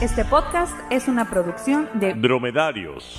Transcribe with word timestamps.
Este 0.00 0.24
podcast 0.24 0.72
es 0.92 1.08
una 1.08 1.28
producción 1.28 1.90
de 1.94 2.14
Dromedarios. 2.14 3.16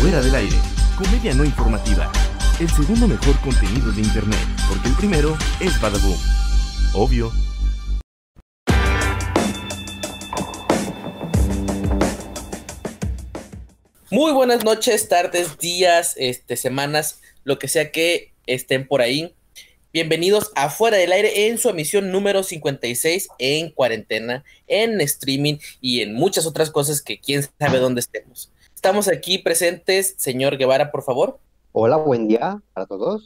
Fuera 0.00 0.22
del 0.22 0.34
aire, 0.34 0.56
comedia 0.96 1.34
no 1.34 1.44
informativa. 1.44 2.10
El 2.58 2.70
segundo 2.70 3.06
mejor 3.06 3.38
contenido 3.42 3.92
de 3.92 4.00
internet, 4.00 4.40
porque 4.70 4.88
el 4.88 4.94
primero 4.94 5.36
es 5.60 5.78
Badaboom. 5.82 6.16
Obvio. 6.94 7.30
Muy 14.10 14.32
buenas 14.32 14.64
noches, 14.64 15.10
tardes, 15.10 15.58
días, 15.58 16.14
este, 16.16 16.56
semanas, 16.56 17.20
lo 17.42 17.58
que 17.58 17.68
sea 17.68 17.92
que 17.92 18.32
estén 18.46 18.88
por 18.88 19.02
ahí. 19.02 19.34
Bienvenidos 19.94 20.50
a 20.56 20.70
Fuera 20.70 20.96
del 20.96 21.12
Aire 21.12 21.46
en 21.46 21.56
su 21.56 21.68
emisión 21.68 22.10
número 22.10 22.42
56 22.42 23.28
en 23.38 23.70
cuarentena, 23.70 24.42
en 24.66 25.00
streaming 25.00 25.58
y 25.80 26.00
en 26.00 26.14
muchas 26.14 26.48
otras 26.48 26.72
cosas 26.72 27.00
que 27.00 27.20
quién 27.20 27.44
sabe 27.60 27.78
dónde 27.78 28.00
estemos. 28.00 28.50
Estamos 28.74 29.06
aquí 29.06 29.38
presentes, 29.38 30.16
señor 30.16 30.56
Guevara, 30.56 30.90
por 30.90 31.04
favor. 31.04 31.38
Hola, 31.70 31.96
buen 31.96 32.26
día 32.26 32.60
para 32.72 32.86
todos. 32.86 33.24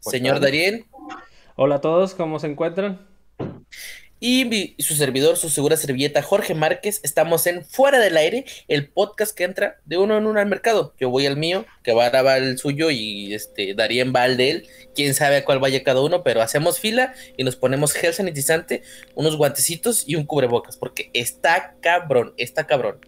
Señor 0.00 0.40
Darien. 0.40 0.84
Hola 1.56 1.76
a 1.76 1.80
todos, 1.80 2.12
¿cómo 2.12 2.38
se 2.38 2.48
encuentran? 2.48 3.00
Y 4.24 4.44
mi- 4.44 4.76
su 4.78 4.94
servidor, 4.94 5.36
su 5.36 5.50
segura 5.50 5.76
servilleta, 5.76 6.22
Jorge 6.22 6.54
Márquez. 6.54 7.00
Estamos 7.02 7.44
en 7.48 7.64
Fuera 7.64 7.98
del 7.98 8.16
Aire, 8.16 8.44
el 8.68 8.88
podcast 8.88 9.36
que 9.36 9.42
entra 9.42 9.80
de 9.84 9.98
uno 9.98 10.16
en 10.16 10.26
uno 10.28 10.38
al 10.38 10.46
mercado. 10.46 10.94
Yo 11.00 11.10
voy 11.10 11.26
al 11.26 11.36
mío, 11.36 11.66
Guevara 11.82 12.22
va 12.22 12.34
al 12.34 12.56
suyo 12.56 12.90
y 12.92 13.34
este 13.34 13.74
Darien 13.74 14.12
va 14.14 14.22
al 14.22 14.36
de 14.36 14.50
él. 14.50 14.68
Quién 14.94 15.14
sabe 15.14 15.38
a 15.38 15.44
cuál 15.44 15.58
vaya 15.58 15.82
cada 15.82 16.02
uno, 16.02 16.22
pero 16.22 16.40
hacemos 16.40 16.78
fila 16.78 17.14
y 17.36 17.42
nos 17.42 17.56
ponemos 17.56 17.92
gel 17.94 18.14
sanitizante, 18.14 18.82
unos 19.16 19.36
guantecitos 19.36 20.04
y 20.06 20.14
un 20.14 20.24
cubrebocas, 20.24 20.76
porque 20.76 21.10
está 21.14 21.74
cabrón, 21.80 22.32
está 22.36 22.64
cabrón. 22.64 23.00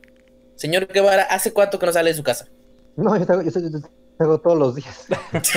Señor 0.56 0.88
Guevara, 0.88 1.22
¿hace 1.22 1.52
cuánto 1.52 1.78
que 1.78 1.86
no 1.86 1.92
sale 1.92 2.10
de 2.10 2.16
su 2.16 2.24
casa? 2.24 2.48
No, 2.96 3.16
yo 3.16 3.24
tengo, 3.24 3.42
yo, 3.42 3.50
yo- 3.52 3.68
yo 3.68 3.78
tengo 4.18 4.40
todos 4.40 4.58
los 4.58 4.74
días. 4.74 5.06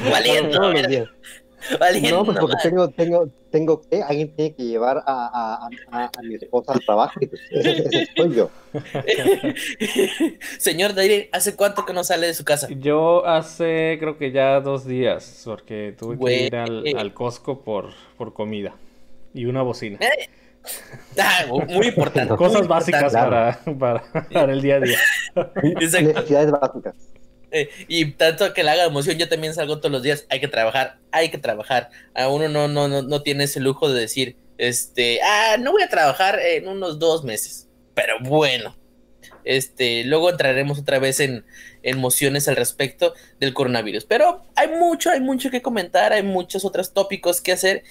Valiendo, 0.10 0.50
todos 0.58 0.74
los 0.74 0.86
días. 0.86 1.08
valiendo 1.80 2.10
No, 2.18 2.24
pues 2.24 2.38
porque 2.38 2.56
madre. 2.56 2.70
tengo, 2.70 2.88
tengo, 2.90 3.28
tengo 3.50 3.80
que, 3.82 4.02
alguien 4.02 4.34
tiene 4.36 4.54
que 4.54 4.64
llevar 4.64 4.98
a, 5.06 5.68
a, 5.90 6.06
a, 6.06 6.22
mi 6.22 6.34
esposa 6.36 6.72
al 6.72 6.80
trabajo 6.84 7.18
y 7.20 7.26
pues 7.26 7.40
ese, 7.50 7.78
ese 7.90 8.08
soy 8.16 8.34
yo. 8.34 8.50
Señor 10.58 10.94
Darien, 10.94 11.28
¿hace 11.32 11.56
cuánto 11.56 11.84
que 11.84 11.92
no 11.92 12.04
sale 12.04 12.26
de 12.26 12.34
su 12.34 12.44
casa? 12.44 12.68
Yo 12.70 13.26
hace 13.26 13.96
creo 14.00 14.16
que 14.18 14.32
ya 14.32 14.60
dos 14.60 14.86
días, 14.86 15.42
porque 15.44 15.94
tuve 15.98 16.16
Güey. 16.16 16.38
que 16.38 16.46
ir 16.46 16.56
al, 16.56 16.84
al 16.96 17.14
Costco 17.14 17.62
por, 17.62 17.90
por 18.16 18.32
comida 18.32 18.74
y 19.34 19.46
una 19.46 19.62
bocina. 19.62 19.98
Ah, 21.18 21.46
muy 21.68 21.86
importante. 21.86 22.36
Cosas 22.36 22.60
muy 22.60 22.68
básicas 22.68 23.14
importante. 23.14 23.62
para, 23.78 23.78
para, 24.02 24.28
para 24.30 24.52
el 24.52 24.60
día 24.60 24.74
a 24.76 24.80
día. 24.80 24.98
Necesidades 25.80 26.50
básicas. 26.50 26.94
Eh, 27.50 27.68
y 27.88 28.12
tanto 28.12 28.52
que 28.54 28.62
le 28.62 28.70
haga 28.70 28.84
emoción, 28.84 29.18
yo 29.18 29.28
también 29.28 29.54
salgo 29.54 29.78
todos 29.78 29.92
los 29.92 30.02
días. 30.02 30.26
Hay 30.28 30.40
que 30.40 30.48
trabajar, 30.48 30.98
hay 31.10 31.30
que 31.30 31.38
trabajar. 31.38 31.90
A 32.14 32.28
uno 32.28 32.48
no, 32.48 32.68
no, 32.68 32.88
no, 32.88 33.02
no 33.02 33.22
tiene 33.22 33.44
ese 33.44 33.60
lujo 33.60 33.92
de 33.92 34.00
decir, 34.00 34.36
este, 34.58 35.20
ah, 35.22 35.56
no 35.58 35.72
voy 35.72 35.82
a 35.82 35.88
trabajar 35.88 36.38
en 36.38 36.68
unos 36.68 36.98
dos 36.98 37.24
meses. 37.24 37.68
Pero 37.94 38.14
bueno, 38.20 38.76
este, 39.44 40.04
luego 40.04 40.30
entraremos 40.30 40.78
otra 40.78 40.98
vez 40.98 41.20
en, 41.20 41.44
en 41.82 41.96
emociones 41.96 42.48
al 42.48 42.56
respecto 42.56 43.14
del 43.38 43.54
coronavirus. 43.54 44.04
Pero 44.04 44.44
hay 44.54 44.68
mucho, 44.68 45.10
hay 45.10 45.20
mucho 45.20 45.50
que 45.50 45.62
comentar, 45.62 46.12
hay 46.12 46.22
muchos 46.22 46.64
otros 46.64 46.92
tópicos 46.92 47.40
que 47.40 47.52
hacer. 47.52 47.82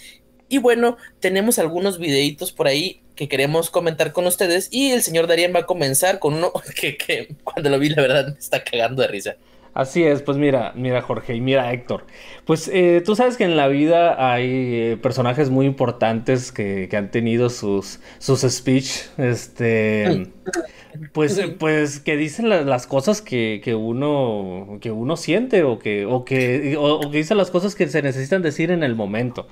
Y 0.48 0.58
bueno, 0.58 0.98
tenemos 1.20 1.60
algunos 1.60 2.00
videitos 2.00 2.52
por 2.52 2.68
ahí 2.68 3.04
que 3.20 3.28
queremos 3.28 3.70
comentar 3.70 4.14
con 4.14 4.26
ustedes. 4.26 4.70
Y 4.72 4.92
el 4.92 5.04
señor 5.04 5.28
Darien 5.28 5.54
va 5.54 5.60
a 5.60 5.66
comenzar 5.68 6.20
con 6.20 6.36
uno 6.36 6.52
que, 6.80 6.98
que 6.98 7.36
cuando 7.44 7.70
lo 7.70 7.78
vi, 7.80 7.90
la 7.90 8.02
verdad, 8.02 8.28
me 8.34 8.40
está 8.40 8.64
cagando 8.64 9.02
de 9.04 9.10
risa. 9.10 9.36
Así 9.74 10.04
es, 10.04 10.24
pues 10.24 10.38
mira, 10.38 10.74
mira 10.76 11.02
Jorge 11.02 11.36
y 11.36 11.42
mira 11.42 11.72
Héctor. 11.72 12.06
Pues 12.46 12.70
eh, 12.74 13.02
tú 13.06 13.16
sabes 13.16 13.38
que 13.38 13.44
en 13.46 13.56
la 13.56 13.68
vida 13.68 14.34
hay 14.34 14.46
eh, 14.94 14.98
personajes 15.02 15.50
muy 15.52 15.68
importantes 15.68 16.52
que, 16.52 16.88
que 16.90 16.98
han 16.98 17.12
tenido 17.12 17.50
sus, 17.50 18.00
sus 18.18 18.42
speech, 18.42 18.90
este, 19.18 20.32
pues, 21.14 21.40
pues 21.60 22.00
que 22.00 22.18
dicen 22.18 22.50
la- 22.50 22.64
las 22.64 22.88
cosas 22.88 23.22
que, 23.22 23.62
que 23.64 23.76
uno, 23.76 24.80
que 24.82 24.92
uno 24.92 25.16
siente 25.18 25.64
o 25.64 25.78
que, 25.80 26.06
o 26.06 26.26
que, 26.26 26.76
o, 26.78 26.96
o 26.96 27.12
que 27.12 27.18
dicen 27.20 27.38
las 27.38 27.52
cosas 27.52 27.76
que 27.76 27.88
se 27.88 28.02
necesitan 28.02 28.42
decir 28.42 28.72
en 28.72 28.84
el 28.84 28.96
momento. 28.96 29.48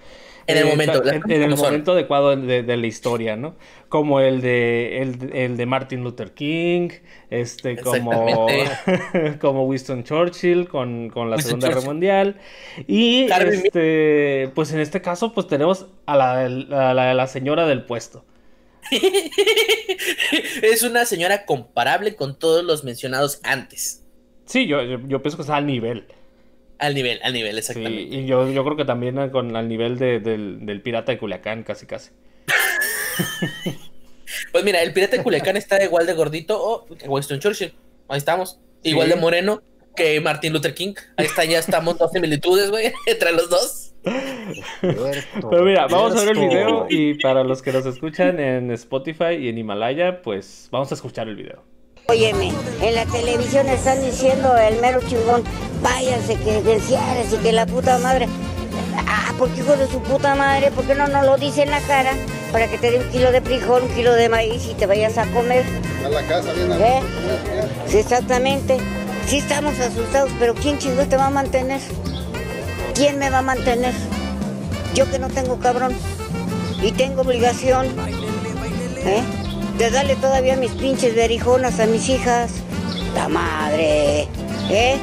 En 0.48 0.58
el 0.58 0.66
Eh, 0.66 0.66
momento, 0.66 1.04
en, 1.06 1.30
el 1.44 1.56
momento 1.56 1.92
adecuado 1.92 2.36
de, 2.36 2.64
de 2.64 2.78
la 2.78 2.88
historia, 2.88 3.36
¿no? 3.36 3.58
Como 3.90 4.22
el 4.22 4.42
de, 4.42 5.02
el, 5.02 5.34
el 5.34 5.58
de 5.58 5.66
Martin 5.66 6.04
Luther 6.04 6.34
King, 6.34 6.90
este, 7.30 7.80
como, 7.80 8.48
como 9.42 9.66
Winston 9.66 10.04
Churchill 10.06 10.68
con, 10.70 11.10
con 11.10 11.30
la 11.30 11.38
Winston 11.38 11.62
Segunda 11.62 11.70
Guerra. 11.70 11.82
Mundial. 11.82 12.40
Y 12.88 13.36
este, 13.40 14.52
pues 14.56 14.72
en 14.72 14.80
este 14.80 15.02
caso, 15.02 15.34
pues 15.34 15.48
tenemos 15.48 15.88
a 16.06 16.16
la, 16.16 16.46
a 16.46 16.50
la, 16.94 17.12
a 17.12 17.14
la 17.14 17.28
señora 17.28 17.68
del 17.68 17.86
puesto. 17.86 18.26
es 20.62 20.84
una 20.84 21.06
señora 21.06 21.46
comparable 21.46 22.16
con 22.16 22.38
todos 22.38 22.64
los 22.64 22.84
mencionados 22.84 23.40
antes. 23.44 24.06
Sí, 24.46 24.68
yo, 24.68 24.82
yo, 24.84 25.00
yo 25.08 25.22
pienso 25.22 25.38
que 25.38 25.42
está 25.44 25.58
al 25.58 25.66
nivel. 25.66 26.08
Al 26.80 26.94
nivel, 26.94 27.20
al 27.24 27.34
nivel, 27.34 27.54
Sí, 27.54 27.58
exactamente. 27.60 28.02
y 28.16 28.26
yo, 28.26 28.50
yo 28.52 28.64
creo 28.64 28.78
que 28.78 28.86
también 28.86 29.18
eh, 29.20 29.32
con, 29.32 29.56
al 29.56 29.68
nivel 29.68 29.98
de- 29.98 30.20
del, 30.20 30.66
del 30.66 30.82
pirata 30.82 31.12
de 31.12 31.18
Culiacán, 31.18 31.64
casi 31.64 31.86
casi. 31.86 32.12
Pues 34.52 34.64
mira, 34.64 34.82
el 34.84 34.94
pirata 34.94 35.18
de 35.18 35.24
Culiacán 35.24 35.56
está 35.58 35.82
igual 35.84 36.06
de 36.06 36.14
gordito 36.14 36.62
o 36.62 36.86
que 36.86 37.08
Winston 37.08 37.40
Churchill. 37.40 37.74
Ahí 38.10 38.18
estamos. 38.18 38.60
Igual 38.84 39.08
Sí. 39.08 39.14
de 39.16 39.20
moreno 39.20 39.62
que 39.96 40.20
Martin 40.22 40.54
Luther 40.54 40.74
King. 40.74 40.94
Ahí 41.16 41.26
está, 41.26 41.46
ya 41.46 41.60
estamos 41.60 41.98
dos 41.98 42.12
similitudes, 42.12 42.70
güey, 42.70 42.92
entre 43.06 43.32
los 43.32 43.50
dos. 43.50 43.94
Cierto, 44.82 45.50
Pero 45.50 45.64
mira, 45.64 45.88
vamos 45.88 46.16
a 46.16 46.26
ver 46.26 46.38
el 46.38 46.48
video 46.48 46.88
y 46.90 47.16
para 47.16 47.44
los 47.44 47.62
que 47.62 47.72
nos 47.72 47.86
escuchan 47.86 48.40
en 48.40 48.72
Spotify 48.72 49.34
y 49.40 49.50
en 49.50 49.58
Himalaya, 49.58 50.22
pues 50.22 50.68
vamos 50.72 50.92
a 50.92 50.96
escuchar 50.96 51.28
el 51.28 51.36
video. 51.36 51.64
Óyeme, 52.10 52.54
en 52.82 52.96
la 52.96 53.06
televisión 53.06 53.68
están 53.68 54.02
diciendo 54.02 54.56
el 54.56 54.80
mero 54.80 55.02
chingón, 55.02 55.44
váyanse 55.84 56.36
que 56.38 56.80
Ciares 56.80 57.34
y 57.34 57.36
que 57.36 57.52
la 57.52 57.66
puta 57.66 57.98
madre. 57.98 58.30
Ah, 59.06 59.34
porque 59.38 59.60
hijo 59.60 59.76
de 59.76 59.88
su 59.88 60.02
puta 60.02 60.34
madre, 60.34 60.72
¿por 60.72 60.86
qué 60.86 60.96
no 60.96 61.08
nos 61.08 61.26
lo 61.26 61.36
dice 61.36 61.64
en 61.64 61.72
la 61.72 61.82
cara? 61.82 62.14
Para 62.54 62.70
que 62.70 62.78
te 62.78 62.92
dé 62.92 63.00
un 63.00 63.10
kilo 63.10 63.34
de 63.34 63.42
frijol, 63.42 63.84
un 63.84 63.90
kilo 63.90 64.14
de 64.14 64.30
maíz 64.30 64.68
y 64.68 64.74
te 64.74 64.86
vayas 64.86 65.18
a 65.18 65.26
comer. 65.32 65.66
A 66.06 66.08
la 66.08 66.22
casa 66.22 66.54
bien 66.54 66.72
¿Eh? 66.72 67.02
Sí, 67.88 67.98
exactamente. 67.98 68.78
Sí 69.28 69.40
estamos 69.40 69.78
asustados, 69.78 70.32
pero 70.40 70.56
¿quién 70.56 70.78
chingón 70.80 71.10
te 71.10 71.18
va 71.18 71.26
a 71.26 71.30
mantener? 71.30 71.82
¿Quién 72.96 73.20
me 73.20 73.30
va 73.30 73.40
a 73.40 73.42
mantener? 73.42 73.94
Yo 74.94 75.12
que 75.12 75.20
no 75.20 75.28
tengo 75.28 75.60
cabrón. 75.60 75.92
Y 76.82 76.94
tengo 76.94 77.24
obligación. 77.24 77.88
¿Eh? 78.96 79.24
De 79.78 79.92
darle 79.92 80.16
todavía 80.16 80.56
mis 80.56 80.72
pinches 80.72 81.16
berijonas 81.16 81.80
a 81.80 81.86
mis 81.86 82.10
hijas. 82.10 82.52
La 83.14 83.28
madre. 83.28 84.28
¿Eh? 84.70 84.98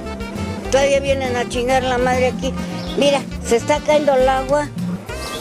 Todavía 0.71 1.01
vienen 1.01 1.37
a 1.37 1.49
chingar 1.49 1.85
la 1.85 1.99
madre 1.99 2.29
aquí. 2.29 2.53
Mira, 2.99 3.23
se 3.45 3.57
está 3.57 3.79
cayendo 3.81 4.15
el 4.15 4.29
agua. 4.29 4.69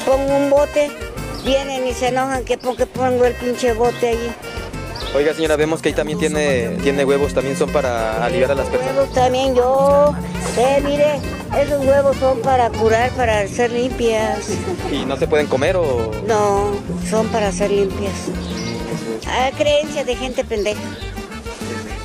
Pongo 0.06 0.36
un 0.36 0.50
bote. 0.50 0.92
Vienen 1.44 1.88
y 1.88 1.94
se 1.94 2.10
enojan 2.10 2.46
que 2.46 2.58
porque 2.58 2.86
pongo 2.86 3.26
el 3.26 3.34
pinche 3.34 3.74
bote 3.74 4.10
allí. 4.10 4.32
Oiga 5.16 5.34
señora, 5.34 5.56
vemos 5.56 5.82
que 5.82 5.90
ahí 5.90 5.96
también 5.96 6.18
tiene, 6.18 6.70
tiene 6.82 7.06
huevos, 7.06 7.34
también 7.34 7.56
son 7.56 7.70
para 7.70 8.24
aliviar 8.26 8.52
a 8.52 8.56
las 8.56 8.68
personas. 8.68 8.96
Huevos 8.96 9.14
también 9.14 9.54
yo. 9.54 10.16
Eh, 10.58 10.82
mire, 10.84 11.20
esos 11.62 11.86
huevos 11.86 12.18
son 12.18 12.40
para 12.42 12.70
curar, 12.70 13.12
para 13.12 13.48
ser 13.48 13.72
limpias. 13.72 14.50
¿Y 14.92 15.06
no 15.06 15.18
se 15.18 15.28
pueden 15.28 15.48
comer 15.48 15.76
o...? 15.76 16.12
No, 16.28 16.72
son 17.10 17.28
para 17.28 17.52
ser 17.52 17.72
limpias. 17.72 18.14
Ah, 19.36 19.50
creencia 19.58 20.04
de 20.04 20.16
gente 20.16 20.44
pendeja. 20.44 20.80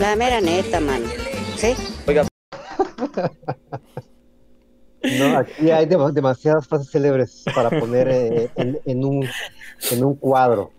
La 0.01 0.17
mera 0.17 0.41
neta, 0.41 0.81
mano. 0.81 1.07
¿Sí? 1.57 1.75
Oiga, 2.07 2.27
No, 5.03 5.39
aquí 5.39 5.71
hay 5.71 5.87
dem- 5.87 6.13
demasiadas 6.13 6.67
frases 6.67 6.91
célebres 6.91 7.43
para 7.55 7.69
poner 7.71 8.09
eh, 8.09 8.51
en, 8.57 8.79
en 8.87 9.05
un, 9.05 9.29
en 9.91 10.05
un 10.05 10.17
cuadro. 10.17 10.73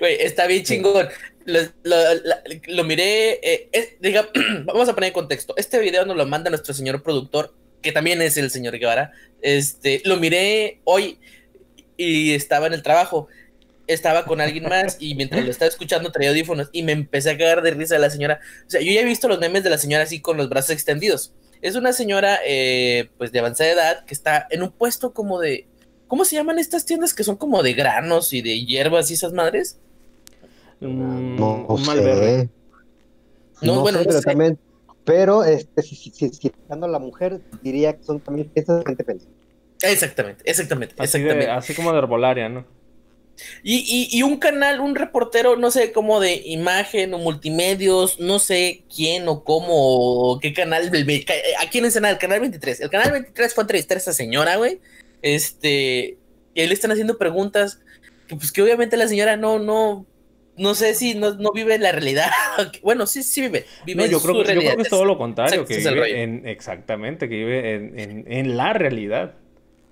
Güey, 0.00 0.16
está 0.20 0.46
bien 0.46 0.64
chingón. 0.64 1.08
Lo, 1.44 1.60
lo- 1.84 2.14
la- 2.24 2.42
lo 2.66 2.84
miré. 2.84 3.32
eh, 3.42 3.68
es- 3.72 4.00
diga, 4.00 4.28
vamos 4.64 4.88
a 4.88 4.94
poner 4.94 5.08
en 5.08 5.14
contexto. 5.14 5.54
Este 5.56 5.78
video 5.78 6.04
nos 6.04 6.16
lo 6.16 6.26
manda 6.26 6.50
nuestro 6.50 6.74
señor 6.74 7.02
productor, 7.02 7.54
que 7.82 7.92
también 7.92 8.20
es 8.22 8.36
el 8.36 8.50
señor 8.50 8.78
Guevara. 8.78 9.12
Este, 9.42 10.02
lo 10.04 10.16
miré 10.16 10.80
hoy 10.84 11.18
y 11.96 12.32
estaba 12.34 12.66
en 12.66 12.74
el 12.74 12.82
trabajo. 12.82 13.28
Estaba 13.88 14.24
con 14.24 14.40
alguien 14.40 14.64
más 14.68 14.96
y 15.00 15.14
mientras 15.16 15.44
lo 15.44 15.50
estaba 15.50 15.68
escuchando 15.68 16.12
traía 16.12 16.30
audífonos 16.30 16.68
y 16.72 16.82
me 16.84 16.92
empecé 16.92 17.30
a 17.30 17.38
cagar 17.38 17.62
de 17.62 17.72
risa 17.72 17.94
de 17.94 18.00
la 18.00 18.10
señora. 18.10 18.38
O 18.66 18.70
sea, 18.70 18.80
yo 18.80 18.92
ya 18.92 19.00
he 19.00 19.04
visto 19.04 19.26
los 19.26 19.40
memes 19.40 19.64
de 19.64 19.70
la 19.70 19.78
señora 19.78 20.04
así 20.04 20.20
con 20.20 20.36
los 20.36 20.48
brazos 20.48 20.70
extendidos. 20.70 21.32
Es 21.62 21.74
una 21.74 21.92
señora, 21.92 22.38
eh, 22.46 23.08
pues 23.18 23.32
de 23.32 23.40
avanzada 23.40 23.70
edad, 23.72 24.04
que 24.04 24.14
está 24.14 24.46
en 24.50 24.62
un 24.62 24.70
puesto 24.70 25.12
como 25.12 25.40
de, 25.40 25.66
¿Cómo 26.06 26.24
se 26.24 26.36
llaman 26.36 26.58
estas 26.58 26.86
tiendas 26.86 27.12
que 27.12 27.22
son 27.22 27.36
como 27.36 27.62
de 27.62 27.74
granos 27.74 28.32
y 28.32 28.40
de 28.40 28.64
hierbas 28.64 29.10
y 29.10 29.14
esas 29.14 29.32
madres? 29.34 29.78
Mm, 30.80 31.36
No, 31.36 31.66
un 31.66 31.78
sé. 31.84 31.86
Malverde. 31.86 32.48
No, 33.60 33.74
No, 33.76 33.80
bueno, 33.82 33.98
sé, 33.98 34.04
no 34.04 34.08
pero 34.08 34.18
sé. 34.20 34.24
también, 34.24 34.58
pero 35.04 35.44
este, 35.44 35.82
si, 35.82 35.96
si, 35.96 36.10
si, 36.10 36.28
si 36.30 36.52
a 36.68 36.76
la 36.76 36.98
mujer, 36.98 37.40
diría 37.62 37.94
que 37.96 38.04
son 38.04 38.20
también 38.20 38.50
fiestas 38.52 38.78
de 38.78 38.84
gente 38.86 39.04
pendeja. 39.04 39.30
Exactamente, 39.82 40.42
exactamente, 40.50 40.94
Así, 40.98 41.18
exactamente. 41.18 41.46
de, 41.46 41.52
así 41.52 41.74
como 41.74 41.92
de 41.92 41.98
herbolaria, 41.98 42.48
¿no? 42.48 42.64
Y, 43.62 43.76
y, 44.12 44.18
y 44.18 44.22
un 44.22 44.38
canal, 44.38 44.80
un 44.80 44.94
reportero, 44.94 45.56
no 45.56 45.70
sé, 45.70 45.92
como 45.92 46.20
de 46.20 46.42
imagen 46.46 47.14
o 47.14 47.18
multimedios, 47.18 48.18
no 48.20 48.38
sé 48.38 48.82
quién 48.94 49.28
o 49.28 49.44
cómo 49.44 49.68
o 49.70 50.40
qué 50.40 50.52
canal, 50.52 50.90
del- 50.90 51.04
me- 51.06 51.24
¿a 51.60 51.70
quién 51.70 51.84
es 51.84 51.96
el 51.96 52.18
canal 52.18 52.40
23? 52.40 52.80
El 52.80 52.90
canal 52.90 53.12
23 53.12 53.54
fue 53.54 53.62
a 53.62 53.64
entrevistar 53.64 53.96
a 53.96 54.00
esa 54.00 54.12
señora, 54.12 54.56
güey. 54.56 54.80
Este, 55.22 56.16
y 56.54 56.60
ahí 56.60 56.66
le 56.66 56.74
están 56.74 56.90
haciendo 56.90 57.18
preguntas 57.18 57.80
que 58.26 58.36
pues 58.36 58.52
que 58.52 58.62
obviamente 58.62 58.96
la 58.96 59.08
señora 59.08 59.36
no, 59.36 59.58
no, 59.58 60.04
no 60.56 60.74
sé 60.74 60.94
si 60.94 61.14
no, 61.14 61.34
no 61.34 61.52
vive 61.52 61.78
la 61.78 61.92
realidad. 61.92 62.30
Bueno, 62.82 63.06
sí, 63.06 63.22
sí 63.22 63.40
vive, 63.42 63.64
vive 63.86 63.98
No, 63.98 64.04
en 64.04 64.10
yo 64.10 64.20
creo, 64.20 64.34
su 64.34 64.38
que, 64.38 64.38
yo 64.38 64.44
creo 64.44 64.54
realidad. 64.54 64.76
que 64.76 64.82
es 64.82 64.88
todo 64.88 65.04
lo 65.04 65.16
contrario, 65.18 65.62
Exacto, 65.62 65.82
que 65.82 65.94
vive 65.94 66.22
en, 66.22 66.46
exactamente, 66.48 67.28
que 67.28 67.36
vive 67.36 67.74
en, 67.74 67.98
en, 67.98 68.24
en 68.32 68.56
la 68.56 68.72
realidad. 68.72 69.34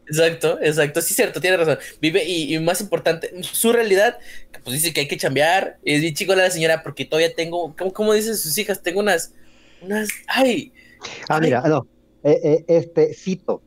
Exacto, 0.09 0.59
exacto, 0.63 1.03
sí, 1.03 1.15
cierto, 1.15 1.41
tiene 1.41 1.57
razón. 1.57 1.79
Vive, 2.01 2.25
y, 2.25 2.55
y 2.55 2.61
más 2.61 2.81
importante, 2.81 3.33
su 3.43 3.73
realidad, 3.73 4.19
pues 4.65 4.75
dice 4.75 4.93
que 4.93 5.01
hay 5.01 5.09
que 5.09 5.17
chambear. 5.17 5.79
Es 5.85 6.01
bien 6.01 6.15
chico 6.15 6.35
la 6.35 6.51
señora, 6.51 6.83
porque 6.83 7.05
todavía 7.05 7.35
tengo, 7.35 7.75
¿cómo, 7.77 7.93
cómo 7.93 8.13
dicen 8.15 8.37
sus 8.37 8.57
hijas? 8.59 8.83
Tengo 8.83 9.01
unas, 9.01 9.33
unas, 9.81 10.25
ay, 10.27 10.73
Ah, 11.29 11.41
Ay. 11.41 11.41
mira, 11.41 11.63
no, 11.63 11.89
eh, 12.25 12.41
eh, 12.43 12.65
este, 12.69 13.15
cito, 13.15 13.65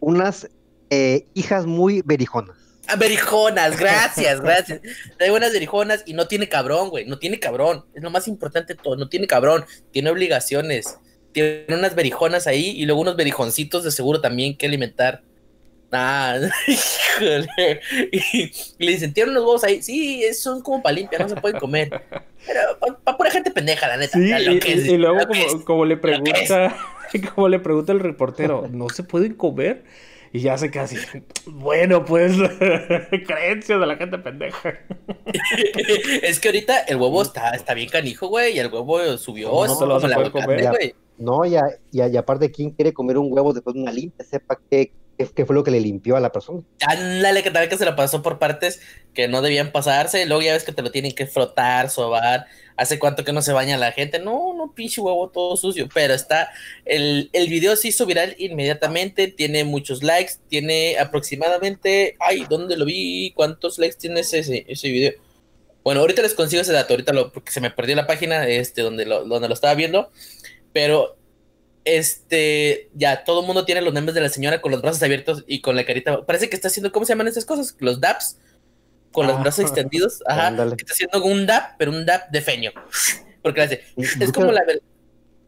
unas 0.00 0.48
eh, 0.90 1.26
hijas 1.34 1.66
muy 1.66 2.02
berijonas. 2.04 2.56
ah, 2.86 2.96
berijonas, 2.96 3.76
gracias, 3.78 4.40
gracias. 4.40 4.80
Tengo 5.18 5.36
unas 5.36 5.52
berijonas 5.52 6.02
y 6.06 6.14
no 6.14 6.28
tiene 6.28 6.48
cabrón, 6.48 6.90
güey, 6.90 7.06
no 7.06 7.18
tiene 7.18 7.40
cabrón. 7.40 7.84
Es 7.94 8.02
lo 8.02 8.10
más 8.10 8.28
importante 8.28 8.74
de 8.74 8.80
todo, 8.82 8.96
no 8.96 9.08
tiene 9.08 9.26
cabrón, 9.26 9.64
tiene 9.90 10.10
obligaciones. 10.10 11.00
Tiene 11.32 11.66
unas 11.68 11.94
berijonas 11.96 12.46
ahí 12.46 12.70
y 12.70 12.86
luego 12.86 13.00
unos 13.00 13.16
berijoncitos 13.16 13.82
de 13.84 13.90
seguro 13.90 14.20
también 14.20 14.56
que 14.56 14.66
alimentar. 14.66 15.22
Ah, 15.94 16.36
híjole. 16.66 17.80
Y, 18.12 18.42
y 18.78 18.84
le 18.84 18.90
dicen, 18.92 19.14
¿tienen 19.14 19.30
unos 19.32 19.44
huevos 19.44 19.64
ahí? 19.64 19.82
Sí, 19.82 20.22
son 20.34 20.60
como 20.62 20.82
para 20.82 20.94
limpiar, 20.96 21.22
no 21.22 21.28
se 21.28 21.36
pueden 21.36 21.58
comer. 21.60 22.02
Pero 22.46 22.60
para 23.04 23.16
pura 23.16 23.30
gente 23.30 23.50
pendeja, 23.50 23.86
la 23.88 23.96
neta. 23.96 24.18
Sí, 24.18 24.28
lo 24.28 24.52
y, 24.52 24.58
que 24.58 24.70
y- 24.70 24.72
es- 24.74 24.86
y 24.86 24.96
luego 24.98 25.14
lo 25.16 25.20
que 25.20 25.26
como, 25.26 25.58
es. 25.58 25.64
como 25.64 25.84
le 25.84 25.94
que 25.96 26.00
pregunta, 26.02 26.76
como 27.34 27.48
le 27.48 27.58
pregunta 27.60 27.92
el 27.92 28.00
reportero, 28.00 28.68
¿no 28.70 28.88
se 28.88 29.02
pueden 29.04 29.34
comer? 29.34 29.84
Y 30.32 30.40
ya 30.40 30.58
se 30.58 30.68
queda 30.68 30.82
así, 30.82 30.96
bueno, 31.46 32.04
pues, 32.04 32.32
creencias 33.26 33.78
de 33.78 33.86
la 33.86 33.94
gente 33.96 34.18
pendeja. 34.18 34.80
es 36.22 36.40
que 36.40 36.48
ahorita 36.48 36.80
el 36.80 36.96
huevo 36.96 37.22
está, 37.22 37.50
está 37.50 37.72
bien 37.74 37.88
canijo, 37.88 38.26
güey, 38.28 38.56
y 38.56 38.58
el 38.58 38.66
huevo 38.66 39.16
subió. 39.16 39.48
No, 39.50 39.66
no 39.66 39.78
te 39.78 39.86
lo 39.86 39.94
vas 39.94 40.04
a 40.04 40.08
poder 40.14 40.32
comer. 40.32 40.68
güey. 40.70 40.94
No, 41.18 41.44
y, 41.44 41.54
a- 41.54 41.78
y, 41.92 42.00
a- 42.00 42.08
y 42.08 42.16
aparte, 42.16 42.50
¿quién 42.50 42.70
quiere 42.72 42.92
comer 42.92 43.16
un 43.18 43.32
huevo 43.32 43.52
después 43.52 43.74
de 43.74 43.82
una 43.82 43.92
limpia? 43.92 44.24
Sepa 44.24 44.58
qué, 44.68 44.90
qué, 45.16 45.46
fue 45.46 45.54
lo 45.54 45.64
que 45.64 45.70
le 45.70 45.80
limpió 45.80 46.16
a 46.16 46.20
la 46.20 46.32
persona. 46.32 46.62
Ándale, 46.86 47.42
que 47.42 47.50
tal 47.50 47.68
que 47.68 47.76
se 47.76 47.84
la 47.84 47.96
pasó 47.96 48.22
por 48.22 48.38
partes 48.38 48.80
que 49.14 49.28
no 49.28 49.42
debían 49.42 49.72
pasarse, 49.72 50.26
luego 50.26 50.42
ya 50.42 50.52
ves 50.52 50.64
que 50.64 50.72
te 50.72 50.82
lo 50.82 50.90
tienen 50.90 51.12
que 51.12 51.26
frotar, 51.26 51.90
sobar. 51.90 52.46
Hace 52.76 52.98
cuánto 52.98 53.24
que 53.24 53.32
no 53.32 53.40
se 53.40 53.52
baña 53.52 53.78
la 53.78 53.92
gente. 53.92 54.18
No, 54.18 54.52
no, 54.52 54.74
pinche 54.74 55.00
huevo 55.00 55.30
todo 55.30 55.56
sucio. 55.56 55.88
Pero 55.94 56.12
está. 56.12 56.50
El, 56.84 57.30
el 57.32 57.48
video 57.48 57.76
se 57.76 57.88
hizo 57.88 58.04
viral 58.04 58.34
inmediatamente. 58.36 59.28
Tiene 59.28 59.62
muchos 59.62 60.02
likes. 60.02 60.34
Tiene 60.48 60.98
aproximadamente. 60.98 62.16
Ay, 62.18 62.46
¿dónde 62.50 62.76
lo 62.76 62.84
vi? 62.84 63.32
¿Cuántos 63.36 63.78
likes 63.78 63.96
tiene 63.96 64.20
ese, 64.20 64.64
ese 64.66 64.88
video? 64.88 65.12
Bueno, 65.84 66.00
ahorita 66.00 66.22
les 66.22 66.34
consigo 66.34 66.62
ese 66.62 66.72
dato. 66.72 66.94
Ahorita 66.94 67.12
lo. 67.12 67.30
Porque 67.30 67.52
se 67.52 67.60
me 67.60 67.70
perdió 67.70 67.94
la 67.94 68.08
página 68.08 68.48
este, 68.48 68.82
donde, 68.82 69.06
lo, 69.06 69.24
donde 69.24 69.46
lo 69.46 69.54
estaba 69.54 69.74
viendo. 69.74 70.10
Pero. 70.72 71.16
Este. 71.84 72.90
Ya, 72.94 73.24
todo 73.24 73.40
el 73.40 73.46
mundo 73.46 73.64
tiene 73.64 73.82
los 73.82 73.92
memes 73.92 74.14
de 74.14 74.20
la 74.20 74.28
señora 74.28 74.60
con 74.60 74.72
los 74.72 74.80
brazos 74.82 75.02
abiertos 75.02 75.44
y 75.46 75.60
con 75.60 75.76
la 75.76 75.84
carita. 75.84 76.24
Parece 76.24 76.48
que 76.48 76.56
está 76.56 76.68
haciendo. 76.68 76.92
¿Cómo 76.92 77.04
se 77.06 77.12
llaman 77.12 77.28
esas 77.28 77.44
cosas? 77.44 77.74
Los 77.78 78.00
daps 78.00 78.38
con 79.12 79.26
los 79.26 79.36
Ah. 79.36 79.40
brazos 79.42 79.64
extendidos. 79.64 80.22
Ajá. 80.26 80.48
Ándale. 80.48 80.76
que 80.76 80.82
está 80.82 80.92
haciendo 80.94 81.22
un 81.24 81.46
dap, 81.46 81.76
pero 81.78 81.90
un 81.92 82.04
dap 82.06 82.30
de 82.30 82.40
feño. 82.40 82.72
Porque 83.42 83.60
hace. 83.62 83.84
Es 83.96 84.32
como 84.32 84.50
la. 84.50 84.62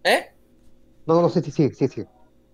¿Eh? 0.05 0.31
No, 1.07 1.23
no, 1.23 1.29
sí, 1.31 1.41
sí, 1.43 1.71
sí, 1.75 1.89
sí. 1.89 2.05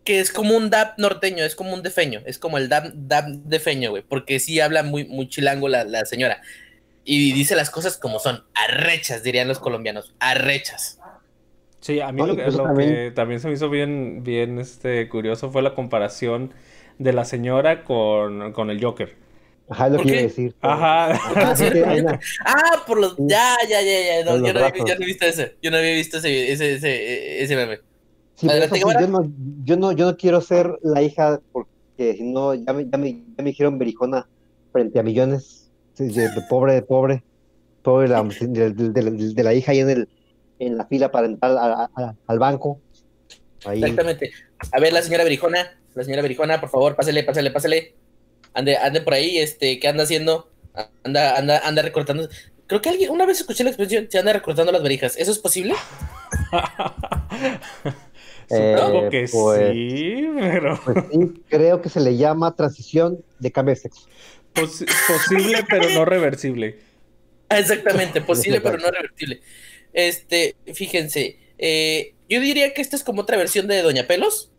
Que 0.05 0.20
es 0.20 0.32
como 0.32 0.56
un 0.56 0.69
dap 0.70 0.99
norteño, 0.99 1.44
es 1.44 1.55
como 1.55 1.75
un 1.75 1.82
defeño. 1.82 2.23
Es 2.26 2.38
como 2.38 2.58
el 2.58 2.69
dap, 2.69 2.87
dap 2.94 3.26
defeño, 3.29 3.90
güey. 3.90 4.02
Porque 4.02 4.40
sí 4.40 4.58
habla 4.61 4.82
muy, 4.82 5.05
muy 5.05 5.29
chilango 5.29 5.69
la, 5.69 5.84
la 5.84 6.05
señora. 6.06 6.40
Y 7.05 7.32
dice 7.32 7.56
las 7.56 7.70
cosas 7.70 7.96
como 7.96 8.19
son. 8.20 8.44
Arrechas, 8.55 9.23
dirían 9.23 9.49
los 9.49 9.58
colombianos. 9.58 10.14
Arrechas. 10.20 10.99
Sí, 11.82 12.00
a 12.00 12.11
mí 12.12 12.20
No, 12.20 12.29
lo, 12.29 12.34
que, 12.37 12.43
incluso 12.43 12.58
lo 12.58 12.64
también- 12.64 12.90
que 12.94 13.11
también 13.11 13.40
se 13.40 13.49
me 13.49 13.55
hizo 13.55 13.69
bien, 13.69 14.23
bien 14.23 14.58
este, 14.58 15.08
curioso 15.08 15.50
fue 15.50 15.62
la 15.62 15.75
comparación 15.75 16.52
de 16.99 17.12
la 17.12 17.25
señora 17.25 17.82
con, 17.84 18.52
con 18.52 18.70
el 18.70 18.82
Joker. 18.82 19.14
Ajá, 19.69 19.88
lo 19.88 19.96
¿Por 19.96 20.05
que 20.06 20.08
iba 20.12 20.19
a 20.19 20.23
decir. 20.23 20.55
Ajá. 20.61 21.56
Sí, 21.56 21.64
una- 21.81 22.20
Ah, 22.44 22.82
por 22.87 23.00
los. 23.00 23.17
Ya, 23.19 23.56
ya, 23.69 23.81
ya, 23.82 24.20
ya. 24.20 24.25
No, 24.25 24.37
yo, 24.37 24.52
no 24.52 24.61
había, 24.61 24.70
brazos. 24.70 24.88
yo 24.88 24.94
no 24.96 25.02
he 25.02 25.06
visto 25.06 25.25
ese. 25.26 25.56
Yo 25.62 25.70
no 25.70 25.76
había 25.79 25.94
visto 25.94 26.19
ese, 26.19 26.52
ese, 26.52 26.75
ese, 26.75 27.43
ese 27.43 27.56
meme. 27.56 27.79
Sí, 28.37 28.49
Adelante, 28.49 28.76
eso 28.79 28.88
sí, 28.88 28.94
yo 29.00 29.08
no, 29.08 29.32
yo 29.64 29.76
no, 29.76 29.93
yo 29.93 30.06
no 30.06 30.17
quiero 30.17 30.40
ser 30.40 30.79
la 30.82 31.02
hija 31.02 31.40
porque 31.52 32.14
si 32.17 32.23
no, 32.23 32.55
ya 32.55 32.73
me, 32.73 32.88
ya 32.88 32.96
me, 32.99 33.12
ya 33.12 33.43
me 33.43 33.44
dijeron 33.44 33.79
berijona 33.79 34.29
frente 34.73 34.99
a 34.99 35.02
millones. 35.02 35.70
Sí, 35.94 36.08
de, 36.08 36.23
de 36.29 36.40
pobre, 36.49 36.75
de 36.75 36.82
pobre, 36.82 37.23
pobre 37.82 38.08
la- 38.08 38.23
de, 38.23 38.70
de- 38.73 38.88
de- 38.93 39.34
de 39.34 39.43
la 39.43 39.55
hija 39.55 39.73
ahí 39.73 39.81
en 39.81 39.90
el, 39.90 40.08
en 40.67 40.76
la 40.79 40.87
fila 40.87 41.11
para 41.11 41.26
entrar 41.26 41.53
a- 41.56 41.91
a- 41.94 42.14
al 42.26 42.38
banco. 42.38 42.81
Ahí. 43.64 43.79
Exactamente. 43.81 44.32
A 44.73 44.81
ver, 44.81 44.93
la 44.93 45.03
señora 45.03 45.25
Berijona, 45.25 45.79
la 45.94 46.05
señora 46.05 46.23
Berijona, 46.23 46.61
por 46.61 46.70
favor, 46.70 46.97
pásale, 46.97 47.23
pásale, 47.25 47.50
pásale. 47.50 47.94
Ande, 48.55 48.76
ande 48.76 49.00
por 49.00 49.14
ahí, 49.14 49.38
este, 49.38 49.79
¿qué 49.79 49.88
anda 49.88 50.03
haciendo? 50.05 50.50
Anda, 51.05 51.37
anda, 51.37 51.59
anda 51.67 51.82
recortando. 51.82 52.29
Creo 52.67 52.81
que 52.81 52.88
alguien, 52.88 53.11
una 53.11 53.26
vez 53.26 53.41
escuché 53.41 53.64
la 53.64 53.70
expresión, 53.70 54.06
se 54.11 54.19
anda 54.19 54.32
recortando 54.32 54.73
las 54.73 54.82
verijas. 54.82 55.17
¿Eso 55.17 55.31
es 55.32 55.38
posible? 55.38 55.75
Supongo 58.49 59.05
Eh, 59.05 59.08
que 59.11 59.26
pues- 59.31 59.73
sí, 59.73 60.29
pero 60.38 60.81
Pues 60.85 60.97
sí, 61.11 61.43
creo 61.49 61.81
que 61.81 61.88
se 61.88 62.00
le 62.00 62.17
llama 62.17 62.55
transición 62.55 63.23
de 63.38 63.53
cambio 63.53 63.75
de 63.75 63.81
sexo. 63.81 64.06
posi- 64.55 64.87
posible, 65.06 65.65
pero 65.69 65.89
no 65.91 66.05
reversible. 66.05 66.79
Exactamente, 67.48 68.20
posible, 68.20 68.60
pero 68.60 68.79
no 68.79 68.91
revertible. 68.91 69.41
Este, 69.93 70.55
fíjense, 70.75 71.39
eh, 71.58 72.15
yo 72.29 72.41
diría 72.41 72.72
que 72.75 72.81
esta 72.82 72.96
es 72.96 73.05
como 73.05 73.22
otra 73.22 73.37
versión 73.37 73.67
de 73.67 73.82
Doña 73.82 74.06
Pelos. 74.06 74.51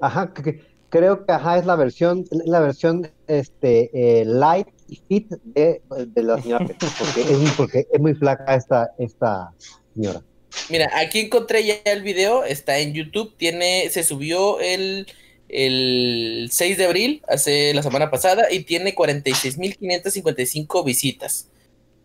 Ajá, 0.00 0.32
que- 0.32 0.60
creo 0.88 1.26
que 1.26 1.32
ajá, 1.32 1.58
es 1.58 1.66
la 1.66 1.76
versión, 1.76 2.24
la 2.30 2.60
versión 2.60 3.10
este, 3.26 3.90
eh, 3.92 4.24
light 4.24 4.68
y 4.88 5.00
fit 5.08 5.28
de, 5.42 5.82
de 6.06 6.22
la 6.22 6.40
señora 6.40 6.64
Pérez, 6.66 6.92
porque 6.98 7.20
es, 7.22 7.38
muy- 7.38 7.50
porque 7.56 7.86
es 7.92 8.00
muy 8.00 8.14
flaca 8.14 8.54
esta, 8.54 8.90
esta 8.98 9.50
señora. 9.94 10.22
Mira, 10.70 10.90
aquí 10.94 11.20
encontré 11.20 11.64
ya 11.66 11.74
el 11.84 12.02
video, 12.02 12.44
está 12.44 12.78
en 12.78 12.94
YouTube, 12.94 13.34
tiene, 13.36 13.90
se 13.90 14.02
subió 14.04 14.58
el, 14.60 15.06
el 15.50 16.48
6 16.50 16.78
de 16.78 16.84
abril, 16.86 17.22
hace 17.28 17.74
la 17.74 17.82
semana 17.82 18.10
pasada, 18.10 18.50
y 18.50 18.60
tiene 18.60 18.94
46.555 18.94 20.82
visitas. 20.84 21.48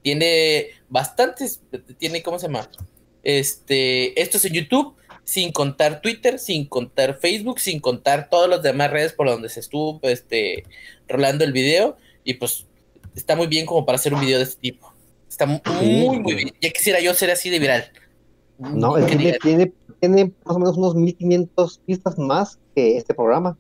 Tiene 0.02 0.68
bastantes, 0.90 1.62
tiene, 1.98 2.22
¿cómo 2.24 2.40
se 2.40 2.48
llama? 2.48 2.70
Este, 3.24 4.20
esto 4.22 4.38
es 4.38 4.46
en 4.46 4.54
YouTube, 4.54 4.96
sin 5.24 5.52
contar 5.52 6.02
Twitter, 6.02 6.40
sin 6.40 6.66
contar 6.66 7.20
Facebook, 7.20 7.60
sin 7.60 7.80
contar 7.80 8.30
todas 8.30 8.50
las 8.50 8.64
demás 8.64 8.92
redes 8.92 9.14
por 9.14 9.28
donde 9.28 9.50
se 9.50 9.60
estuvo, 9.60 10.00
este, 10.04 10.64
rolando 11.08 11.44
el 11.44 11.52
video, 11.52 11.98
y 12.24 12.34
pues 12.36 12.66
está 13.16 13.36
muy 13.36 13.48
bien 13.48 13.66
como 13.66 13.86
para 13.86 13.98
hacer 13.98 14.14
un 14.14 14.22
video 14.22 14.38
de 14.40 14.46
este 14.46 14.60
tipo. 14.62 14.94
Está 15.30 15.46
mu- 15.46 15.62
muy, 15.82 16.20
muy 16.20 16.34
bien. 16.36 16.52
Ya 16.60 16.70
quisiera 16.72 17.00
yo 17.00 17.14
ser 17.14 17.32
así 17.32 17.50
de 17.50 17.60
viral. 17.60 17.92
No, 18.58 18.98
es 18.98 19.06
que 19.06 19.38
tiene, 19.42 19.72
tiene 20.00 20.32
más 20.44 20.56
o 20.56 20.60
menos 20.60 20.78
unos 20.78 20.96
1500 20.96 21.82
vistas 21.88 22.18
más 22.18 22.60
que 22.76 22.98
este 22.98 23.14
programa. 23.14 23.58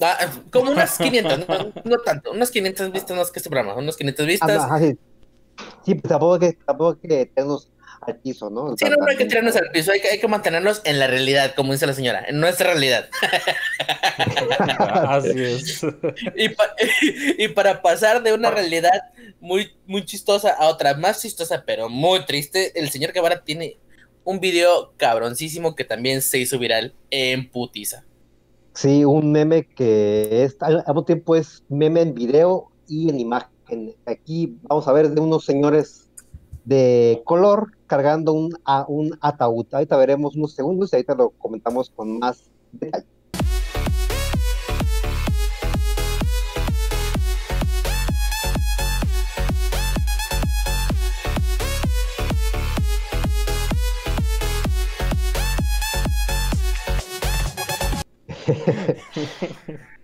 Ah, 0.00 0.16
como 0.52 0.70
unas 0.70 0.96
500, 0.96 1.48
no, 1.48 1.72
no 1.84 1.98
tanto, 1.98 2.30
unas 2.30 2.50
500 2.52 2.92
vistas 2.92 3.16
más 3.16 3.32
que 3.32 3.40
este 3.40 3.50
programa, 3.50 3.74
unas 3.76 3.96
500 3.96 4.22
Ah, 4.24 4.26
vistas. 4.28 4.50
ajá, 4.62 4.78
sí. 4.78 4.96
Sí, 5.84 5.94
pues 5.94 6.08
tampoco 6.08 6.34
hay 6.34 6.40
que, 6.40 6.52
tampoco 6.64 6.98
hay 7.02 7.08
que 7.08 7.26
tenernos 7.26 7.70
al 8.02 8.16
piso, 8.20 8.48
¿no? 8.48 8.76
Sí, 8.76 8.84
no, 8.84 8.96
no 8.96 9.06
hay 9.06 9.16
que 9.16 9.24
tirarnos 9.24 9.56
al 9.56 9.70
piso, 9.72 9.90
hay 9.92 10.00
que, 10.00 10.08
hay 10.08 10.20
que 10.20 10.28
mantenernos 10.28 10.80
en 10.84 10.98
la 10.98 11.06
realidad, 11.08 11.54
como 11.56 11.72
dice 11.72 11.86
la 11.86 11.94
señora, 11.94 12.24
en 12.28 12.38
nuestra 12.40 12.68
realidad. 12.72 13.08
Así 14.78 15.42
es. 15.42 15.82
Y, 16.36 16.48
pa- 16.50 16.74
y 17.38 17.48
para 17.48 17.82
pasar 17.82 18.22
de 18.22 18.32
una 18.32 18.50
realidad 18.50 19.00
muy, 19.40 19.76
muy 19.86 20.04
chistosa 20.04 20.50
a 20.50 20.68
otra 20.68 20.94
más 20.94 21.22
chistosa, 21.22 21.64
pero 21.66 21.88
muy 21.88 22.24
triste, 22.24 22.78
el 22.78 22.90
señor 22.90 23.12
Guevara 23.12 23.42
tiene 23.42 23.78
un 24.24 24.40
video 24.40 24.92
cabroncísimo 24.96 25.74
que 25.74 25.84
también 25.84 26.22
se 26.22 26.38
hizo 26.38 26.58
viral 26.58 26.94
en 27.10 27.50
putiza. 27.50 28.04
Sí, 28.74 29.04
un 29.04 29.32
meme 29.32 29.66
que 29.66 30.44
es, 30.44 30.56
al 30.60 30.84
mismo 30.86 31.04
tiempo 31.04 31.34
es 31.34 31.64
meme 31.68 32.02
en 32.02 32.14
video 32.14 32.70
y 32.86 33.08
en 33.10 33.18
imagen. 33.18 33.48
Aquí 34.06 34.58
vamos 34.62 34.88
a 34.88 34.92
ver 34.92 35.10
de 35.10 35.20
unos 35.20 35.44
señores 35.44 36.10
de 36.64 37.22
color 37.24 37.72
cargando 37.86 38.32
un, 38.32 38.54
a, 38.64 38.84
un 38.88 39.18
ataúd. 39.20 39.66
Ahorita 39.72 39.96
veremos 39.96 40.36
unos 40.36 40.52
segundos 40.52 40.92
y 40.92 40.96
ahorita 40.96 41.14
lo 41.14 41.30
comentamos 41.30 41.90
con 41.90 42.18
más 42.18 42.50
detalle. 42.72 43.06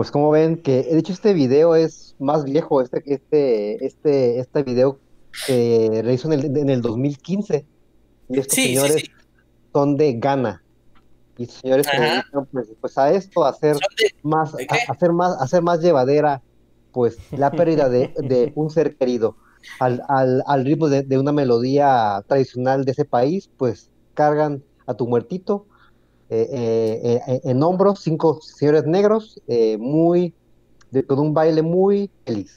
Pues 0.00 0.10
como 0.10 0.30
ven 0.30 0.56
que, 0.56 0.82
de 0.84 0.98
hecho 0.98 1.12
este 1.12 1.34
video 1.34 1.74
es 1.76 2.16
más 2.18 2.44
viejo, 2.44 2.80
este, 2.80 3.02
este, 3.04 3.84
este, 3.84 4.38
este 4.38 4.62
video 4.62 4.98
que 5.46 6.02
hizo 6.10 6.32
en 6.32 6.40
el, 6.40 6.56
en 6.56 6.70
el 6.70 6.80
2015. 6.80 7.66
Y 8.30 8.38
estos 8.38 8.54
Sí, 8.54 8.62
sí, 8.62 8.68
señores 8.76 8.94
sí. 9.02 9.10
son 9.74 9.98
de 9.98 10.14
Ghana. 10.14 10.64
Y 11.36 11.44
señores 11.44 11.86
se 11.86 11.98
Ajá. 11.98 12.14
dedican 12.14 12.46
pues, 12.46 12.68
pues 12.80 12.96
a 12.96 13.12
esto, 13.12 13.44
a 13.44 13.50
hacer 13.50 13.76
de- 13.76 14.14
más, 14.22 14.56
¿de 14.56 14.66
a- 14.70 14.90
hacer 14.90 15.12
más, 15.12 15.38
a 15.38 15.44
hacer 15.44 15.60
más 15.60 15.82
llevadera 15.82 16.40
pues 16.92 17.18
la 17.32 17.50
pérdida 17.50 17.90
de, 17.90 18.14
de 18.22 18.52
un 18.54 18.70
ser 18.70 18.96
querido. 18.96 19.36
Al, 19.80 20.02
al, 20.08 20.42
al 20.46 20.64
ritmo 20.64 20.88
de, 20.88 21.02
de 21.02 21.18
una 21.18 21.32
melodía 21.32 22.24
tradicional 22.26 22.86
de 22.86 22.92
ese 22.92 23.04
país, 23.04 23.50
pues 23.58 23.90
cargan 24.14 24.64
a 24.86 24.94
tu 24.94 25.06
muertito 25.06 25.66
en 26.30 27.62
hombros, 27.62 28.00
cinco 28.00 28.40
señores 28.40 28.86
negros, 28.86 29.40
eh, 29.48 29.76
muy, 29.78 30.32
de, 30.90 31.04
con 31.04 31.18
un 31.18 31.34
baile 31.34 31.62
muy 31.62 32.10
feliz. 32.24 32.56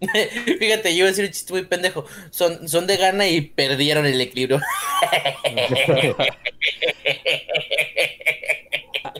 Fíjate, 0.58 0.92
yo 0.92 0.98
iba 0.98 1.06
a 1.06 1.10
decir 1.10 1.26
un 1.26 1.30
chiste 1.30 1.52
muy 1.52 1.64
pendejo. 1.64 2.06
Son, 2.30 2.66
son 2.68 2.86
de 2.86 2.96
gana 2.96 3.28
y 3.28 3.42
perdieron 3.42 4.06
el 4.06 4.20
equilibrio. 4.20 4.60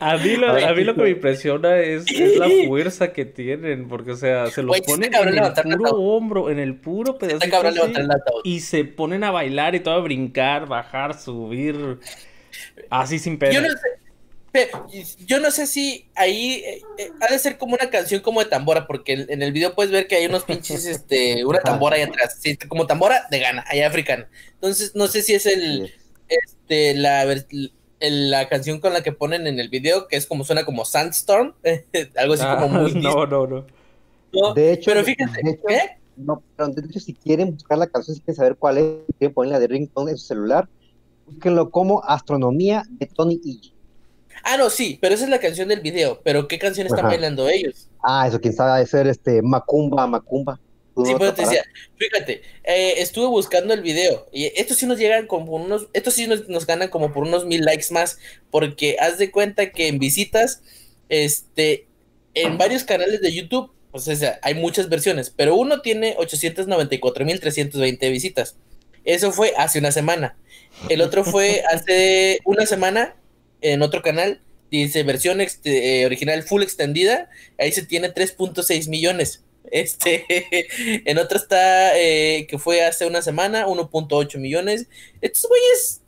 A 0.01 0.17
mí, 0.17 0.37
lo, 0.37 0.51
a 0.51 0.73
mí 0.73 0.85
lo 0.85 0.95
que 0.95 1.03
me 1.03 1.11
impresiona 1.11 1.79
es, 1.79 2.11
es 2.11 2.39
la 2.39 2.49
fuerza 2.67 3.13
que 3.13 3.25
tienen, 3.25 3.89
porque, 3.89 4.13
o 4.13 4.17
sea, 4.17 4.47
se 4.47 4.63
sí 4.63 4.69
está 4.73 4.93
ponen 4.93 5.15
en 5.15 5.39
el 5.39 5.53
puro 5.53 5.91
hombro, 5.91 6.51
en 6.51 6.59
el 6.59 6.77
puro 6.77 7.19
ataúd. 7.21 8.41
y 8.45 8.61
se 8.61 8.85
ponen 8.85 9.25
a 9.25 9.31
bailar 9.31 9.75
y 9.75 9.81
todo 9.81 9.95
a 9.95 10.01
brincar, 10.01 10.67
bajar, 10.67 11.19
subir, 11.19 11.99
así 12.91 13.19
sin 13.19 13.35
Yo 13.35 13.39
pena. 13.39 13.61
no 13.61 13.69
sé. 13.69 13.89
pe- 14.53 14.71
Yo 15.27 15.39
no 15.41 15.51
sé 15.51 15.67
si 15.67 16.11
ahí 16.15 16.63
eh, 16.67 16.83
eh, 16.99 17.11
ha 17.21 17.33
de 17.33 17.39
ser 17.39 17.57
como 17.59 17.75
una 17.75 17.91
canción 17.91 18.21
como 18.21 18.41
de 18.43 18.47
tambora, 18.51 18.87
porque 18.87 19.13
en 19.13 19.27
en 19.31 19.43
el 19.43 19.53
video 19.53 19.75
puedes 19.75 19.93
ver 19.93 20.07
que 20.09 20.17
hay 20.17 20.27
unos 20.27 20.45
pinches, 20.45 20.85
este, 20.87 21.45
una 21.45 21.61
tambora 21.61 21.97
ahí 21.97 22.03
atrás, 22.03 22.39
sí, 22.41 22.57
como 22.57 22.87
tambora 22.87 23.27
de 23.31 23.39
gana, 23.39 23.65
allá 23.69 23.87
africana. 23.87 24.29
Entonces, 24.55 24.95
no 24.95 25.07
sé 25.09 25.23
si 25.23 25.35
es 25.35 25.47
el, 25.47 25.93
este, 26.29 26.95
la, 26.95 27.23
el- 27.23 28.31
la 28.31 28.49
canción 28.49 28.81
con 28.81 28.93
la 28.93 29.03
que 29.03 29.13
ponen 29.13 29.47
en 29.47 29.59
el 29.61 29.69
video, 29.69 30.09
que 30.09 30.17
es 30.17 30.27
como 30.27 30.45
suena 30.45 30.65
como 30.65 30.85
Sandstorm, 30.85 31.55
algo 32.17 32.35
así 32.35 32.45
como 32.45 32.67
Ah, 32.67 32.79
muy 32.81 32.95
no, 33.03 33.27
no, 33.27 33.47
no. 33.47 33.67
De 34.55 34.73
hecho, 34.73 34.91
Pero 34.91 35.01
de- 35.01 35.07
fíjate, 35.07 35.43
de 35.43 35.51
hecho, 35.51 35.63
¿qué? 35.67 35.81
No, 36.17 36.43
pero 36.57 36.69
de 36.71 36.87
hecho, 36.87 37.01
si 37.01 37.15
quieren 37.15 37.53
buscar 37.53 37.79
la 37.79 37.87
canción, 37.87 38.15
si 38.15 38.23
quieren 38.23 38.37
saber 38.37 38.57
cuál 38.57 38.79
es, 38.79 38.85
quieren 39.19 39.35
ponerla 39.35 39.59
de 39.59 39.69
ringtone 39.69 40.11
en 40.13 40.19
su 40.19 40.27
celular, 40.27 40.69
búsquenlo 41.31 41.71
como 41.71 42.03
Astronomía 42.05 42.85
de 42.89 43.07
Tony 43.07 43.41
E. 43.47 43.73
Ah, 44.43 44.57
no, 44.57 44.71
sí, 44.71 44.99
pero 45.01 45.15
esa 45.15 45.25
es 45.25 45.31
la 45.31 45.39
canción 45.39 45.69
del 45.69 45.81
video. 45.81 46.21
Pero 46.25 46.49
¿qué 46.49 46.59
canción 46.59 46.87
están 46.87 47.01
Ajá. 47.01 47.09
bailando 47.09 47.49
ellos? 47.49 47.89
Ah, 48.03 48.27
eso 48.27 48.41
quién 48.41 48.55
sabe 48.55 48.87
ser 48.87 49.07
este 49.07 49.43
Macumba, 49.43 50.07
Macumba. 50.07 50.59
Sí, 51.05 51.15
pues 51.17 51.35
te 51.35 51.43
decía, 51.43 51.63
fíjate, 51.97 52.43
eh, 52.65 52.95
estuve 52.99 53.27
buscando 53.27 53.73
el 53.73 53.81
video 53.81 54.27
y 54.33 54.47
estos 54.61 54.77
sí 54.77 54.87
nos 54.87 54.99
llegan 54.99 55.27
como 55.27 55.47
por 55.47 55.61
unos, 55.61 55.87
estos 55.95 56.15
sí 56.15 56.27
nos, 56.27 56.49
nos 56.49 56.67
ganan 56.67 56.89
como 56.89 57.13
por 57.13 57.23
unos 57.23 57.47
mil 57.47 57.65
likes 57.65 57.87
más, 57.91 58.19
porque 58.51 58.97
haz 59.01 59.17
de 59.17 59.31
cuenta 59.31 59.71
que 59.71 59.89
en 59.89 59.99
visitas, 59.99 60.61
este, 61.09 61.87
en 62.35 62.59
varios 62.59 62.85
canales 62.85 63.23
de 63.23 63.33
YouTube, 63.33 63.73
pues 63.93 64.09
o 64.09 64.15
sea, 64.15 64.41
hay 64.43 64.55
muchas 64.55 64.89
versiones, 64.89 65.31
pero 65.35 65.55
uno 65.55 65.81
tiene 65.81 66.17
894 66.19 67.25
mil 67.25 67.41
320 67.41 68.11
visitas. 68.11 68.57
Eso 69.05 69.33
fue 69.33 69.55
hace 69.57 69.79
una 69.79 69.93
semana. 69.93 70.37
El 70.89 71.03
otro 71.03 71.25
fue 71.25 71.63
hace 71.73 72.41
una 72.45 72.67
semana 72.67 73.15
en 73.61 73.83
otro 73.83 74.03
canal, 74.03 74.41
dice 74.71 75.03
versión 75.03 75.41
eh, 75.41 76.07
original 76.07 76.43
full 76.43 76.63
extendida, 76.63 77.29
ahí 77.59 77.73
se 77.73 77.85
tiene 77.85 78.13
3.6 78.13 78.89
millones. 78.89 79.45
Este, 79.71 80.25
en 81.05 81.19
otro 81.19 81.39
está 81.39 81.97
eh, 81.99 82.47
que 82.49 82.59
fue 82.59 82.83
hace 82.85 83.07
una 83.07 83.23
semana, 83.23 83.67
1.8 83.67 84.39
millones. 84.39 84.87
Estos 85.21 85.49
güeyes 85.49 86.01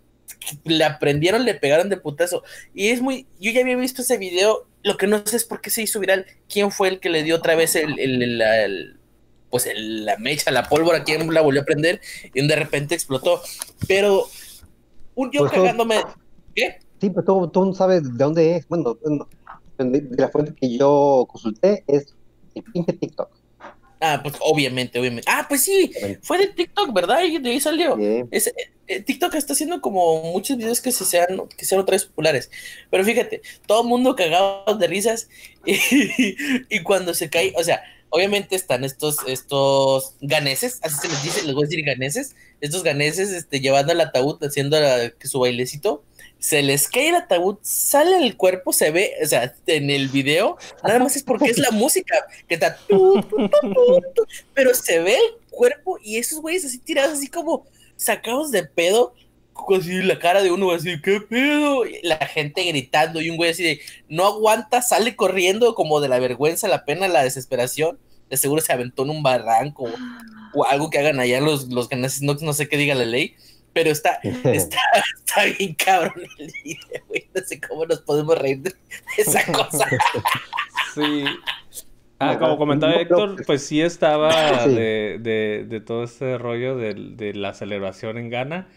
le 0.65 0.83
aprendieron, 0.85 1.45
le 1.45 1.55
pegaron 1.55 1.89
de 1.89 1.97
putazo. 1.99 2.43
Y 2.75 2.89
es 2.89 3.01
muy, 3.01 3.27
yo 3.39 3.53
ya 3.53 3.61
había 3.61 3.77
visto 3.77 4.03
ese 4.03 4.19
video, 4.19 4.67
lo 4.83 4.97
que 4.97 5.07
no 5.07 5.25
sé 5.27 5.37
es 5.37 5.45
por 5.45 5.61
qué 5.61 5.71
se 5.71 5.83
hizo 5.83 6.01
viral, 6.01 6.27
quién 6.49 6.73
fue 6.73 6.89
el 6.89 6.99
que 7.01 7.11
le 7.11 7.23
dio 7.23 7.37
otra 7.37 7.55
vez 7.55 7.77
el, 7.77 7.99
el- 8.01 8.23
el- 8.23 8.41
el- 8.43 8.97
pues 9.51 9.69
la 9.77 10.17
mecha, 10.17 10.51
la 10.51 10.67
pólvora, 10.67 11.05
quién 11.05 11.33
la 11.33 11.43
volvió 11.43 11.61
a 11.61 11.65
prender 11.67 12.01
y 12.33 12.47
de 12.47 12.57
repente 12.57 12.95
explotó. 12.95 13.43
Pero 13.87 14.27
un 15.15 15.31
yo 15.31 15.41
Pues 15.41 15.53
cagándome, 15.53 15.97
¿qué? 16.55 16.79
Sí, 17.01 17.11
pero 17.11 17.25
tú, 17.25 17.49
tú 17.51 17.65
no 17.67 17.75
sabes 17.75 18.03
de 18.05 18.11
dónde 18.25 18.57
es. 18.57 18.69
Bueno, 18.69 18.97
no, 19.05 19.29
de, 19.79 20.01
de 20.01 20.17
la 20.23 20.29
fuente 20.29 20.55
que 20.55 20.77
yo 20.77 21.27
consulté 21.29 21.85
es 21.87 22.15
el 22.55 22.63
pinche 22.65 22.93
TikTok. 22.93 23.31
Ah, 24.05 24.19
pues 24.21 24.35
obviamente, 24.41 24.99
obviamente. 24.99 25.31
Ah, 25.31 25.47
pues 25.49 25.63
sí, 25.63 25.93
fue 26.23 26.39
de 26.39 26.49
TikTok, 26.49 26.93
¿verdad? 26.93 27.23
Y 27.23 27.39
de 27.39 27.51
ahí 27.51 27.61
salió. 27.61 27.97
Es- 28.33 28.49
eh, 28.49 28.55
eh, 28.89 29.01
TikTok 29.01 29.35
está 29.37 29.53
haciendo 29.53 29.81
como 29.81 30.21
muchos 30.33 30.57
videos 30.57 30.81
que 30.81 30.91
se 30.91 31.05
sean, 31.05 31.29
que 31.57 31.65
sean 31.65 31.81
otra 31.81 31.93
vez 31.95 32.07
populares. 32.07 32.51
Pero 32.91 33.05
fíjate, 33.05 33.43
todo 33.67 33.83
el 33.83 33.89
mundo 33.89 34.17
cagado 34.17 34.77
de 34.77 34.87
risas 34.89 35.29
y, 35.65 36.37
y 36.69 36.83
cuando 36.83 37.15
se 37.15 37.31
cae, 37.31 37.53
o 37.57 37.63
sea, 37.63 37.81
obviamente 38.13 38.55
están 38.55 38.85
estos, 38.85 39.17
estos 39.27 40.17
ganeses, 40.21 40.81
así 40.83 40.97
se 41.01 41.09
les 41.09 41.23
dice, 41.23 41.43
les 41.45 41.55
voy 41.55 41.65
a 41.65 41.67
decir 41.67 41.85
ganeses, 41.85 42.37
estos 42.61 42.83
ganeses 42.83 43.31
este, 43.31 43.59
llevando 43.59 43.93
el 43.93 44.03
ataúd, 44.03 44.37
haciendo 44.45 44.77
su 45.23 45.41
bailecito, 45.41 46.05
se 46.39 46.63
les 46.63 46.89
cae 46.89 47.09
el 47.09 47.15
ataúd, 47.15 47.57
sale 47.63 48.19
el 48.19 48.37
cuerpo, 48.37 48.75
se 48.75 48.91
ve, 48.91 49.15
o 49.23 49.27
sea, 49.27 49.55
en 49.67 49.89
el 49.89 50.09
video, 50.09 50.59
nada 50.85 50.99
más 50.99 51.17
es 51.17 51.23
porque 51.23 51.47
es 51.47 51.57
la 51.57 51.71
música, 51.71 52.15
que 52.49 52.55
está 52.55 52.79
pero 54.53 54.75
se 54.75 54.99
ve 55.01 55.15
el 55.15 55.49
cuerpo 55.49 55.99
y 56.03 56.19
esos 56.19 56.41
güeyes 56.41 56.67
así 56.67 56.79
tirados, 56.79 57.15
así 57.15 57.29
como 57.29 57.65
sacados 57.97 58.51
de 58.51 58.65
pedo, 58.65 59.15
así 59.79 60.03
la 60.03 60.19
cara 60.19 60.43
de 60.43 60.51
uno 60.51 60.71
así, 60.73 61.01
¿qué 61.01 61.21
pedo? 61.21 61.87
Y 61.87 62.01
la 62.03 62.17
gente 62.19 62.65
gritando 62.65 63.21
y 63.21 63.31
un 63.31 63.37
güey 63.37 63.51
así 63.51 63.63
de, 63.63 63.81
no 64.09 64.27
aguanta, 64.27 64.83
sale 64.83 65.15
corriendo 65.17 65.75
como 65.75 66.01
de 66.01 66.09
la 66.09 66.19
vergüenza, 66.19 66.69
la 66.69 66.85
pena, 66.85 67.09
la 67.09 67.23
desesperación, 67.23 67.99
de 68.31 68.37
seguro 68.37 68.61
se 68.63 68.73
aventó 68.73 69.03
en 69.05 69.11
un 69.11 69.23
barranco 69.23 69.85
o, 69.85 70.61
o 70.61 70.67
algo 70.67 70.91
que 70.91 70.99
hagan 70.99 71.21
allá 71.21 71.41
los, 71.41 71.69
los 71.69 71.89
ganeses, 71.89 72.23
no, 72.23 72.35
no 72.41 72.53
sé 72.53 72.69
qué 72.69 72.77
diga 72.77 72.95
la 72.95 73.05
ley, 73.05 73.35
pero 73.73 73.91
está, 73.91 74.19
está, 74.23 74.79
está 75.25 75.45
bien 75.59 75.75
cabrón 75.75 76.15
el 76.39 76.53
video, 76.65 77.05
güey, 77.09 77.29
no 77.35 77.41
sé 77.47 77.61
cómo 77.61 77.87
nos 77.87 78.01
podemos 78.01 78.37
reír 78.39 78.61
de 78.61 78.73
esa 79.19 79.45
cosa. 79.53 79.87
Sí. 80.95 81.25
Ah, 82.19 82.39
como 82.39 82.57
comentaba 82.57 82.95
Héctor, 82.95 83.35
pues- 83.35 83.47
pues 83.47 83.67
sí 83.67 83.81
estaba 83.83 84.67
de, 84.67 85.19
de, 85.21 85.67
de 85.69 85.81
todo 85.81 86.05
este 86.05 86.39
rollo 86.39 86.77
del- 86.77 87.17
de, 87.17 87.35
la 87.35 87.53
celebración 87.55 88.17
en 88.19 88.31
Ghana. 88.31 88.69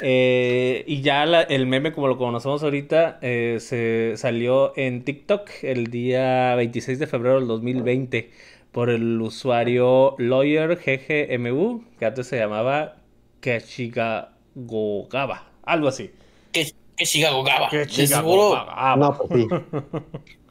Eh, 0.00 0.84
y 0.86 1.00
ya 1.02 1.26
la- 1.26 1.42
el 1.42 1.66
meme, 1.66 1.92
como 1.92 2.08
lo 2.08 2.16
conocemos 2.18 2.62
ahorita, 2.62 3.18
eh, 3.22 3.58
se 3.60 4.14
salió 4.16 4.72
en 4.76 5.04
TikTok 5.04 5.50
el 5.62 5.88
día 5.88 6.54
26 6.54 6.98
de 6.98 7.06
febrero 7.06 7.36
del 7.40 7.48
2020 7.48 8.30
por 8.72 8.90
el 8.90 9.20
usuario 9.20 10.14
Lawyer 10.18 10.76
GGMU, 10.76 11.84
que 11.98 12.06
antes 12.06 12.26
se 12.28 12.38
llamaba 12.38 12.96
Keshigagogaba, 13.40 15.48
algo 15.64 15.88
así. 15.88 16.10
Que, 16.52 16.70
que 16.96 17.04
Chicago 17.06 17.42
Gaba, 17.42 17.68
de 17.70 17.88
seguro. 17.88 18.54
Keshigagogaba. 18.54 18.96
No, 18.96 19.16
pues 19.16 19.40
sí. 19.40 19.48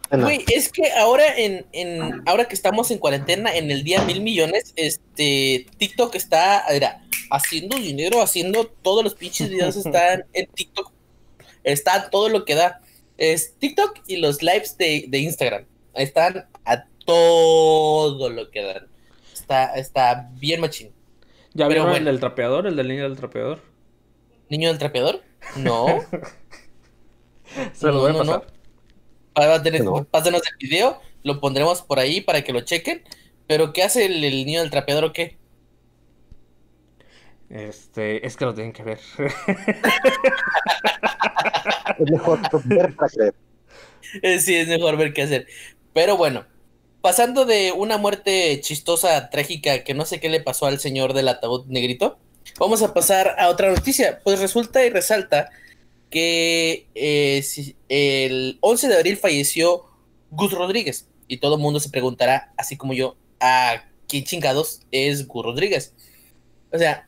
Güey, 0.09 0.45
es 0.53 0.71
que 0.71 0.89
ahora 0.93 1.35
en, 1.37 1.65
en 1.73 2.21
ahora 2.25 2.45
que 2.45 2.55
estamos 2.55 2.91
en 2.91 2.97
cuarentena, 2.97 3.53
en 3.55 3.69
el 3.71 3.83
día 3.83 4.01
mil 4.03 4.21
millones, 4.21 4.73
este 4.77 5.65
TikTok 5.77 6.15
está 6.15 6.63
mira, 6.71 7.01
haciendo 7.29 7.77
dinero, 7.77 8.22
haciendo 8.22 8.67
todos 8.81 9.03
los 9.03 9.15
pinches 9.15 9.50
videos 9.50 9.75
están 9.75 10.25
en 10.34 10.48
TikTok. 10.51 10.91
Está 11.63 12.10
todo 12.10 12.29
lo 12.29 12.46
que 12.46 12.55
da. 12.55 12.81
Es 13.17 13.57
TikTok 13.60 14.01
y 14.07 14.17
los 14.17 14.41
lives 14.43 14.77
de, 14.77 15.05
de 15.07 15.19
Instagram. 15.19 15.65
Están 15.93 16.48
a 16.65 16.86
todo 17.05 18.29
lo 18.29 18.50
que 18.51 18.62
dan. 18.63 18.88
Está, 19.34 19.75
está 19.75 20.29
bien 20.34 20.62
machín. 20.62 20.93
¿Ya 21.53 21.67
Pero 21.67 21.86
vieron 21.86 21.96
el 21.96 22.05
del 22.05 22.19
trapeador, 22.19 22.67
el 22.67 22.75
del 22.75 22.88
niño 22.88 23.03
del 23.03 23.17
trapeador? 23.17 23.62
¿Niño 24.50 24.69
del 24.69 24.77
trapeador? 24.77 25.24
No. 25.55 26.05
Se 27.74 27.91
lo 27.91 27.93
No, 27.93 28.01
voy 28.01 28.12
a 28.12 28.13
no, 28.13 28.24
no. 28.24 28.41
pasar. 28.41 28.53
Va 29.38 29.55
a 29.55 29.63
tener, 29.63 29.84
No. 29.84 30.05
Pásanos 30.05 30.41
el 30.48 30.57
video, 30.67 31.01
lo 31.24 31.39
pondremos 31.39 31.81
por 31.84 32.00
ahí 32.00 32.22
para 32.22 32.43
que 32.43 32.53
lo 32.53 32.62
chequen. 32.62 33.03
Pero 33.48 33.74
¿qué 33.74 33.84
hace 33.84 34.05
el, 34.05 34.24
el 34.24 34.46
niño 34.46 34.62
del 34.62 34.72
trapeador 34.72 35.05
o 35.05 35.13
qué? 35.13 35.38
Este, 37.49 38.25
es 38.27 38.35
que 38.35 38.45
lo 38.45 38.53
tienen 38.53 38.73
que 38.73 38.83
ver. 38.83 38.99
Es 41.99 42.11
mejor 42.11 42.39
ver 42.65 42.95
creer. 42.95 43.33
Eh, 44.21 44.39
Sí, 44.39 44.55
es 44.55 44.67
mejor 44.67 44.97
ver 44.97 45.13
qué 45.13 45.23
hacer. 45.23 45.47
Pero 45.93 46.17
bueno, 46.17 46.45
pasando 47.01 47.45
de 47.45 47.71
una 47.71 47.97
muerte 47.97 48.59
chistosa, 48.61 49.29
trágica, 49.29 49.83
que 49.83 49.93
no 49.93 50.05
sé 50.05 50.19
qué 50.19 50.29
le 50.29 50.41
pasó 50.41 50.65
al 50.67 50.79
señor 50.79 51.13
del 51.13 51.27
ataúd 51.27 51.65
negrito, 51.67 52.19
vamos 52.59 52.81
a 52.83 52.93
pasar 52.93 53.35
a 53.39 53.49
otra 53.49 53.71
noticia. 53.71 54.21
Pues 54.23 54.39
resulta 54.39 54.85
y 54.85 54.89
resalta 54.89 55.49
que 56.09 56.87
eh, 56.95 57.41
si- 57.43 57.75
el 57.89 58.57
11 58.61 58.87
de 58.87 58.95
abril 58.97 59.17
falleció 59.17 59.85
Gus 60.31 60.51
Rodríguez. 60.53 61.07
Y 61.27 61.37
todo 61.37 61.55
el 61.55 61.61
mundo 61.61 61.79
se 61.79 61.89
preguntará, 61.89 62.53
así 62.57 62.77
como 62.77 62.93
yo, 62.93 63.17
¿a 63.39 63.83
quién 64.07 64.23
chingados 64.23 64.81
es 64.91 65.27
Gus 65.27 65.43
Rodríguez? 65.45 65.93
O 66.71 66.77
sea, 66.77 67.06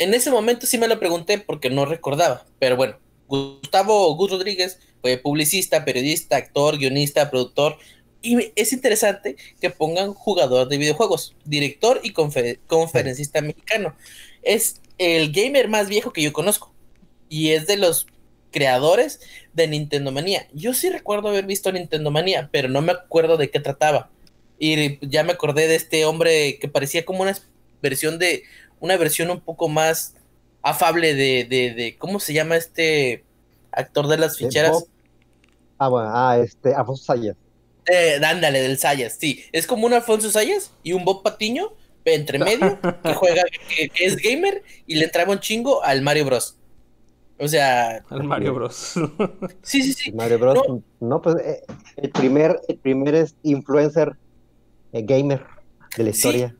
en 0.00 0.14
ese 0.14 0.30
momento 0.30 0.66
sí 0.66 0.78
me 0.78 0.88
lo 0.88 0.98
pregunté 0.98 1.38
porque 1.38 1.70
no 1.70 1.84
recordaba. 1.84 2.44
Pero 2.58 2.76
bueno, 2.76 2.98
Gustavo 3.28 4.12
Gus 4.16 4.30
Rodríguez 4.32 4.80
fue 5.00 5.18
publicista, 5.18 5.84
periodista, 5.84 6.36
actor, 6.36 6.78
guionista, 6.78 7.30
productor. 7.30 7.76
Y 8.22 8.52
es 8.56 8.72
interesante 8.72 9.36
que 9.60 9.70
pongan 9.70 10.12
jugador 10.14 10.68
de 10.68 10.78
videojuegos, 10.78 11.36
director 11.44 12.00
y 12.02 12.12
confer- 12.12 12.58
conferencista 12.66 13.40
mexicano. 13.40 13.94
Es 14.42 14.80
el 14.98 15.32
gamer 15.32 15.68
más 15.68 15.88
viejo 15.88 16.12
que 16.12 16.22
yo 16.22 16.32
conozco. 16.32 16.74
Y 17.28 17.50
es 17.50 17.66
de 17.66 17.76
los 17.76 18.06
creadores 18.50 19.20
de 19.52 19.68
Nintendo 19.68 20.12
Manía. 20.12 20.48
Yo 20.52 20.74
sí 20.74 20.90
recuerdo 20.90 21.28
haber 21.28 21.46
visto 21.46 21.70
Nintendo 21.70 22.10
Manía, 22.10 22.48
pero 22.50 22.68
no 22.68 22.82
me 22.82 22.92
acuerdo 22.92 23.36
de 23.36 23.50
qué 23.50 23.60
trataba. 23.60 24.10
Y 24.58 24.98
ya 25.06 25.24
me 25.24 25.32
acordé 25.32 25.68
de 25.68 25.76
este 25.76 26.04
hombre 26.04 26.58
que 26.58 26.68
parecía 26.68 27.04
como 27.04 27.22
una 27.22 27.38
versión 27.82 28.18
de. 28.18 28.42
Una 28.80 28.96
versión 28.96 29.30
un 29.30 29.40
poco 29.40 29.68
más 29.68 30.14
afable 30.62 31.14
de. 31.14 31.44
de, 31.44 31.74
de- 31.74 31.96
¿Cómo 31.98 32.20
se 32.20 32.32
llama 32.32 32.56
este 32.56 33.24
actor 33.72 34.06
de 34.08 34.18
las 34.18 34.36
ficheras? 34.38 34.72
Bob. 34.72 34.88
Ah, 35.78 35.88
bueno, 35.88 36.10
ah, 36.12 36.38
este, 36.38 36.74
Alfonso 36.74 37.04
Sayas. 37.04 37.36
Eh, 37.86 38.20
ándale, 38.24 38.60
del 38.60 38.78
Sayas, 38.78 39.16
sí. 39.18 39.42
Es 39.52 39.66
como 39.66 39.86
un 39.86 39.92
Alfonso 39.94 40.30
Sayas 40.30 40.72
y 40.82 40.92
un 40.92 41.04
Bob 41.04 41.22
Patiño 41.22 41.72
entre 42.04 42.38
medio 42.38 42.78
que 43.02 43.14
juega, 43.14 43.42
que, 43.76 43.88
que 43.88 44.04
es 44.04 44.16
gamer 44.16 44.62
y 44.86 44.96
le 44.96 45.04
entraba 45.06 45.32
un 45.32 45.40
chingo 45.40 45.82
al 45.82 46.02
Mario 46.02 46.24
Bros. 46.26 46.56
O 47.38 47.48
sea, 47.48 48.04
Al 48.10 48.24
Mario 48.24 48.52
Bros. 48.54 48.92
sí, 49.62 49.82
sí, 49.82 49.92
sí. 49.94 50.12
Mario 50.12 50.38
Bros. 50.38 50.58
No. 50.68 50.82
No, 51.00 51.22
pues 51.22 51.36
eh, 51.42 51.62
el 51.96 52.10
primer, 52.10 52.60
el 52.68 52.76
primer 52.76 53.14
es 53.14 53.34
influencer 53.42 54.12
eh, 54.92 55.02
gamer 55.02 55.42
de 55.96 56.04
la 56.04 56.12
Sí. 56.12 56.16
historia. 56.18 56.54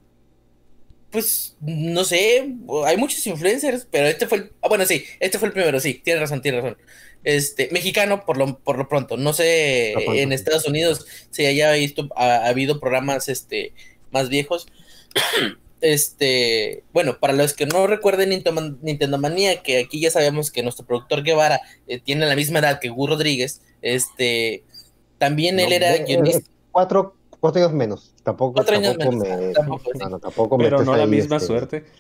Pues 1.11 1.57
no 1.61 2.05
sé, 2.05 2.55
hay 2.85 2.97
muchos 2.97 3.27
influencers, 3.27 3.87
pero 3.91 4.07
este 4.07 4.27
fue 4.27 4.39
el. 4.39 4.53
Ah, 4.63 4.69
bueno, 4.69 4.87
sí, 4.87 5.05
este 5.19 5.39
fue 5.39 5.49
el 5.49 5.55
primero, 5.55 5.81
sí, 5.81 5.95
tienes 5.95 6.21
razón, 6.21 6.41
tienes 6.41 6.63
razón. 6.63 6.79
Este, 7.25 7.69
mexicano 7.73 8.25
por 8.25 8.37
lo, 8.37 8.59
por 8.61 8.79
lo 8.79 8.89
pronto. 8.89 9.17
No 9.17 9.33
sé 9.33 9.93
pronto, 9.95 10.15
en. 10.15 10.33
Estados 10.33 10.67
Unidos 10.67 11.07
si 11.31 11.45
haya 11.47 11.73
visto, 11.73 12.09
ha, 12.17 12.37
ha 12.37 12.49
habido 12.49 12.79
programas 12.81 13.29
este, 13.29 13.73
más 14.11 14.29
viejos. 14.29 14.67
Este, 15.83 16.85
bueno, 16.93 17.19
para 17.21 17.33
los 17.33 17.55
que 17.55 17.65
no 17.65 17.87
recuerden 17.87 18.29
Nintendo, 18.29 18.77
Nintendo 18.83 19.17
Manía, 19.17 19.63
que 19.63 19.79
aquí 19.79 19.99
ya 19.99 20.11
sabemos 20.11 20.51
que 20.51 20.63
nuestro 20.63 20.85
productor 20.85 21.23
Guevara 21.23 21.63
eh, 21.87 21.99
tiene 21.99 22.27
la 22.27 22.37
misma 22.37 22.59
edad 22.59 22.81
que 22.81 22.91
Gus 22.91 23.09
Rodríguez, 23.09 23.63
este, 23.81 24.63
también 25.17 25.59
él 25.59 25.71
No, 25.71 25.75
era 25.75 25.97
eh, 25.97 26.05
guionista. 26.07 26.41
eh, 26.41 26.53
Cuatro, 26.71 27.17
cuatro 27.41 27.63
años 27.63 27.73
menos. 27.73 28.15
Tampoco, 28.23 28.55
Cuatro 28.55 28.77
años 28.77 28.97
tampoco 28.99 29.25
menos. 29.25 29.41
me. 29.41 29.53
Tampoco, 29.53 29.91
sí. 29.93 29.99
no, 29.99 30.09
no, 30.09 30.19
tampoco 30.19 30.59
me 30.59 30.65
Pero 30.65 30.85
no 30.85 30.97
la 30.97 31.07
misma 31.07 31.37
este, 31.37 31.47
suerte. 31.47 31.85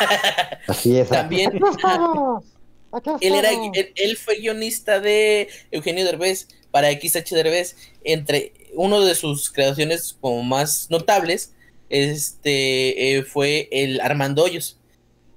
Así 0.68 0.98
es. 0.98 1.08
También, 1.08 1.52
Él, 3.20 3.34
era, 3.34 3.48
él 3.94 4.16
fue 4.18 4.36
guionista 4.36 5.00
de 5.00 5.48
Eugenio 5.70 6.04
Derbez 6.04 6.48
para 6.70 6.90
XH 6.90 7.34
Derbez. 7.34 7.76
Entre 8.04 8.52
uno 8.74 9.00
de 9.00 9.14
sus 9.14 9.50
creaciones 9.50 10.16
como 10.20 10.42
más 10.42 10.88
notables 10.90 11.54
este, 11.88 13.16
eh, 13.16 13.22
fue 13.22 13.68
el 13.70 14.00
Armando 14.00 14.44
Hoyos. 14.44 14.78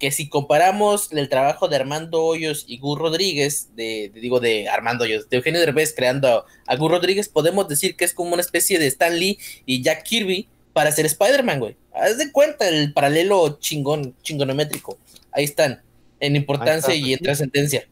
Que 0.06 0.12
si 0.12 0.30
comparamos 0.30 1.12
el 1.12 1.30
trabajo 1.30 1.68
de 1.68 1.78
Armando 1.78 2.24
Hoyos 2.24 2.64
y 2.68 2.78
Gus 2.78 3.00
Rodríguez, 3.00 3.70
de, 3.76 4.12
de- 4.14 4.20
digo 4.20 4.40
de 4.40 4.70
Armando 4.70 5.04
Hoyos, 5.04 5.28
de 5.30 5.38
Eugenio 5.38 5.60
Derbez 5.60 5.96
creando 5.96 6.28
a, 6.28 6.46
a 6.68 6.76
Gus 6.76 6.92
Rodríguez, 6.92 7.28
podemos 7.28 7.68
decir 7.68 7.96
que 7.96 8.06
es 8.06 8.14
como 8.14 8.32
una 8.34 8.42
especie 8.44 8.78
de 8.78 8.86
Stan 8.86 9.18
Lee 9.18 9.40
y 9.66 9.82
Jack 9.82 10.04
Kirby 10.04 10.48
para 10.74 10.90
hacer 10.90 11.08
Spider-Man, 11.08 11.60
güey. 11.60 11.76
Haz 11.92 12.20
de 12.20 12.32
cuenta 12.32 12.70
el 12.70 12.94
paralelo 12.94 13.58
chingón, 13.60 14.14
chingonométrico. 14.22 15.00
Ahí 15.32 15.44
están, 15.46 15.82
en 16.20 16.36
importancia 16.36 16.94
está. 16.94 17.08
y 17.08 17.14
en 17.14 17.20
trascendencia. 17.22 17.88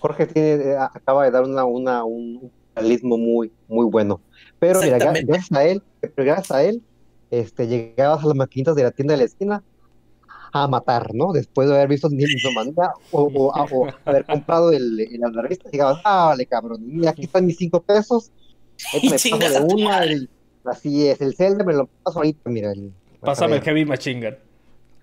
Jorge 0.00 0.26
tiene, 0.26 0.48
eh, 0.70 0.76
acaba 0.78 1.24
de 1.26 1.32
dar 1.32 1.42
una, 1.42 1.66
una, 1.66 2.02
un 2.04 2.50
realismo 2.74 3.18
muy, 3.18 3.52
muy 3.68 3.84
bueno. 3.84 4.22
Pero 4.58 4.80
mira, 4.80 4.96
gracias 4.96 5.52
a 5.52 5.64
él, 5.66 5.82
gracias 6.16 6.50
a 6.50 6.62
él, 6.64 6.82
este, 7.30 7.66
llegabas 7.66 8.24
a 8.24 8.28
las 8.28 8.36
maquinitas 8.36 8.74
de 8.74 8.84
la 8.84 8.90
tienda 8.90 9.12
de 9.12 9.18
la 9.18 9.24
esquina 9.24 9.62
a 10.54 10.68
matar, 10.68 11.12
¿no? 11.14 11.32
Después 11.32 11.68
de 11.68 11.74
haber 11.74 11.88
visto 11.88 12.08
Manía 12.08 12.92
o, 13.10 13.22
o, 13.22 13.54
a- 13.56 13.64
o 13.64 13.88
haber 14.04 14.24
comprado 14.24 14.70
el, 14.72 15.00
el, 15.00 15.20
la 15.20 15.42
revista, 15.42 15.68
llegabas, 15.70 16.00
ah, 16.04 16.26
vale, 16.28 16.46
cabrón, 16.46 16.78
mira, 16.86 17.10
aquí 17.10 17.22
están 17.24 17.44
mis 17.44 17.56
cinco 17.56 17.82
pesos, 17.82 18.30
ahorita 18.92 19.06
me 19.06 19.10
paso 19.16 19.28
Chingas 19.28 19.50
de 19.52 19.58
a 19.58 19.62
una, 19.62 20.04
el- 20.04 20.30
así 20.64 21.08
es, 21.08 21.20
el 21.20 21.34
Zelda 21.34 21.64
me 21.64 21.72
lo 21.74 21.86
paso 22.02 22.18
ahorita, 22.20 22.48
mira. 22.50 22.70
El, 22.72 22.92
Pásame 23.20 23.56
el 23.56 23.62
Heavy 23.62 23.84
Machine 23.84 24.20
Gun. 24.30 24.38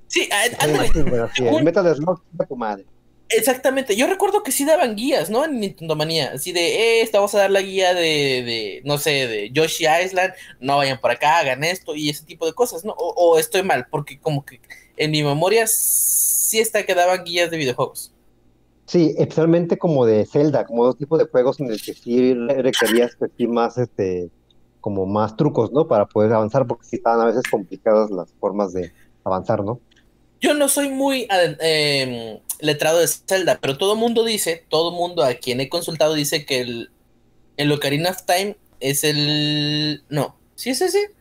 Sí, 0.07 0.29
ándale. 0.31 0.87
así 1.23 1.45
es, 1.45 1.53
el 1.57 1.63
Metal 1.63 1.95
Slug, 1.95 2.21
chinga 2.31 2.45
tu 2.47 2.55
madre. 2.55 2.85
Exactamente. 3.33 3.95
Yo 3.95 4.07
recuerdo 4.07 4.43
que 4.43 4.51
sí 4.51 4.65
daban 4.65 4.95
guías, 4.97 5.29
¿no? 5.29 5.45
En 5.45 5.59
Nintendo 5.61 5.95
Manía. 5.95 6.31
Así 6.33 6.51
de, 6.51 6.59
eh, 6.99 7.01
esta 7.01 7.19
vamos 7.19 7.33
a 7.35 7.39
dar 7.39 7.49
la 7.51 7.61
guía 7.61 7.93
de, 7.93 8.01
de, 8.01 8.81
no 8.83 8.97
sé, 8.97 9.25
de 9.27 9.49
Yoshi 9.51 9.85
Island. 10.03 10.33
No 10.59 10.75
vayan 10.77 10.99
por 10.99 11.11
acá, 11.11 11.39
hagan 11.39 11.63
esto 11.63 11.95
y 11.95 12.09
ese 12.09 12.25
tipo 12.25 12.45
de 12.45 12.51
cosas, 12.53 12.83
¿no? 12.83 12.91
O, 12.91 13.13
o 13.15 13.39
estoy 13.39 13.63
mal, 13.63 13.87
porque 13.89 14.19
como 14.19 14.45
que 14.45 14.59
en 15.03 15.11
mi 15.11 15.23
memoria 15.23 15.65
sí 15.67 16.59
está 16.59 16.85
que 16.85 16.95
daban 16.95 17.23
guías 17.23 17.49
de 17.51 17.57
videojuegos. 17.57 18.11
Sí, 18.85 19.15
especialmente 19.17 19.77
como 19.77 20.05
de 20.05 20.25
Zelda, 20.25 20.65
como 20.65 20.85
dos 20.85 20.97
tipos 20.97 21.17
de 21.19 21.25
juegos 21.25 21.59
en 21.59 21.71
el 21.71 21.81
que 21.81 21.93
sí 21.93 22.33
re- 22.33 22.61
requerías 22.61 23.11
pues, 23.17 23.31
sí 23.37 23.47
más 23.47 23.77
este 23.77 24.29
como 24.81 25.05
más 25.05 25.37
trucos, 25.37 25.71
¿no? 25.71 25.87
Para 25.87 26.07
poder 26.07 26.33
avanzar, 26.33 26.65
porque 26.67 26.85
sí 26.87 26.95
estaban 26.97 27.21
a 27.21 27.25
veces 27.25 27.43
complicadas 27.49 28.09
las 28.11 28.33
formas 28.39 28.73
de 28.73 28.91
avanzar, 29.23 29.63
¿no? 29.63 29.79
Yo 30.41 30.55
no 30.55 30.67
soy 30.67 30.89
muy 30.89 31.27
aden- 31.29 31.57
em, 31.61 32.39
letrado 32.59 32.99
de 32.99 33.07
Zelda, 33.07 33.59
pero 33.61 33.77
todo 33.77 33.95
mundo 33.95 34.25
dice, 34.25 34.65
todo 34.69 34.91
mundo 34.91 35.23
a 35.23 35.35
quien 35.35 35.61
he 35.61 35.69
consultado 35.69 36.15
dice 36.15 36.45
que 36.45 36.61
el, 36.61 36.89
el 37.57 37.71
Ocarina 37.71 38.09
of 38.09 38.23
Time 38.25 38.57
es 38.79 39.03
el... 39.03 40.03
No, 40.09 40.35
¿sí 40.55 40.71
es 40.71 40.81
ese? 40.81 41.11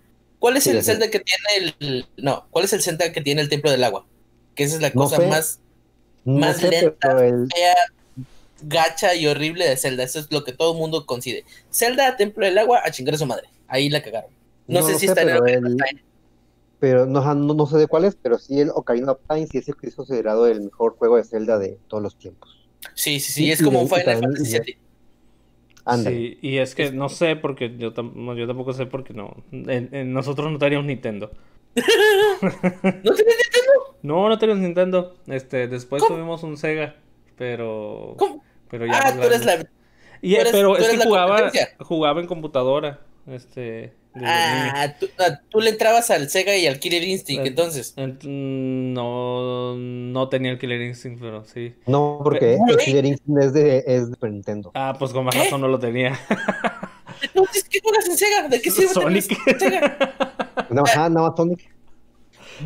¿Cuál 0.40 0.57
es 0.57 0.64
Sí, 0.64 0.70
el. 0.70 0.83
Zelda 0.83 1.09
que 1.09 1.20
tiene 1.20 1.74
el... 1.79 2.07
No, 2.16 2.46
¿cuál 2.50 2.64
es 2.64 2.72
el 2.72 2.83
Zelda 2.83 3.12
que 3.12 3.20
tiene 3.20 3.40
el 3.42 3.48
Templo 3.48 3.70
del 3.70 3.85
Agua? 3.85 4.05
Que 4.57 4.64
esa 4.64 4.74
es 4.76 4.83
la 4.83 4.88
No 4.88 5.03
cosa 5.03 5.18
sé. 5.18 5.26
más 5.29 5.61
No 6.24 6.38
Más 6.40 6.57
sé, 6.57 6.68
lenta, 6.70 6.96
pero 7.00 7.20
el, 7.20 7.46
fea, 7.55 7.74
gacha 8.62 9.14
y 9.14 9.26
horrible 9.26 9.68
de 9.68 9.76
Zelda. 9.76 10.03
Eso 10.03 10.18
es 10.18 10.26
lo 10.31 10.42
que 10.44 10.53
todo 10.53 10.72
el 10.72 10.79
mundo 10.79 11.07
coincide. 11.07 11.44
Zelda, 11.72 12.16
Templo 12.16 12.44
del 12.44 12.59
Agua, 12.59 12.81
a 12.85 12.90
chingar 12.90 13.14
a 13.14 13.18
su 13.18 13.26
madre. 13.26 13.48
Ahí 13.68 13.88
la 13.88 14.03
cagaron. 14.03 14.31
No, 14.66 14.81
No 14.81 14.87
sé 14.87 14.98
si 14.98 15.07
está 15.07 15.22
en 15.22 15.29
el 15.31 15.35
pero 15.40 15.42
Ocarina 15.44 15.68
of 15.68 15.74
Time. 15.88 16.03
pero 16.79 17.07
no, 17.07 17.66
sé 17.66 17.76
de 17.76 17.87
cuál 17.87 18.05
es, 18.05 18.16
pero 18.20 18.38
sí 18.38 18.61
el 18.61 18.70
Ocarina 18.70 19.12
of 19.12 19.18
Time 19.29 19.46
sí 19.46 19.59
es 19.59 19.68
el 19.68 19.76
que 19.76 19.87
es 19.88 19.94
considerado 19.94 20.46
el 20.46 20.62
mejor 20.62 20.96
juego 20.96 21.16
de 21.16 21.24
Zelda 21.24 21.59
de 21.59 21.79
todos 21.88 22.03
los 22.03 22.16
tiempos. 22.16 22.57
Sí, 22.94 23.20
sí, 23.20 23.33
sí, 23.33 23.44
y- 23.46 23.50
es 23.53 23.62
como 23.62 23.81
un 23.81 23.88
Final 23.88 24.20
Fantasy 24.20 24.59
VII. 24.59 24.79
Sí, 26.05 26.38
y 26.43 26.59
es 26.59 26.75
que 26.75 26.93
no 26.93 27.09
sé 27.09 27.37
porque 27.37 27.77
yo, 27.77 27.93
tam- 27.95 28.37
yo 28.37 28.47
tampoco 28.47 28.73
sé 28.73 28.87
porque 28.87 29.14
no. 29.14 29.37
en- 29.53 29.88
en- 29.93 30.12
nosotros 30.12 30.51
no 30.53 30.59
teníamos 30.59 30.87
Nintendo. 30.87 31.31
¿No 32.43 33.14
tienes 33.14 33.37
Nintendo? 33.37 33.97
No, 34.03 34.29
no 34.29 34.38
teníamos 34.38 34.62
Nintendo. 34.62 35.16
Este, 35.27 35.69
después 35.69 36.03
¿Cómo? 36.03 36.16
tuvimos 36.16 36.43
un 36.43 36.57
Sega, 36.57 36.97
pero 37.37 38.14
¿Cómo? 38.19 38.43
pero 38.69 38.87
ya 38.87 38.99
Ah, 38.99 39.14
tú 39.14 39.23
eres 39.23 39.45
la... 39.45 39.66
Y, 40.23 40.35
eres- 40.35 40.53
pero 40.53 40.77
tú 40.77 40.83
es 40.83 40.88
que 40.90 41.05
jugaba 41.05 41.51
jugaba 41.81 42.21
en 42.21 42.27
computadora, 42.27 43.01
este. 43.27 43.95
Ah, 44.14 44.94
tú, 44.99 45.07
ah, 45.18 45.40
tú 45.49 45.61
le 45.61 45.70
entrabas 45.70 46.11
al 46.11 46.29
Sega 46.31 46.57
y 46.57 46.66
al 46.66 46.81
Killer 46.81 47.03
Instinct, 47.05 47.44
Eh, 47.44 47.49
entonces. 47.49 47.94
Ent- 47.96 48.25
no 48.25 49.77
no 49.77 50.29
tenía 50.29 50.51
el 50.51 50.59
Killer 50.59 50.81
Instinct, 50.83 51.20
pero 51.20 51.44
sí. 51.44 51.75
No, 51.87 52.20
porque 52.23 52.59
Pero- 52.66 52.79
el 52.79 52.85
Killer 52.85 53.05
Instinct 53.07 53.42
es 53.42 53.53
de, 53.53 53.79
es 53.87 54.07
de 54.09 54.14
Super 54.14 54.33
Nintendo. 54.33 54.70
Ah, 54.75 54.96
pues 54.99 55.12
con 55.12 55.25
más 55.25 55.35
¿Qué? 55.35 55.44
razón 55.44 55.61
no 55.61 55.68
lo 55.68 55.79
tenía. 55.79 56.18
Entonces, 57.23 57.64
¿qué 57.68 57.81
juegas 57.83 58.07
en 58.09 58.16
Sega? 58.16 58.49
¿De 58.49 58.61
qué 58.61 58.70
sirve 58.73 58.92
tener 58.94 59.23
Sonic. 59.23 59.59
Sega? 59.59 60.16
No, 60.70 60.83
ajá, 60.85 61.11
Sonic. 61.37 61.68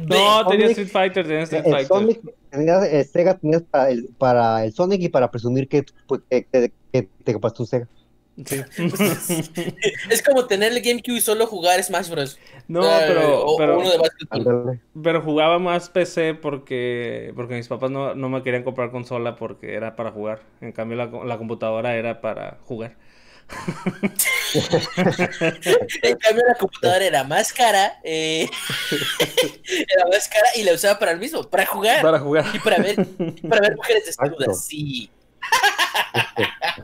No, 0.09 0.47
tenía 0.47 0.67
Street 0.67 0.89
Fighter, 0.89 1.27
tenía 1.27 1.43
Street 1.43 1.63
El 1.65 1.73
Fighter. 1.73 1.87
Sonic, 1.89 2.21
tenías, 2.51 2.85
el 2.87 3.05
Sega 3.07 3.35
tenías 3.39 3.63
para 3.63 3.91
el, 3.91 4.09
para 4.19 4.65
el 4.65 4.73
Sonic 4.75 5.01
y 5.03 5.09
para 5.09 5.31
presumir 5.31 5.69
que, 5.69 5.85
pues, 6.07 6.21
que, 6.29 6.45
que- 6.53 6.73
que 6.93 7.09
te 7.25 7.33
compraste 7.33 7.63
un 7.63 7.67
Sega. 7.69 7.89
Sí. 8.45 8.63
Es 10.11 10.23
como 10.23 10.47
tener 10.47 10.73
el 10.73 10.81
GameCube 10.83 11.17
y 11.19 11.21
solo 11.21 11.47
jugar 11.47 11.83
Smash 11.83 12.11
Bros. 12.11 12.39
No, 12.67 12.83
Ah, 12.85 13.05
pero, 13.07 13.45
o- 13.45 13.57
pero, 13.57 13.79
uno 13.79 13.91
de 13.91 14.81
pero 15.03 15.23
jugaba 15.23 15.59
más 15.61 15.89
PC 15.89 16.35
porque, 16.35 17.33
porque 17.37 17.55
mis 17.55 17.69
papás 17.69 17.91
no, 17.93 18.15
no 18.15 18.29
me 18.29 18.43
querían 18.43 18.65
comprar 18.65 18.91
consola 18.91 19.37
porque 19.37 19.75
era 19.75 19.95
para 19.95 20.11
jugar. 20.11 20.41
En 20.61 20.73
cambio, 20.73 20.97
la, 20.97 21.07
la 21.25 21.39
computadora 21.39 21.95
era 21.95 22.21
para 22.21 22.59
jugar. 22.65 22.97
En 26.03 26.17
cambio, 26.17 26.45
la 26.49 26.55
computadora 26.59 27.05
era 27.05 27.25
más 27.25 27.53
cara. 27.53 27.99
eh, 28.03 28.49
era 28.91 30.07
más 30.11 30.29
cara 30.29 30.49
y 30.57 30.63
la 30.63 30.73
usaba 30.75 30.99
para 30.99 31.13
el 31.13 31.19
mismo, 31.19 31.43
para 31.45 31.67
jugar. 31.67 32.03
Para 32.03 32.19
jugar. 32.19 32.47
Y 32.55 32.59
para 32.59 32.79
ver, 32.79 32.97
y 33.19 33.47
para 33.47 33.61
ver 33.61 33.77
mujeres 33.77 34.05
desnudas. 34.07 34.65
Sí. 34.65 35.11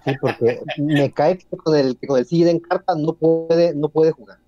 Sí, 0.05 0.13
porque 0.21 0.61
me 0.79 1.13
cae 1.13 1.39
que 1.39 1.57
con 1.57 1.77
el, 1.77 1.97
que 1.99 2.07
con 2.07 2.19
el 2.19 2.27
CD 2.27 2.51
en 2.51 2.61
carta 2.61 2.95
no 2.97 3.15
puede, 3.15 3.75
no 3.75 3.89
puede 3.89 4.13
jugar. 4.13 4.39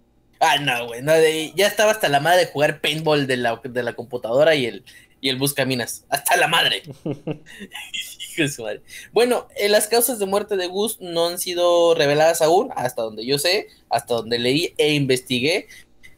Ah, 0.40 0.58
no, 0.58 0.86
güey. 0.86 1.02
no, 1.02 1.12
de- 1.12 1.52
ya 1.54 1.66
estaba 1.66 1.92
hasta 1.92 2.08
la 2.08 2.20
madre 2.20 2.46
de 2.46 2.52
jugar 2.52 2.80
paintball 2.80 3.26
de 3.26 3.36
la, 3.36 3.60
de 3.62 3.82
la 3.82 3.94
computadora 3.94 4.54
y 4.54 4.66
el, 4.66 4.84
y 5.20 5.28
el 5.28 5.36
buscaminas. 5.36 6.04
Hasta 6.08 6.36
la 6.36 6.46
de 6.46 6.50
madre. 6.50 6.82
Bueno, 9.12 9.46
eh, 9.56 9.68
las 9.68 9.88
causas 9.88 10.18
de 10.18 10.26
muerte 10.26 10.56
de 10.56 10.66
Gus 10.66 11.00
no 11.00 11.28
han 11.28 11.38
sido 11.38 11.94
reveladas 11.94 12.42
aún, 12.42 12.70
hasta 12.74 13.02
donde 13.02 13.24
yo 13.26 13.38
sé, 13.38 13.68
hasta 13.88 14.14
donde 14.14 14.38
leí 14.38 14.74
e 14.78 14.94
investigué. 14.94 15.68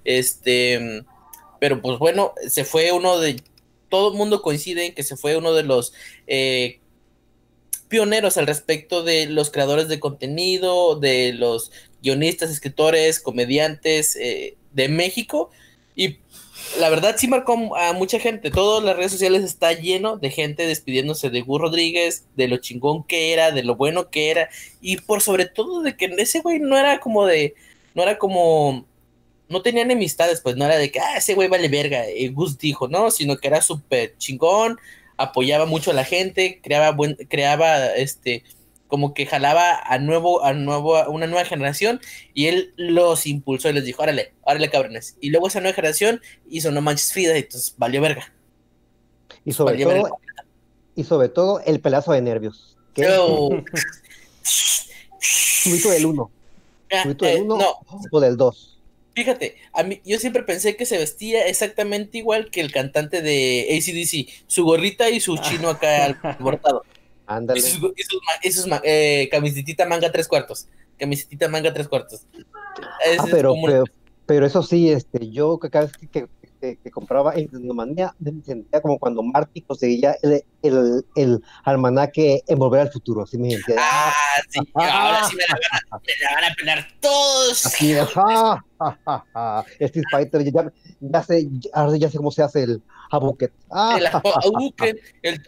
Este, 0.04 1.04
pero 1.60 1.80
pues 1.82 1.98
bueno, 1.98 2.32
se 2.48 2.64
fue 2.64 2.92
uno 2.92 3.18
de. 3.18 3.42
Todo 3.88 4.10
el 4.12 4.16
mundo 4.18 4.42
coincide 4.42 4.86
en 4.86 4.94
que 4.94 5.02
se 5.02 5.16
fue 5.16 5.36
uno 5.36 5.52
de 5.54 5.62
los 5.62 5.92
eh, 6.26 6.80
pioneros 7.94 8.36
al 8.38 8.48
respecto 8.48 9.04
de 9.04 9.26
los 9.26 9.52
creadores 9.52 9.86
de 9.86 10.00
contenido, 10.00 10.96
de 10.96 11.32
los 11.32 11.70
guionistas, 12.02 12.50
escritores, 12.50 13.20
comediantes 13.20 14.16
eh, 14.16 14.56
de 14.72 14.88
México. 14.88 15.52
Y 15.94 16.18
la 16.80 16.90
verdad 16.90 17.14
sí 17.16 17.28
marcó 17.28 17.76
a 17.76 17.92
mucha 17.92 18.18
gente. 18.18 18.50
Todas 18.50 18.82
las 18.82 18.96
redes 18.96 19.12
sociales 19.12 19.44
está 19.44 19.74
lleno 19.74 20.16
de 20.16 20.30
gente 20.30 20.66
despidiéndose 20.66 21.30
de 21.30 21.42
Gus 21.42 21.60
Rodríguez, 21.60 22.26
de 22.34 22.48
lo 22.48 22.56
chingón 22.56 23.04
que 23.04 23.32
era, 23.32 23.52
de 23.52 23.62
lo 23.62 23.76
bueno 23.76 24.10
que 24.10 24.32
era. 24.32 24.48
Y 24.80 24.96
por 24.96 25.20
sobre 25.20 25.46
todo 25.46 25.80
de 25.82 25.96
que 25.96 26.06
ese 26.18 26.40
güey 26.40 26.58
no 26.58 26.76
era 26.76 26.98
como 26.98 27.26
de. 27.26 27.54
No 27.94 28.02
era 28.02 28.18
como. 28.18 28.88
No 29.48 29.62
tenía 29.62 29.82
enemistades, 29.82 30.40
pues 30.40 30.56
no 30.56 30.64
era 30.64 30.78
de 30.78 30.90
que, 30.90 30.98
ah, 30.98 31.18
ese 31.18 31.34
güey 31.34 31.46
vale 31.46 31.68
verga. 31.68 32.08
eh, 32.08 32.28
Gus 32.30 32.58
dijo, 32.58 32.88
no, 32.88 33.12
sino 33.12 33.36
que 33.36 33.46
era 33.46 33.60
súper 33.62 34.16
chingón, 34.18 34.80
apoyaba 35.16 35.66
mucho 35.66 35.90
a 35.90 35.94
la 35.94 36.04
gente, 36.04 36.60
creaba 36.62 36.90
buen, 36.92 37.14
creaba 37.28 37.86
este 37.88 38.42
como 38.86 39.12
que 39.14 39.26
jalaba 39.26 39.80
a 39.84 39.98
nuevo, 39.98 40.44
a 40.44 40.52
nuevo, 40.52 40.96
a 40.96 41.08
una 41.08 41.26
nueva 41.26 41.44
generación 41.44 42.00
y 42.32 42.46
él 42.46 42.72
los 42.76 43.26
impulsó 43.26 43.68
y 43.68 43.72
les 43.72 43.84
dijo, 43.84 44.02
órale, 44.02 44.34
órale 44.42 44.70
cabrones. 44.70 45.16
Y 45.20 45.30
luego 45.30 45.48
esa 45.48 45.60
nueva 45.60 45.74
generación 45.74 46.20
hizo 46.48 46.70
No 46.70 46.80
Manches 46.80 47.12
Frida 47.12 47.34
y 47.36 47.40
entonces 47.40 47.74
valió 47.76 48.00
verga. 48.00 48.32
Y 49.44 49.52
sobre 49.52 49.72
Valió 49.74 49.88
verga. 49.88 50.02
todo, 50.10 50.18
y 50.94 51.04
sobre 51.04 51.28
todo 51.28 51.60
el 51.66 51.80
pelazo 51.80 52.12
de 52.12 52.20
nervios. 52.22 52.76
Que 52.94 53.02
Yo- 53.02 53.48
subito 55.18 55.90
del 55.90 56.06
1, 56.06 56.30
Ah, 56.92 57.02
eh, 57.08 57.14
del 57.14 57.42
1 57.42 57.56
no, 57.58 57.74
o 58.12 58.20
del 58.20 58.36
2. 58.36 58.73
Fíjate, 59.14 59.56
a 59.72 59.82
mí, 59.82 60.00
yo 60.04 60.18
siempre 60.18 60.42
pensé 60.42 60.76
que 60.76 60.86
se 60.86 60.98
vestía 60.98 61.46
exactamente 61.46 62.18
igual 62.18 62.50
que 62.50 62.60
el 62.60 62.72
cantante 62.72 63.22
de 63.22 63.66
ACDC, 63.70 64.44
su 64.46 64.64
gorrita 64.64 65.08
y 65.10 65.20
su 65.20 65.36
chino 65.38 65.68
acá 65.70 66.06
alborotado. 66.06 66.82
Y 67.26 67.32
Ándale. 67.32 67.62
sus, 67.62 67.78
y 68.42 68.50
sus 68.52 68.66
y 68.66 68.70
eh, 68.84 69.28
camisetita 69.30 69.86
manga 69.86 70.12
tres 70.12 70.28
cuartos. 70.28 70.66
Camisetita 70.98 71.48
manga 71.48 71.72
tres 71.72 71.88
cuartos. 71.88 72.26
Ah, 72.34 72.82
es 73.06 73.22
pero, 73.30 73.50
como- 73.50 73.66
pero, 73.66 73.84
pero 74.26 74.44
eso 74.44 74.62
sí, 74.62 74.90
este, 74.90 75.30
yo 75.30 75.58
que 75.58 75.70
cada 75.70 75.86
vez 75.86 75.96
que, 75.96 76.06
que, 76.06 76.26
que- 76.64 76.76
que 76.82 76.90
compraba 76.90 77.34
en 77.34 77.48
Tecnomanía 77.48 78.14
me 78.18 78.32
sentía 78.42 78.80
como 78.80 78.98
cuando 78.98 79.22
Marty 79.22 79.60
conseguía 79.62 80.16
el, 80.22 80.42
el, 80.62 81.04
el 81.14 81.42
almanaque 81.64 82.42
en 82.46 82.58
Volver 82.58 82.80
al 82.80 82.90
Futuro, 82.92 83.22
así 83.22 83.36
me 83.38 83.50
sentía. 83.50 83.76
Ah, 83.78 84.12
sí, 84.48 84.60
ahora 84.74 85.24
sí 85.28 85.36
me 85.36 85.42
la 85.46 85.54
van 85.54 85.80
a, 85.90 85.98
me 85.98 86.12
la 86.22 86.34
van 86.34 86.44
a 86.50 86.54
pelar 86.54 86.88
todos. 87.00 87.66
Así 87.66 87.92
de, 87.92 88.04
ja, 88.06 88.64
ja, 88.78 89.24
ja. 89.34 89.64
Street 89.80 90.04
Fighter, 90.10 90.42
ya, 90.50 90.72
ya 91.00 91.22
sé, 91.22 91.48
ahora 91.74 91.96
ya 91.98 92.08
sé 92.10 92.16
cómo 92.16 92.30
se 92.30 92.42
hace 92.42 92.62
el 92.62 92.82
Habuket. 93.10 93.52
Ah, 93.70 93.96
El 93.98 94.06
Hadouken, 94.06 94.98
el 95.22 95.42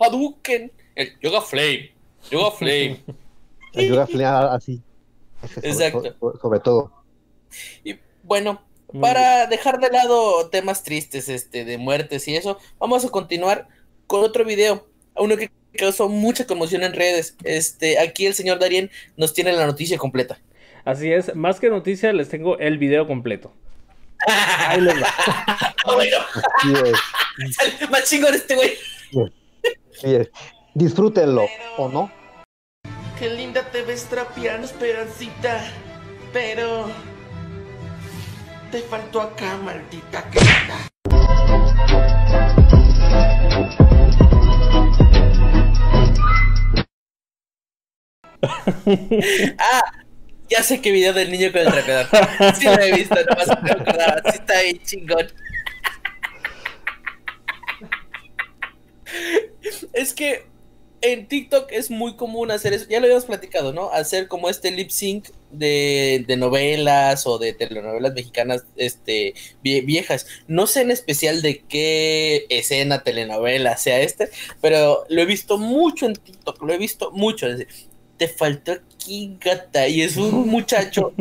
Hadouken, 0.00 0.72
el 0.94 1.18
Yoga 1.20 1.40
Flame, 1.40 1.94
Yoga 2.30 2.50
Flame. 2.52 3.04
el 3.72 3.88
Yoga 3.88 4.06
Flea, 4.06 4.52
así. 4.52 4.82
Ese 5.42 5.54
sobre, 5.54 5.68
Exacto. 5.70 6.16
sobre- 6.20 6.38
sobre 6.38 6.60
todo. 6.60 6.92
Y 7.84 7.98
bueno, 8.22 8.62
para 9.00 9.46
dejar 9.46 9.80
de 9.80 9.90
lado 9.90 10.48
temas 10.50 10.82
tristes, 10.82 11.28
este, 11.28 11.64
de 11.64 11.78
muertes 11.78 12.28
y 12.28 12.36
eso, 12.36 12.58
vamos 12.78 13.04
a 13.04 13.08
continuar 13.08 13.68
con 14.06 14.22
otro 14.22 14.44
video, 14.44 14.86
uno 15.16 15.36
que 15.36 15.50
causó 15.76 16.08
mucha 16.08 16.46
conmoción 16.46 16.82
en 16.82 16.92
redes. 16.92 17.36
Este, 17.44 17.98
aquí 17.98 18.26
el 18.26 18.34
señor 18.34 18.58
Darien 18.58 18.90
nos 19.16 19.34
tiene 19.34 19.52
la 19.52 19.66
noticia 19.66 19.98
completa. 19.98 20.38
Así 20.84 21.12
es, 21.12 21.34
más 21.34 21.60
que 21.60 21.70
noticia, 21.70 22.12
les 22.12 22.28
tengo 22.28 22.58
el 22.58 22.78
video 22.78 23.06
completo. 23.06 23.52
Ahí 24.26 24.80
les 24.80 25.02
va. 25.02 25.08
bueno, 25.94 26.16
Así 26.62 26.74
es, 26.84 27.90
más 27.90 28.08
chingón 28.08 28.34
este 28.34 28.54
güey. 28.54 28.72
así 29.96 30.14
es. 30.14 30.30
Disfrútenlo, 30.74 31.46
¿o 31.78 31.88
no? 31.88 32.10
Qué 33.18 33.30
linda 33.30 33.62
te 33.70 33.82
ves 33.82 34.04
trapeando, 34.04 34.66
Esperancita. 34.66 35.64
Pero. 36.32 36.90
Te 38.74 38.82
faltó 38.82 39.20
acá, 39.20 39.56
maldita 39.58 40.28
querida. 40.32 40.90
Ah, 49.60 49.82
ya 50.50 50.64
sé 50.64 50.80
qué 50.80 50.90
video 50.90 51.12
del 51.12 51.30
niño 51.30 51.52
con 51.52 51.60
el 51.60 51.68
trapeador. 51.68 52.08
Sí 52.56 52.64
lo 52.64 52.80
he 52.80 52.92
visto, 52.96 53.14
no 53.14 53.62
me 53.62 53.70
acordaba. 53.70 54.20
Sí 54.24 54.38
está 54.40 54.60
bien 54.62 54.82
chingón. 54.82 55.32
Es 59.92 60.12
que 60.12 60.48
en 61.00 61.28
TikTok 61.28 61.70
es 61.70 61.92
muy 61.92 62.16
común 62.16 62.50
hacer 62.50 62.72
eso. 62.72 62.86
Ya 62.88 62.98
lo 62.98 63.04
habíamos 63.04 63.26
platicado, 63.26 63.72
¿no? 63.72 63.92
Hacer 63.92 64.26
como 64.26 64.50
este 64.50 64.72
lip 64.72 64.90
sync 64.90 65.28
de, 65.58 66.24
de 66.26 66.36
novelas 66.36 67.26
o 67.26 67.38
de 67.38 67.52
telenovelas 67.52 68.14
mexicanas 68.14 68.64
este, 68.76 69.34
vie- 69.62 69.84
viejas. 69.84 70.26
No 70.48 70.66
sé 70.66 70.82
en 70.82 70.90
especial 70.90 71.42
de 71.42 71.60
qué 71.62 72.46
escena, 72.50 73.02
telenovela 73.02 73.76
sea 73.76 74.00
este, 74.00 74.30
pero 74.60 75.04
lo 75.08 75.22
he 75.22 75.26
visto 75.26 75.58
mucho 75.58 76.06
en 76.06 76.14
TikTok. 76.14 76.62
Lo 76.62 76.72
he 76.72 76.78
visto 76.78 77.10
mucho. 77.12 77.46
Es 77.48 77.58
decir, 77.58 77.88
te 78.16 78.28
faltó 78.28 78.72
aquí, 78.72 79.36
gata. 79.40 79.88
Y 79.88 80.02
es 80.02 80.16
un 80.16 80.48
muchacho 80.48 81.12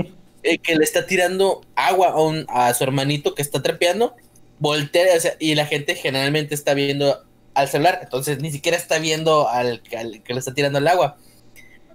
eh, 0.44 0.58
que 0.60 0.76
le 0.76 0.84
está 0.84 1.06
tirando 1.06 1.62
agua 1.76 2.10
a, 2.10 2.22
un- 2.22 2.46
a 2.50 2.74
su 2.74 2.84
hermanito 2.84 3.36
que 3.36 3.42
está 3.42 3.62
trapeando. 3.62 4.16
Voltea, 4.60 5.18
o 5.18 5.20
sea, 5.20 5.36
y 5.40 5.56
la 5.56 5.66
gente 5.66 5.96
generalmente 5.96 6.56
está 6.56 6.74
viendo 6.74 7.26
al 7.54 7.68
celular, 7.70 8.00
entonces 8.04 8.40
ni 8.40 8.52
siquiera 8.52 8.78
está 8.78 8.98
viendo 9.00 9.48
al, 9.50 9.82
al 9.98 10.24
que 10.24 10.34
le 10.34 10.40
está 10.40 10.54
tirando 10.54 10.80
el 10.80 10.88
agua. 10.88 11.18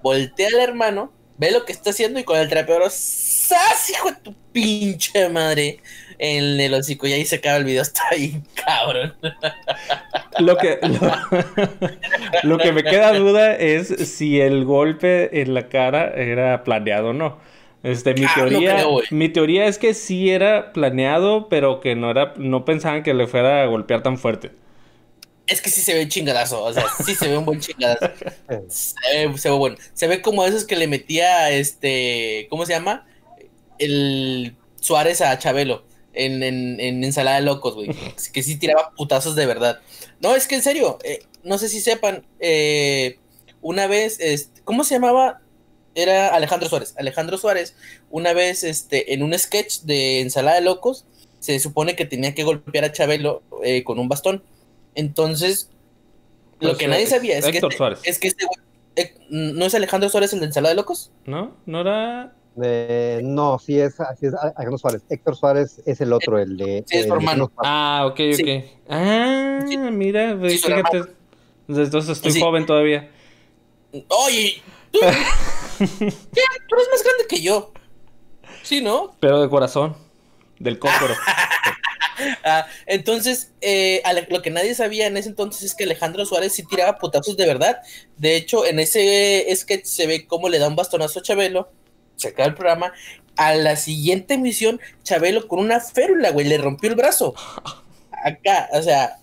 Voltea 0.03 0.49
al 0.49 0.61
hermano, 0.61 1.13
ve 1.39 1.51
lo 1.53 1.65
que 1.65 1.73
está 1.73 1.91
haciendo 1.91 2.21
y 2.21 2.25
con 2.25 2.39
el 2.39 2.49
trapeador, 2.49 2.91
¡zas, 2.91 3.91
hijo 3.91 4.11
de 4.11 4.17
tu 4.17 4.35
pinche 4.53 5.29
madre! 5.31 5.81
En 6.21 6.59
el 6.61 6.75
hocico, 6.75 7.07
y 7.07 7.13
ahí 7.13 7.25
se 7.25 7.37
acaba 7.37 7.59
el 7.59 7.65
video, 7.65 7.83
está 7.85 8.03
ahí, 8.11 8.43
cabrón. 8.55 9.15
Lo 10.37 10.59
que, 10.59 10.79
lo, 10.83 11.19
lo 12.43 12.61
que 12.61 12.73
me 12.73 12.87
queda 12.87 13.13
duda 13.15 13.55
es 13.57 13.89
si 13.89 14.41
el 14.41 14.65
golpe 14.65 15.41
en 15.43 15.55
la 15.55 15.69
cara 15.69 16.11
era 16.15 16.65
planeado 16.65 17.09
o 17.11 17.13
no. 17.13 17.39
Este, 17.83 18.15
mi 18.15 18.27
Ah, 18.27 18.33
teoría, 18.35 18.75
creo, 18.75 19.01
mi 19.11 19.29
teoría 19.29 19.67
es 19.67 19.79
que 19.79 19.95
sí 19.95 20.31
era 20.31 20.73
planeado, 20.73 21.49
pero 21.49 21.81
que 21.81 21.95
no 21.95 22.11
era, 22.11 22.35
no 22.37 22.65
pensaban 22.65 23.03
que 23.03 23.15
le 23.15 23.27
fuera 23.27 23.63
a 23.63 23.67
golpear 23.67 24.03
tan 24.03 24.19
fuerte. 24.19 24.51
Es 25.49 25.61
que 25.63 25.71
sí 25.71 25.81
se 25.81 25.95
ve 25.95 26.03
un 26.03 26.09
chingadazo, 26.09 26.63
o 26.63 26.73
sea, 26.73 26.85
sí 27.05 27.15
se 27.15 27.29
ve 27.29 27.39
un 27.39 27.45
buen 27.47 27.61
chingadazo. 27.61 28.11
Se 28.69 29.27
ve, 29.27 29.39
se 29.39 29.51
ve 29.51 29.57
bueno. 29.57 29.77
Se 29.95 30.07
ve 30.07 30.21
como 30.21 30.45
esos 30.45 30.65
que 30.65 30.77
le 30.77 30.87
metía 30.87 31.51
este. 31.51 32.47
¿Cómo 32.51 32.67
se 32.67 32.75
llama? 32.75 33.07
El 33.79 34.55
Suárez 34.81 35.21
a 35.21 35.39
Chabelo 35.39 35.85
en, 36.13 36.43
en, 36.43 36.79
en 36.81 37.03
Ensalada 37.03 37.39
de 37.39 37.45
Locos, 37.45 37.75
güey. 37.75 37.89
Que 38.33 38.43
sí 38.43 38.57
tiraba 38.57 38.93
putazos 38.97 39.35
de 39.37 39.47
verdad. 39.47 39.81
No, 40.21 40.37
es 40.37 40.47
que 40.47 40.57
en 40.57 40.63
serio, 40.63 40.99
eh, 41.03 41.21
no 41.43 41.59
sé 41.59 41.69
si 41.69 41.81
sepan. 41.81 42.27
eh, 42.41 43.19
una 43.61 43.87
vez, 43.87 44.19
este, 44.21 44.61
¿cómo 44.63 44.85
se 44.85 44.95
llamaba? 44.95 45.41
Era 45.95 46.29
Alejandro 46.29 46.69
Suárez. 46.69 46.95
Alejandro 46.97 47.39
Suárez, 47.39 47.75
una 48.11 48.33
vez 48.33 48.63
este, 48.63 49.15
en 49.15 49.23
un 49.23 49.37
sketch 49.37 49.81
de 49.81 50.21
Ensalada 50.21 50.57
de 50.57 50.63
Locos, 50.63 51.07
se 51.41 51.59
supone 51.59 51.97
que 51.97 52.05
tenía 52.05 52.35
que 52.35 52.45
golpear 52.45 52.85
a 52.85 52.93
Chabelo 52.93 53.43
eh, 53.65 53.83
con 53.83 53.99
un 53.99 54.09
bastón. 54.09 54.45
Entonces, 54.99 55.71
lo 56.59 56.71
Pues, 56.71 56.79
que 56.79 56.89
nadie 56.89 57.07
sabía 57.07 57.39
es 57.39 57.45
que, 57.45 57.53
Héctor 57.53 57.71
este, 57.73 57.79
Suárez. 57.79 58.01
es 58.03 58.19
que 58.19 58.27
este 58.29 58.45
güey, 58.47 58.59
eh, 58.97 59.15
¿no 59.31 59.65
es 59.65 59.75
Alejandro 59.77 60.09
Suárez 60.11 60.33
el 60.33 60.41
de 60.41 60.47
Ensalada 60.47 60.71
de 60.75 60.77
Locos? 60.77 61.13
¿No? 61.25 61.57
¿No 61.67 61.81
era...? 61.83 62.35
Eh, 62.61 63.21
no, 63.23 63.61
sí 63.61 63.79
es, 63.79 64.01
así 64.01 64.27
es 64.27 64.35
Alejandro 64.35 64.79
Suárez. 64.79 65.03
Héctor 65.09 65.37
Suárez 65.37 65.81
es 65.87 66.01
el 66.01 66.13
otro, 66.13 66.41
el 66.41 66.57
de. 66.57 66.83
Sí, 66.89 66.97
es 66.99 67.07
el 67.07 67.13
hermano. 67.13 67.53
Ah, 67.59 68.03
ok, 68.07 68.19
ok. 68.33 68.35
Sí. 68.35 68.65
Ah, 68.89 69.61
Sí. 69.69 69.77
mira, 69.79 70.37
Sí, 70.49 70.59
su 70.59 70.67
fíjate. 70.67 71.03
Entonces 71.69 72.09
estoy 72.17 72.33
Sí. 72.33 72.41
joven 72.41 72.67
todavía. 72.67 73.09
Oye, 73.93 74.61
¿tú, 74.91 74.99
¿qué? 75.81 76.43
Tú 76.69 76.75
eres 76.75 76.89
más 76.91 77.05
grande 77.05 77.25
que 77.29 77.41
yo. 77.41 77.73
Sí, 78.65 78.81
¿no? 78.81 79.15
Pero 79.21 79.41
de 79.41 79.49
corazón. 79.49 79.97
Del 80.59 80.81
cócoro. 80.81 81.15
Ah, 82.49 82.67
entonces, 82.87 83.53
eh, 83.61 84.03
lo 84.31 84.43
que 84.43 84.51
nadie 84.51 84.75
sabía 84.75 85.07
en 85.07 85.17
ese 85.17 85.29
entonces 85.29 85.63
es 85.63 85.75
que 85.75 85.85
Alejandro 85.85 86.25
Suárez 86.25 86.55
sí 86.55 86.65
tiraba 86.65 86.99
putazos 86.99 87.37
de 87.37 87.47
verdad. 87.47 87.79
De 88.17 88.37
hecho, 88.37 88.65
en 88.65 88.81
ese 88.81 89.47
sketch 89.55 89.85
se 89.85 90.07
ve 90.07 90.27
cómo 90.27 90.49
le 90.49 90.59
da 90.59 90.69
un 90.69 90.77
bastonazo 90.77 91.21
a 91.21 91.23
Chabelo, 91.23 91.71
se 92.17 92.29
acaba 92.29 92.49
el 92.49 92.55
programa. 92.55 92.93
A 93.37 93.55
la 93.55 93.77
siguiente 93.77 94.35
emisión, 94.35 94.81
Chabelo 95.05 95.47
con 95.47 95.61
una 95.61 95.81
férula, 95.81 96.31
güey, 96.31 96.47
le 96.47 96.59
rompió 96.59 96.89
el 96.89 96.97
brazo. 96.97 97.35
Acá, 98.25 98.69
o 98.73 98.83
sea. 98.83 99.19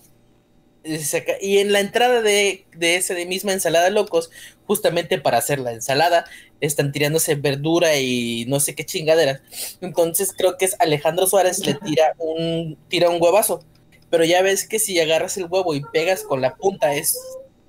Y 1.40 1.58
en 1.58 1.72
la 1.72 1.80
entrada 1.80 2.22
de, 2.22 2.66
de 2.76 2.96
esa 2.96 3.14
misma 3.26 3.52
ensalada 3.52 3.90
locos, 3.90 4.30
justamente 4.66 5.18
para 5.18 5.38
hacer 5.38 5.58
la 5.58 5.72
ensalada, 5.72 6.24
están 6.60 6.92
tirándose 6.92 7.34
verdura 7.34 7.96
y 7.98 8.44
no 8.48 8.60
sé 8.60 8.74
qué 8.74 8.84
chingaderas. 8.84 9.40
Entonces 9.80 10.32
creo 10.36 10.56
que 10.56 10.64
es 10.66 10.76
Alejandro 10.80 11.26
Suárez 11.26 11.58
le 11.66 11.74
tira 11.74 12.14
un, 12.18 12.78
tira 12.88 13.10
un 13.10 13.20
huevazo. 13.22 13.64
Pero 14.10 14.24
ya 14.24 14.40
ves 14.42 14.66
que 14.68 14.78
si 14.78 14.98
agarras 15.00 15.36
el 15.36 15.46
huevo 15.46 15.74
y 15.74 15.82
pegas 15.92 16.22
con 16.22 16.40
la 16.40 16.54
punta, 16.54 16.94
es, 16.94 17.18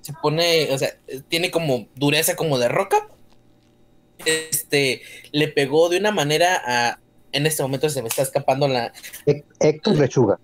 se 0.02 0.14
pone, 0.22 0.72
o 0.72 0.78
sea, 0.78 0.96
tiene 1.30 1.50
como 1.52 1.88
dureza 1.96 2.36
como 2.36 2.60
de 2.60 2.68
roca. 2.70 3.08
Este, 4.26 5.02
le 5.32 5.48
pegó 5.48 5.90
de 5.90 5.98
una 5.98 6.12
manera 6.12 6.62
a, 6.66 7.00
en 7.32 7.46
este 7.46 7.64
momento 7.64 7.90
se 7.90 8.02
me 8.02 8.08
está 8.08 8.22
escapando 8.22 8.68
la, 8.68 8.92
Hé- 9.26 9.44
Héctor 9.60 9.98
Lechuga. 9.98 10.40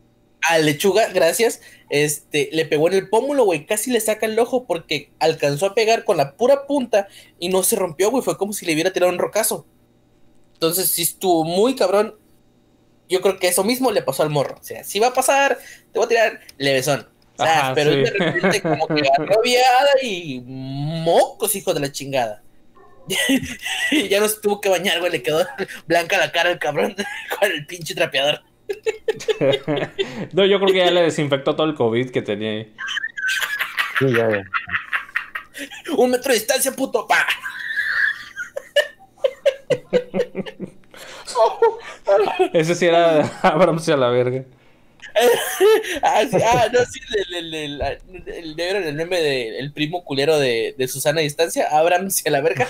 A 0.50 0.58
lechuga, 0.60 1.08
gracias, 1.10 1.62
este, 1.90 2.50
le 2.52 2.66
pegó 2.66 2.88
en 2.88 2.96
el 2.96 3.10
pómulo, 3.10 3.46
güey, 3.46 3.66
casi 3.66 3.92
le 3.92 4.00
saca 4.00 4.26
el 4.26 4.38
ojo 4.40 4.66
porque 4.66 5.12
alcanzó 5.20 5.68
a 5.68 5.76
pegar 5.76 6.04
con 6.04 6.18
la 6.18 6.36
pura 6.36 6.66
punta 6.66 7.08
y 7.40 7.50
no 7.50 7.64
se 7.64 7.76
rompió, 7.76 8.12
güey, 8.12 8.24
fue 8.24 8.38
como 8.38 8.54
si 8.54 8.66
le 8.66 8.74
hubiera 8.74 8.92
tirado 8.92 9.12
un 9.12 9.20
rocazo. 9.20 9.66
Entonces, 10.54 10.90
sí 10.90 11.02
estuvo 11.02 11.44
muy 11.44 11.76
cabrón. 11.76 12.16
Yo 13.10 13.22
creo 13.22 13.38
que 13.38 13.50
eso 13.50 13.64
mismo 13.66 13.92
le 13.92 14.02
pasó 14.02 14.24
al 14.24 14.30
morro. 14.30 14.56
O 14.60 14.64
sea, 14.64 14.84
si 14.84 14.98
va 14.98 15.08
a 15.08 15.14
pasar, 15.14 15.60
te 15.92 16.00
voy 16.00 16.06
a 16.06 16.10
tirar 16.10 16.40
levesón. 16.58 17.10
O 17.38 17.44
sea, 17.44 17.60
Ajá, 17.60 17.74
pero 17.76 17.92
sí. 17.92 17.98
de 17.98 18.12
repente 18.12 18.62
como 18.62 18.88
que 18.88 19.02
agarró 19.10 19.42
y 20.02 20.42
mocos, 20.46 21.56
hijo 21.56 21.74
de 21.74 21.80
la 21.82 21.92
chingada. 21.92 22.44
Y 23.92 24.08
ya 24.08 24.22
no 24.22 24.30
se 24.30 24.40
tuvo 24.40 24.62
que 24.62 24.70
bañar, 24.70 25.00
güey, 25.00 25.12
le 25.12 25.22
quedó 25.22 25.46
blanca 25.86 26.18
la 26.18 26.32
cara 26.32 26.50
al 26.50 26.60
cabrón 26.60 26.96
con 27.40 27.52
el 27.52 27.66
pinche 27.66 27.94
trapeador. 27.94 28.42
no, 30.34 30.46
yo 30.46 30.60
creo 30.60 30.74
que 30.74 30.78
ya 30.78 30.92
le 30.92 31.04
desinfectó 31.04 31.56
todo 31.56 31.68
el 31.68 31.76
COVID 31.76 32.12
que 32.12 32.22
tenía 32.22 32.52
ahí. 32.52 32.74
Sí, 34.00 34.06
ya, 34.12 34.30
ya. 34.30 34.44
Un 35.98 36.12
metro 36.12 36.32
de 36.32 36.40
distancia, 36.40 36.72
puto, 36.72 37.08
pa. 37.08 37.26
Ese 42.54 42.76
sí 42.76 42.86
era 42.86 43.26
Abrams 43.42 43.88
a 43.90 43.98
la 43.98 44.10
verga. 44.10 44.44
Ah, 46.02 46.24
sí, 46.30 46.38
ah, 46.44 46.68
no, 46.74 46.80
sí, 46.86 47.00
el, 47.16 47.34
el, 47.36 47.54
el, 47.54 47.82
el, 47.82 48.28
el 48.28 48.56
negro 48.56 48.80
en 48.80 48.88
el 48.88 48.96
meme 48.96 49.22
de 49.22 49.60
el 49.60 49.72
primo 49.72 50.04
culero 50.04 50.40
de, 50.40 50.74
de 50.76 50.88
Susana 50.88 51.20
a 51.20 51.24
distancia, 51.24 51.68
Abraham 51.72 52.08
hacia 52.08 52.32
la 52.32 52.42
verga. 52.42 52.68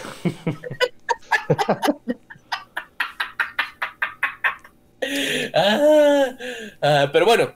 Ah, 5.53 6.35
ah, 6.81 7.09
pero 7.13 7.25
bueno, 7.25 7.53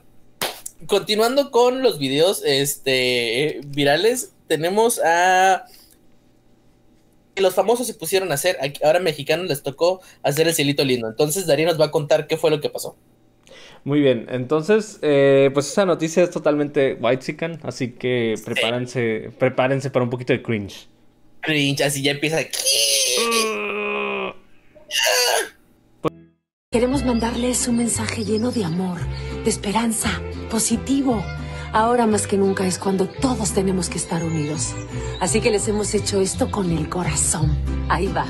continuando 0.86 1.50
con 1.50 1.82
los 1.82 1.98
videos 1.98 2.42
este, 2.44 3.60
virales, 3.66 4.34
tenemos 4.46 5.00
a 5.04 5.64
que 7.34 7.42
los 7.42 7.54
famosos 7.54 7.86
se 7.86 7.94
pusieron 7.94 8.30
a 8.30 8.34
hacer, 8.34 8.56
ahora 8.84 9.00
mexicanos 9.00 9.46
les 9.46 9.62
tocó 9.62 10.00
hacer 10.22 10.48
el 10.48 10.54
cielito 10.54 10.84
lindo. 10.84 11.08
Entonces 11.08 11.46
Darío 11.46 11.66
nos 11.66 11.80
va 11.80 11.86
a 11.86 11.90
contar 11.90 12.26
qué 12.26 12.36
fue 12.36 12.50
lo 12.50 12.60
que 12.60 12.70
pasó. 12.70 12.96
Muy 13.84 14.00
bien, 14.00 14.26
entonces, 14.30 14.98
eh, 15.02 15.50
pues 15.54 15.70
esa 15.70 15.86
noticia 15.86 16.22
es 16.22 16.30
totalmente 16.30 16.98
white 17.00 17.58
así 17.62 17.92
que 17.92 18.34
prepárense, 18.44 19.30
prepárense 19.38 19.90
para 19.90 20.02
un 20.02 20.10
poquito 20.10 20.32
de 20.32 20.42
cringe. 20.42 20.88
Cringe, 21.40 21.82
así 21.82 22.02
ya 22.02 22.10
empieza. 22.10 22.38
Queremos 26.70 27.02
mandarles 27.02 27.66
un 27.66 27.78
mensaje 27.78 28.26
lleno 28.26 28.50
de 28.50 28.62
amor, 28.62 28.98
de 29.42 29.48
esperanza, 29.48 30.10
positivo. 30.50 31.24
Ahora 31.72 32.06
más 32.06 32.26
que 32.26 32.36
nunca 32.36 32.66
es 32.66 32.78
cuando 32.78 33.06
todos 33.08 33.52
tenemos 33.52 33.88
que 33.88 33.96
estar 33.96 34.22
unidos. 34.22 34.74
Así 35.18 35.40
que 35.40 35.50
les 35.50 35.66
hemos 35.68 35.94
hecho 35.94 36.20
esto 36.20 36.50
con 36.50 36.70
el 36.70 36.90
corazón. 36.90 37.56
Ahí 37.88 38.08
va. 38.08 38.26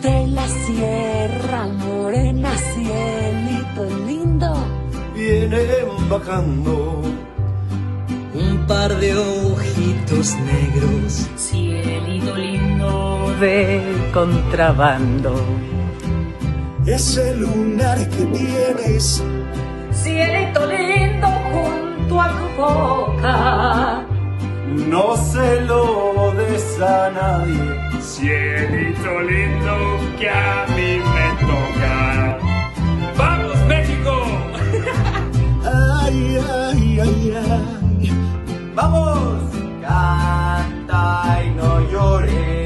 De 0.00 0.26
la 0.28 0.48
sierra 0.48 1.66
morena, 1.66 2.50
cielito 2.56 4.06
lindo. 4.06 4.54
Vienen 5.14 6.08
bajando 6.08 7.02
un 8.32 8.66
par 8.66 8.98
de 8.98 9.14
ojitos 9.14 10.34
negros. 10.34 11.28
Cielito 11.36 12.34
lindo 12.34 13.36
de 13.38 13.82
contrabando. 14.14 15.34
Ese 16.88 17.34
lunar 17.36 17.98
que 18.08 18.24
tienes 18.24 19.22
Cielito 19.92 20.64
lindo 20.64 21.28
junto 21.50 22.18
a 22.18 22.28
tu 22.30 22.62
boca. 22.62 24.06
no 24.88 25.14
se 25.16 25.60
lo 25.62 26.32
des 26.34 26.80
a 26.80 27.10
nadie. 27.10 28.00
Cielito 28.00 29.20
lindo 29.20 29.76
que 30.18 30.30
a 30.30 30.66
mí 30.74 30.90
me 31.14 31.26
toca. 31.46 32.38
¡Vamos, 33.18 33.58
México! 33.68 34.12
ay, 35.64 36.38
ay, 36.64 37.00
ay, 37.00 37.34
ay. 37.36 38.12
¡Vamos! 38.74 39.42
Canta 39.82 41.42
y 41.44 41.50
no 41.50 41.90
llores. 41.90 42.57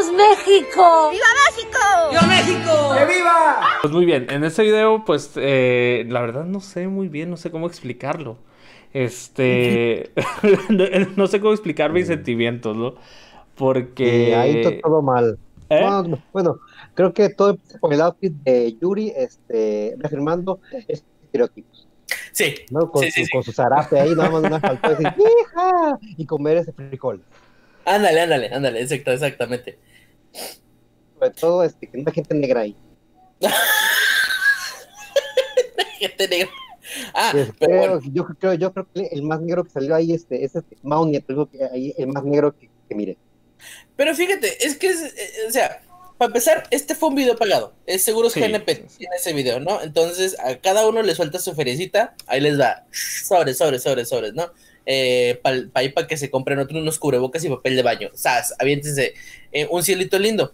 ¡Vamos, 0.00 0.16
México! 0.16 1.10
¡Viva 1.10 2.26
México! 2.26 2.70
¡Que 2.96 3.04
viva! 3.18 3.60
Pues 3.82 3.92
muy 3.92 4.06
bien, 4.06 4.26
en 4.30 4.44
este 4.44 4.62
video, 4.62 5.04
pues 5.04 5.32
eh, 5.36 6.06
la 6.08 6.22
verdad 6.22 6.44
no 6.44 6.60
sé 6.60 6.88
muy 6.88 7.08
bien, 7.08 7.28
no 7.28 7.36
sé 7.36 7.50
cómo 7.50 7.66
explicarlo. 7.66 8.38
Este, 8.94 10.10
no, 10.70 10.84
no 11.16 11.26
sé 11.26 11.40
cómo 11.40 11.52
explicar 11.52 11.92
mis 11.92 12.06
sentimientos, 12.06 12.74
¿no? 12.76 12.94
Porque... 13.56 14.34
Ahí 14.34 14.62
to- 14.62 14.80
todo 14.80 15.02
mal. 15.02 15.38
¿Eh? 15.68 15.80
No, 15.82 16.02
no, 16.02 16.18
bueno, 16.32 16.60
creo 16.94 17.12
que 17.12 17.28
todo 17.28 17.58
con 17.80 17.92
el 17.92 18.00
outfit 18.00 18.32
de 18.32 18.76
Yuri, 18.80 19.12
este, 19.14 19.96
reafirmando 19.98 20.60
estos 20.88 21.04
estereotipos, 21.26 21.86
Sí, 22.32 22.54
¿no? 22.70 22.90
Con, 22.90 23.02
Sí, 23.04 23.10
sí, 23.10 23.20
su, 23.20 23.26
sí. 23.26 23.32
con 23.32 23.42
su 23.42 23.52
zarape 23.52 24.00
ahí, 24.00 24.14
nada 24.14 24.30
más 24.30 24.42
no 24.50 24.58
faltó 24.60 24.88
decir, 24.90 25.06
¡hija! 25.16 25.98
Y 26.16 26.24
comer 26.24 26.56
ese 26.56 26.72
frijol. 26.72 27.22
Ándale, 27.84 28.20
ándale, 28.20 28.48
ándale, 28.52 28.80
exacto, 28.82 29.10
exactamente. 29.12 29.78
Sobre 31.14 31.30
todo, 31.30 31.64
este, 31.64 31.86
que 31.88 31.98
no 31.98 32.04
hay 32.06 32.14
gente 32.14 32.34
negra 32.34 32.60
ahí. 32.60 32.76
Gente 35.98 36.28
negra. 36.28 36.48
Ah, 37.14 37.32
Este, 37.34 37.52
pero 37.58 37.70
creo- 37.72 37.78
bueno, 38.00 38.12
yo, 38.12 38.24
creo, 38.38 38.54
yo 38.54 38.72
creo 38.72 38.88
que 38.92 39.08
el 39.12 39.22
más 39.22 39.40
negro 39.40 39.64
que 39.64 39.70
salió 39.70 39.94
ahí 39.94 40.12
este, 40.12 40.44
es 40.44 40.56
este 40.56 40.76
Mao 40.82 41.04
Nieto, 41.06 41.48
el 41.52 42.06
más 42.08 42.24
negro 42.24 42.56
que, 42.56 42.68
que 42.88 42.94
mire. 42.94 43.16
pero 43.96 44.14
fíjate, 44.14 44.66
es 44.66 44.76
que, 44.76 44.88
es, 44.88 45.02
eh, 45.02 45.46
o 45.46 45.50
sea, 45.50 45.82
para 46.18 46.28
empezar, 46.28 46.66
este 46.70 46.94
fue 46.94 47.10
un 47.10 47.14
video 47.16 47.36
pagado. 47.36 47.74
Es 47.86 48.02
seguro 48.02 48.28
Sí, 48.30 48.40
GNP 48.40 48.74
tiene 48.96 49.16
ese 49.16 49.32
video, 49.34 49.60
¿no? 49.60 49.80
Entonces, 49.82 50.36
a 50.40 50.56
cada 50.56 50.88
uno 50.88 51.02
le 51.02 51.14
suelta 51.14 51.38
su 51.38 51.54
feriecita, 51.54 52.14
ahí 52.26 52.40
les 52.40 52.58
va, 52.58 52.84
sobres, 52.90 53.58
sobres, 53.58 53.82
sobres, 53.82 54.08
sobres, 54.08 54.32
¿no? 54.34 54.50
Eh, 54.92 55.38
para 55.40 55.70
para 55.94 56.06
que 56.08 56.16
se 56.16 56.30
compren 56.30 56.58
otros 56.58 56.82
unos 56.82 56.98
cubrebocas 56.98 57.44
y 57.44 57.48
papel 57.48 57.76
de 57.76 57.82
baño. 57.84 58.10
¡Sas! 58.12 58.56
Aviéntense 58.58 59.14
eh, 59.52 59.68
un 59.70 59.84
cielito 59.84 60.18
lindo. 60.18 60.52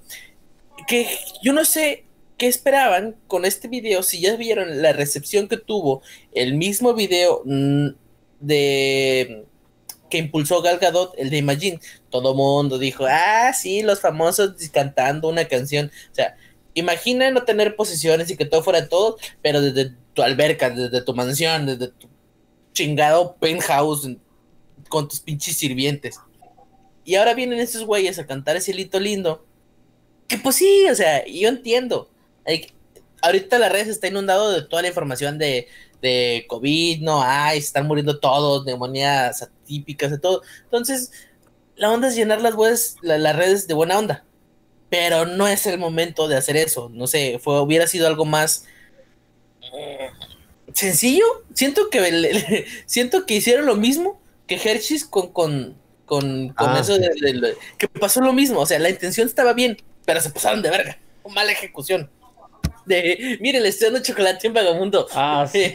Que 0.87 1.09
yo 1.43 1.55
no 1.55 1.65
sé 1.65 2.05
qué 2.37 2.47
esperaban 2.47 3.17
con 3.29 3.47
este 3.47 3.67
video, 3.67 4.03
si 4.03 4.21
ya 4.21 4.37
vieron 4.37 4.83
la 4.83 4.93
recepción 4.93 5.49
que 5.49 5.57
tuvo 5.57 6.03
el 6.33 6.53
mismo 6.53 6.93
video 6.93 7.41
mm, 7.47 7.89
de 8.41 9.47
que 10.11 10.19
impulsó 10.19 10.61
Gal 10.61 10.81
Gadot, 10.81 11.15
el 11.17 11.31
de 11.31 11.39
Imagine. 11.39 11.81
Todo 12.11 12.35
mundo 12.35 12.79
dijo, 12.79 13.07
ah, 13.09 13.55
sí, 13.55 13.81
los 13.81 14.01
famosos 14.01 14.53
cantando 14.71 15.31
una 15.31 15.47
canción. 15.47 15.91
O 16.13 16.15
sea, 16.15 16.37
imagina 16.75 17.31
no 17.31 17.45
tener 17.45 17.75
posesiones 17.75 18.31
y 18.31 18.37
que 18.37 18.45
todo 18.45 18.63
fuera 18.63 18.87
todo, 18.87 19.17
pero 19.41 19.63
desde 19.63 19.95
tu 20.13 20.23
alberca, 20.23 20.69
desde 20.69 21.01
tu 21.01 21.15
mansión, 21.15 21.65
desde 21.65 21.89
tu 21.89 22.07
chingado 22.75 23.37
penthouse 23.41 24.19
con 24.87 25.09
tus 25.09 25.21
pinches 25.21 25.57
sirvientes. 25.57 26.19
Y 27.05 27.15
ahora 27.15 27.35
vienen 27.35 27.61
esos 27.61 27.85
güeyes 27.85 28.19
a 28.19 28.27
cantar 28.27 28.57
ese 28.57 28.73
hito 28.73 28.99
lindo. 28.99 29.45
Que 30.29 30.39
pues 30.39 30.57
sí, 30.57 30.87
o 30.91 30.95
sea, 30.95 31.25
yo 31.27 31.49
entiendo. 31.49 32.11
Ahorita 33.23 33.59
las 33.59 33.73
redes 33.73 33.89
está 33.89 34.09
inundado 34.09 34.51
de 34.51 34.63
toda 34.63 34.83
la 34.83 34.89
información 34.89 35.39
de, 35.39 35.69
de 36.03 36.45
COVID, 36.49 37.01
no 37.03 37.23
hay, 37.23 37.61
se 37.61 37.69
están 37.69 37.87
muriendo 37.87 38.19
todos, 38.19 38.65
neumonías 38.65 39.43
atípicas, 39.43 40.11
de 40.11 40.19
todo. 40.19 40.43
Entonces, 40.65 41.13
la 41.77 41.91
onda 41.91 42.09
es 42.09 42.17
llenar 42.17 42.41
las, 42.41 42.55
webs- 42.55 42.97
la- 43.03 43.19
las 43.19 43.37
redes 43.37 43.67
de 43.69 43.75
buena 43.75 43.99
onda. 43.99 44.25
Pero 44.91 45.27
no 45.27 45.49
es 45.49 45.67
el 45.67 45.79
momento 45.79 46.29
de 46.29 46.37
hacer 46.37 46.57
eso. 46.57 46.89
No 46.93 47.07
sé, 47.07 47.41
fue, 47.43 47.61
hubiera 47.61 47.87
sido 47.89 48.07
algo 48.07 48.25
más 48.25 48.65
eh, 49.77 50.11
sencillo. 50.73 51.25
Siento 51.55 51.91
que 51.91 52.67
siento 52.87 53.27
que 53.27 53.35
hicieron 53.35 53.67
lo 53.67 53.75
mismo 53.77 54.21
que 54.47 54.55
Hershey's 54.57 55.05
con, 55.05 55.33
con, 55.33 55.77
con, 56.05 56.49
con 56.51 56.69
Ah, 56.69 56.81
eso 56.81 56.95
sí, 56.97 57.01
de, 57.03 57.13
sí. 57.13 57.41
que 57.79 57.89
pasó 57.89 58.21
lo 58.21 58.33
mismo. 58.33 58.61
O 58.61 58.67
sea, 58.67 58.79
la 58.79 58.91
intención 58.91 59.27
estaba 59.27 59.53
bien, 59.53 59.77
pero 60.05 60.21
se 60.21 60.31
pasaron 60.31 60.63
de 60.63 60.71
verga. 60.71 60.99
Mala 61.31 61.53
ejecución. 61.53 62.11
De, 62.85 63.37
mire, 63.41 63.59
le 63.59 63.71
estoy 63.71 63.87
dando 63.91 64.01
chocolate 64.07 64.47
en 64.47 64.55
vagamundo. 64.55 65.09
Ah, 65.13 65.45
sí. 65.53 65.75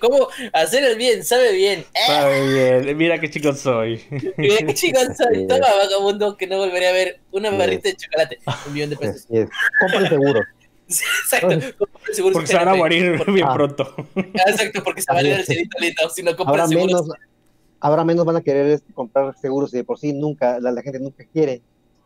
¿Cómo, 0.00 0.28
hacer 0.52 0.84
el 0.84 0.96
bien? 0.96 1.24
Sabe 1.24 1.52
bien. 1.52 1.80
Eh, 1.80 1.98
Sabe 2.06 2.80
bien. 2.82 2.96
Mira 2.96 3.18
qué 3.18 3.28
chico 3.28 3.52
soy. 3.52 4.00
mira 4.36 4.58
qué 4.58 4.72
chingón 4.74 5.14
soy. 5.16 5.40
Sí. 5.40 5.46
Toma, 5.48 5.66
vagabundo, 5.76 6.36
que 6.36 6.46
no 6.46 6.58
volveré 6.58 6.86
a 6.88 6.92
ver 6.92 7.20
una 7.32 7.50
Sí. 7.50 7.56
barrita 7.56 7.88
de 7.88 7.96
chocolate. 7.96 8.38
Un 8.68 8.72
millón 8.74 8.90
de 8.90 8.96
pesos. 8.96 9.24
Así 9.24 9.38
es. 9.38 9.48
Compren 9.80 10.08
seguro. 10.08 10.40
Sí, 10.88 11.02
exacto. 11.24 11.88
Seguros 12.12 12.34
Porque 12.34 12.46
se 12.46 12.54
van 12.54 12.68
a 12.68 12.74
morir 12.76 13.20
bien 13.26 13.44
Ah. 13.44 13.54
pronto. 13.54 13.92
Ah, 14.14 14.50
Exacto, 14.50 14.84
porque 14.84 15.02
se 15.02 15.12
va 15.12 15.18
a 15.18 15.22
ir 15.22 15.32
el 15.32 15.40
es. 15.40 15.46
cielito 15.46 15.76
lindo. 15.80 16.08
Si 16.14 16.22
no 16.22 16.36
compras 16.36 16.68
menos, 16.70 17.02
ahora 17.80 18.04
menos 18.04 18.24
van 18.24 18.36
a 18.36 18.42
querer 18.42 18.80
comprar 18.94 19.36
seguros 19.38 19.72
y 19.72 19.78
de 19.78 19.84
por 19.84 19.98
sí 19.98 20.12
nunca, 20.12 20.60
la, 20.60 20.72
la 20.72 20.82
gente 20.82 21.00
nunca 21.00 21.24
quiere. 21.32 21.62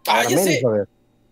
Ah, 0.07 0.23
ya 0.25 0.37
menos, 0.37 0.45
sé. 0.45 0.63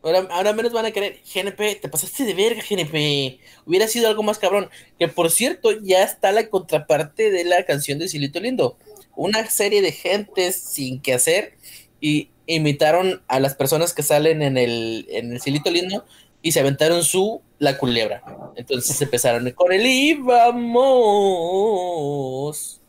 Ahora, 0.02 0.28
ahora 0.30 0.52
menos 0.52 0.72
van 0.72 0.86
a 0.86 0.90
querer. 0.90 1.20
GNP, 1.24 1.80
te 1.80 1.88
pasaste 1.88 2.24
de 2.24 2.34
verga, 2.34 2.62
GNP. 2.68 3.40
Hubiera 3.66 3.88
sido 3.88 4.08
algo 4.08 4.22
más 4.22 4.38
cabrón. 4.38 4.68
Que 4.98 5.08
por 5.08 5.30
cierto, 5.30 5.70
ya 5.82 6.02
está 6.02 6.32
la 6.32 6.48
contraparte 6.48 7.30
de 7.30 7.44
la 7.44 7.64
canción 7.64 7.98
de 7.98 8.08
Cielito 8.08 8.40
Lindo. 8.40 8.76
Una 9.16 9.48
serie 9.50 9.82
de 9.82 9.92
gentes 9.92 10.56
sin 10.56 11.00
que 11.00 11.14
hacer 11.14 11.54
y 12.00 12.30
imitaron 12.46 13.22
a 13.26 13.40
las 13.40 13.54
personas 13.54 13.92
que 13.92 14.02
salen 14.02 14.42
en 14.42 14.56
el, 14.56 15.06
en 15.10 15.32
el 15.32 15.40
Cielito 15.40 15.70
Lindo 15.70 16.04
y 16.42 16.52
se 16.52 16.60
aventaron 16.60 17.02
su 17.02 17.42
La 17.58 17.76
Culebra. 17.76 18.22
Entonces 18.56 19.00
empezaron 19.02 19.50
con 19.52 19.72
el 19.72 19.84
íbamos. 21.48 22.80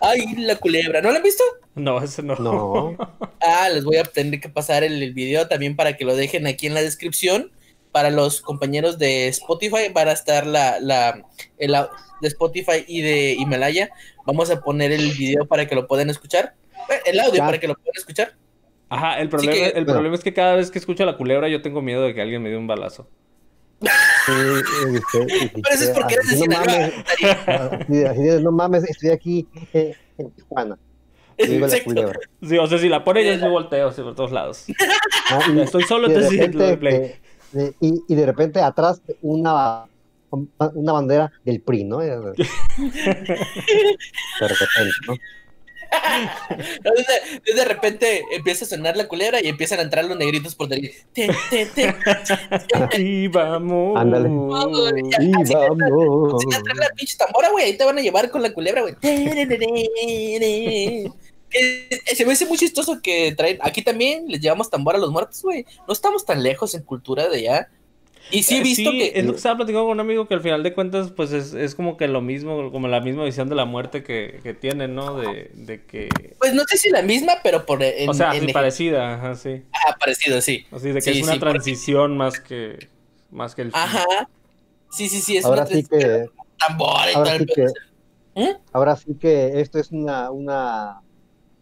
Ay, 0.00 0.34
la 0.36 0.56
culebra. 0.56 1.00
¿No 1.02 1.10
la 1.10 1.16
han 1.18 1.22
visto? 1.22 1.44
No, 1.74 2.02
ese 2.02 2.22
no. 2.22 2.34
No. 2.36 2.96
Ah, 3.40 3.68
les 3.72 3.84
voy 3.84 3.96
a 3.96 4.04
tener 4.04 4.40
que 4.40 4.48
pasar 4.48 4.84
el, 4.84 5.02
el 5.02 5.12
video 5.14 5.46
también 5.48 5.76
para 5.76 5.96
que 5.96 6.04
lo 6.04 6.14
dejen 6.16 6.46
aquí 6.46 6.66
en 6.66 6.74
la 6.74 6.82
descripción. 6.82 7.50
Para 7.92 8.10
los 8.10 8.40
compañeros 8.40 8.98
de 8.98 9.28
Spotify, 9.28 9.88
van 9.92 10.08
a 10.08 10.12
estar 10.12 10.46
la, 10.46 10.80
la 10.80 11.22
el 11.58 11.72
de 12.20 12.28
Spotify 12.28 12.84
y 12.88 13.02
de 13.02 13.34
Himalaya. 13.34 13.90
Vamos 14.26 14.50
a 14.50 14.60
poner 14.60 14.90
el 14.90 15.12
video 15.12 15.46
para 15.46 15.66
que 15.68 15.74
lo 15.76 15.86
puedan 15.86 16.10
escuchar. 16.10 16.54
Eh, 16.90 17.00
El 17.06 17.20
audio 17.20 17.34
Ya. 17.36 17.46
para 17.46 17.58
que 17.60 17.68
lo 17.68 17.74
puedan 17.74 17.92
escuchar. 17.96 18.34
Ajá, 18.88 19.20
el 19.20 19.28
problema, 19.28 19.52
que- 19.52 19.68
el 19.78 19.86
problema 19.86 20.14
es 20.16 20.22
que 20.24 20.32
cada 20.34 20.56
vez 20.56 20.70
que 20.70 20.78
escucho 20.78 21.04
la 21.06 21.16
culebra 21.16 21.48
yo 21.48 21.62
tengo 21.62 21.82
miedo 21.82 22.02
de 22.02 22.14
que 22.14 22.20
alguien 22.20 22.42
me 22.42 22.50
dé 22.50 22.56
un 22.56 22.66
balazo. 22.66 23.08
Sí, 23.80 24.32
sí, 24.82 24.98
sí, 25.12 25.48
Pero 25.62 25.74
eso 25.74 25.84
es 25.84 25.90
porque 25.90 26.14
eres 26.14 26.26
de 26.30 26.36
no 26.36 26.42
Sinaloa. 26.42 26.66
mames, 26.66 26.94
así, 27.80 28.04
así 28.04 28.22
de, 28.22 28.40
no 28.42 28.52
mames, 28.52 28.84
estoy 28.84 29.10
aquí 29.10 29.48
eh, 29.72 29.94
en 30.18 30.30
Tijuana. 30.32 30.78
Sí, 31.38 32.58
o 32.58 32.66
sea, 32.66 32.78
si 32.78 32.88
la 32.88 33.02
pone 33.04 33.24
yo 33.24 33.34
sí 33.38 33.46
volteo 33.48 33.90
sí, 33.92 34.02
por 34.02 34.14
todos 34.14 34.30
lados. 34.32 34.64
Ah, 35.30 35.40
y- 35.54 35.60
estoy 35.60 35.82
solo, 35.84 36.08
de 36.08 36.14
entonces 36.14 36.38
de 36.40 36.76
play. 36.76 36.94
eh, 36.94 37.20
eh, 37.56 37.72
y, 37.80 38.02
y 38.08 38.14
de 38.14 38.26
repente 38.26 38.60
atrás 38.60 39.02
una, 39.20 39.86
una 40.30 40.92
bandera 40.92 41.32
del 41.44 41.60
PRI, 41.60 41.84
¿no? 41.84 41.98
De 41.98 42.14
repente, 42.18 42.40
¿no? 45.06 45.14
Entonces, 46.50 47.06
de, 47.54 47.64
repente 47.64 48.24
empieza 48.32 48.64
a 48.64 48.68
sonar 48.68 48.96
la 48.96 49.08
culebra 49.08 49.42
y 49.42 49.48
empiezan 49.48 49.78
a 49.78 49.82
entrar 49.82 50.04
los 50.04 50.16
negritos 50.16 50.54
por 50.54 50.68
dentro. 50.68 50.90
Te, 51.12 51.28
te, 51.50 51.66
te, 51.66 51.94
Y 53.00 53.28
vamos. 53.28 53.98
Ándale. 53.98 54.28
Y 54.28 54.32
vamos. 55.52 56.42
Sin 56.42 56.52
entrar 56.54 56.76
la 56.76 56.88
pinche 56.94 57.16
tambora, 57.16 57.50
güey. 57.50 57.64
Ahí 57.64 57.76
te 57.76 57.84
van 57.84 57.98
a 57.98 58.02
llevar 58.02 58.30
con 58.30 58.42
la 58.42 58.52
culebra, 58.52 58.82
güey. 58.82 58.94
Eh, 61.56 62.00
Se 62.14 62.26
me 62.26 62.32
hace 62.32 62.46
muy 62.46 62.58
chistoso 62.58 63.00
que 63.00 63.32
traen. 63.36 63.58
Aquí 63.62 63.82
también 63.82 64.24
les 64.28 64.40
llevamos 64.40 64.70
tambor 64.70 64.96
a 64.96 64.98
los 64.98 65.10
muertos, 65.10 65.40
güey. 65.42 65.64
No 65.86 65.92
estamos 65.92 66.24
tan 66.24 66.42
lejos 66.42 66.74
en 66.74 66.82
cultura 66.82 67.28
de 67.28 67.38
allá. 67.38 67.68
Y 68.30 68.42
sí 68.42 68.56
he 68.56 68.58
Eh, 68.58 68.62
visto 68.62 68.90
sí, 68.90 68.98
que. 68.98 69.12
es 69.18 69.24
lo 69.24 69.32
que 69.32 69.36
estaba 69.36 69.56
platicando 69.58 69.84
con 69.84 69.92
un 69.92 70.00
amigo 70.00 70.26
que 70.26 70.34
al 70.34 70.40
final 70.40 70.62
de 70.62 70.72
cuentas, 70.72 71.10
pues 71.12 71.32
es, 71.32 71.52
es 71.54 71.74
como 71.74 71.96
que 71.96 72.08
lo 72.08 72.20
mismo, 72.20 72.72
como 72.72 72.88
la 72.88 73.00
misma 73.00 73.24
visión 73.24 73.48
de 73.48 73.54
la 73.54 73.64
muerte 73.66 74.02
que, 74.02 74.40
que 74.42 74.54
tienen, 74.54 74.94
¿no? 74.94 75.16
De, 75.16 75.50
de 75.54 75.84
que. 75.84 76.08
Pues 76.38 76.54
no 76.54 76.62
sé 76.66 76.78
si 76.78 76.90
la 76.90 77.02
misma, 77.02 77.34
pero 77.42 77.66
por. 77.66 77.82
En, 77.82 78.08
o 78.08 78.14
sea, 78.14 78.34
en 78.34 78.46
sí, 78.46 78.52
parecida, 78.52 79.14
ajá, 79.14 79.34
sí. 79.34 79.62
Ah, 79.72 79.94
parecido, 80.00 80.40
sí. 80.40 80.64
Así 80.72 80.88
de 80.88 80.94
que 80.94 81.00
Sí, 81.02 81.10
es 81.10 81.22
una 81.22 81.32
sí, 81.34 81.38
porque- 81.38 81.52
transición 81.52 82.16
más 82.16 82.40
que 82.40 82.88
más 83.30 83.54
que 83.54 83.62
el 83.62 83.72
fin. 83.72 83.80
Ajá. 83.80 84.28
Sí, 84.90 85.08
sí, 85.08 85.20
sí. 85.20 85.36
Es 85.36 85.44
Ahora 85.44 85.62
una 85.62 85.70
sí 85.70 85.84
que, 85.84 86.26
tambor 86.58 87.00
y 87.10 87.12
todo 87.12 87.24
ahora 87.24 87.38
pedo. 87.38 87.46
que, 87.54 88.42
¿Eh? 88.42 88.56
ahora 88.72 88.96
sí 88.96 89.14
que 89.20 89.60
esto 89.60 89.78
es 89.78 89.90
una, 89.90 90.30
una 90.30 91.00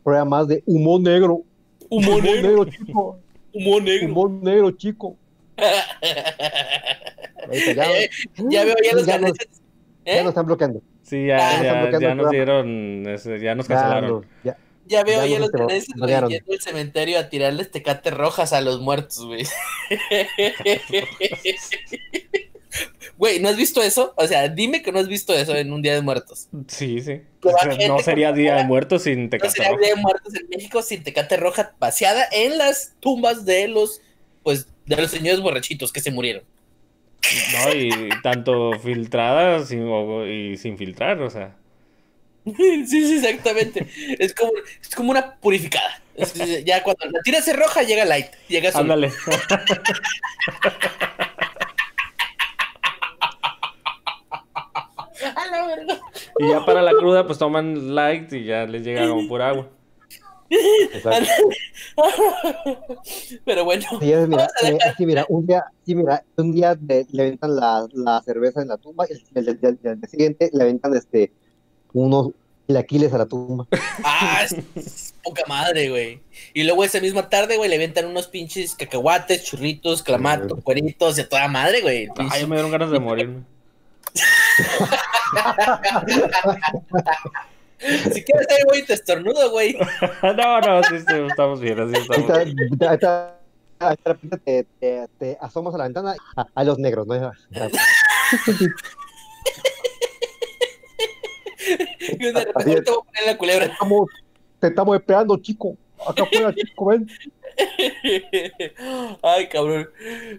prueba 0.04 0.24
más 0.24 0.46
de 0.48 0.62
humor 0.66 1.00
negro. 1.00 1.42
Humor 1.88 2.22
negro. 2.22 2.64
chico. 2.66 3.18
Humor 3.52 3.82
negro. 3.82 4.06
Humor 4.08 4.30
negro, 4.30 4.70
chico. 4.72 5.16
Ahorita 7.46 7.72
ya, 7.74 7.90
Eh, 7.98 8.10
ya 8.50 8.64
veo 8.64 8.74
ya 8.82 8.92
los 8.94 9.06
ya, 9.06 9.18
nos, 9.18 9.32
ganetes. 9.32 9.60
ya 10.04 10.12
¿Eh? 10.12 10.22
nos 10.22 10.28
están 10.30 10.46
bloqueando. 10.46 10.82
Sí, 11.02 11.26
ya, 11.26 11.36
Ah, 11.36 11.62
ya, 11.62 11.98
ya 12.00 12.14
nos 12.14 12.30
dieron, 12.30 13.04
ya 13.04 13.54
nos 13.54 13.68
Ya, 13.68 13.74
cancelaron. 13.74 14.26
ya- 14.44 14.56
Ya 14.86 15.04
veo 15.04 15.24
Ya 15.26 15.38
los 15.38 15.50
banearon. 15.96 16.30
yendo 16.30 16.52
al 16.52 16.60
cementerio 16.60 17.18
a 17.18 17.28
tirarles 17.28 17.70
tecates 17.70 18.12
rojas 18.12 18.52
a 18.52 18.60
los 18.60 18.80
muertos, 18.80 19.24
güey. 19.26 19.46
Güey, 23.18 23.38
¿no 23.40 23.50
has 23.50 23.56
visto 23.56 23.82
eso? 23.82 24.14
O 24.16 24.26
sea, 24.26 24.48
dime 24.48 24.82
que 24.82 24.90
no 24.90 24.98
has 24.98 25.06
visto 25.06 25.34
eso 25.34 25.54
en 25.54 25.72
un 25.72 25.82
Día 25.82 25.94
de 25.94 26.00
Muertos. 26.00 26.48
Sí, 26.68 27.00
sí. 27.00 27.20
O 27.44 27.50
sea, 27.50 27.86
no 27.86 27.98
sería 27.98 28.32
Día 28.32 28.56
de 28.56 28.64
Muertos 28.64 29.02
sin 29.02 29.24
No 29.24 29.30
Tecate 29.30 29.50
sería 29.52 29.68
Rojo. 29.70 29.80
Día 29.82 29.94
de 29.94 30.00
Muertos 30.00 30.34
en 30.34 30.48
México 30.48 30.82
sin 30.82 31.02
tecate 31.04 31.36
roja 31.36 31.74
paseada 31.78 32.26
en 32.32 32.56
las 32.58 32.94
tumbas 33.00 33.44
de 33.44 33.68
los, 33.68 34.00
pues, 34.42 34.66
de 34.86 34.96
los 34.96 35.10
señores 35.10 35.40
borrachitos 35.40 35.92
que 35.92 36.00
se 36.00 36.10
murieron. 36.10 36.42
No, 37.52 37.74
y 37.74 37.90
tanto 38.22 38.72
filtradas 38.80 39.70
y, 39.72 40.56
sin 40.56 40.76
filtrar, 40.76 41.20
o 41.22 41.30
sea. 41.30 41.56
Sí, 42.44 42.86
sí, 42.88 43.14
exactamente. 43.16 43.86
Es 44.18 44.34
como, 44.34 44.50
es 44.80 44.94
como 44.94 45.10
una 45.12 45.36
purificada. 45.36 46.02
Es- 46.16 46.64
ya 46.64 46.82
cuando 46.82 47.06
la 47.06 47.20
tiras 47.22 47.46
de 47.46 47.52
roja 47.52 47.82
llega 47.84 48.04
light, 48.04 48.26
llega 48.48 48.70
azul. 48.70 48.80
Ándale. 48.82 49.12
Y 56.38 56.48
ya 56.48 56.64
para 56.64 56.82
la 56.82 56.92
cruda, 56.92 57.26
pues 57.26 57.38
toman 57.38 57.94
light 57.94 58.32
y 58.32 58.44
ya 58.44 58.64
les 58.66 58.82
llega 58.82 59.08
como 59.08 59.28
por 59.28 59.42
agua. 59.42 59.68
Exacto. 60.92 61.30
Pero 63.44 63.64
bueno, 63.64 63.84
Sí, 64.00 64.12
mira, 64.28 64.48
eh, 64.62 64.78
sí, 64.96 65.06
mira, 65.06 65.26
un 65.28 65.46
día, 65.46 65.64
sí, 65.84 65.94
mira, 65.94 66.24
un 66.36 66.52
día 66.52 66.76
le, 66.86 67.06
le 67.10 67.22
aventan 67.22 67.56
la, 67.56 67.86
la 67.92 68.22
cerveza 68.22 68.62
en 68.62 68.68
la 68.68 68.76
tumba 68.78 69.06
y 69.08 69.12
el, 69.12 69.22
el- 69.48 69.58
el- 69.62 69.78
el- 69.82 70.08
siguiente 70.08 70.50
le 70.52 70.62
aventan 70.62 70.94
este 70.96 71.32
unos 71.92 72.30
chilaquiles 72.66 73.12
a 73.12 73.18
la 73.18 73.26
tumba. 73.26 73.66
Ah, 74.04 74.40
es, 74.44 74.56
es 74.76 75.14
poca 75.22 75.42
madre, 75.46 75.90
güey. 75.90 76.20
Y 76.54 76.62
luego 76.64 76.84
esa 76.84 77.00
misma 77.00 77.28
tarde, 77.28 77.56
güey, 77.56 77.68
le 77.68 77.76
aventan 77.76 78.06
unos 78.06 78.28
pinches 78.28 78.74
cacahuates, 78.74 79.44
churritos, 79.44 80.02
clamato, 80.02 80.56
cueritos, 80.56 81.16
de 81.16 81.24
toda 81.24 81.48
madre, 81.48 81.82
güey. 81.82 82.08
Ay, 82.16 82.42
pinche- 82.42 82.46
me 82.46 82.56
dieron 82.56 82.70
ganas 82.70 82.90
de 82.90 83.00
morirme. 83.00 83.42
Si 88.12 88.22
quieres 88.24 88.46
ser, 88.48 88.64
güey, 88.66 88.84
te 88.84 88.94
estornudo, 88.94 89.50
güey. 89.50 89.76
no, 90.22 90.60
no, 90.60 90.82
sí, 90.84 90.98
sí, 90.98 91.14
estamos 91.28 91.60
bien, 91.60 91.80
así 91.80 91.94
Ahí 91.96 92.02
estamos. 92.02 92.20
está, 92.72 92.90
ahí 92.90 92.94
está, 92.94 93.38
ahí 93.80 93.94
está, 93.94 94.36
te, 94.38 94.66
te- 94.80 95.08
te 95.18 95.38
asomas 95.40 95.74
a 95.74 95.78
la 95.78 95.84
ventana 95.84 96.14
a, 96.36 96.46
a 96.54 96.64
los 96.64 96.78
negros, 96.78 97.06
¿no? 97.06 97.14
Y 101.98 102.16
de 102.16 102.32
repente 102.44 102.82
te 102.82 102.90
voy 102.90 103.00
a 103.00 103.04
poner 103.04 103.26
la 103.26 103.38
culebra. 103.38 103.64
Estamos, 103.66 104.10
te 104.60 104.66
estamos 104.68 104.96
esperando, 104.96 105.36
chico. 105.38 105.76
Acá 106.06 106.24
afuera, 106.24 106.52
chico, 106.54 106.86
ven. 106.86 107.08
Ay, 109.22 109.48
cabrón. 109.48 109.88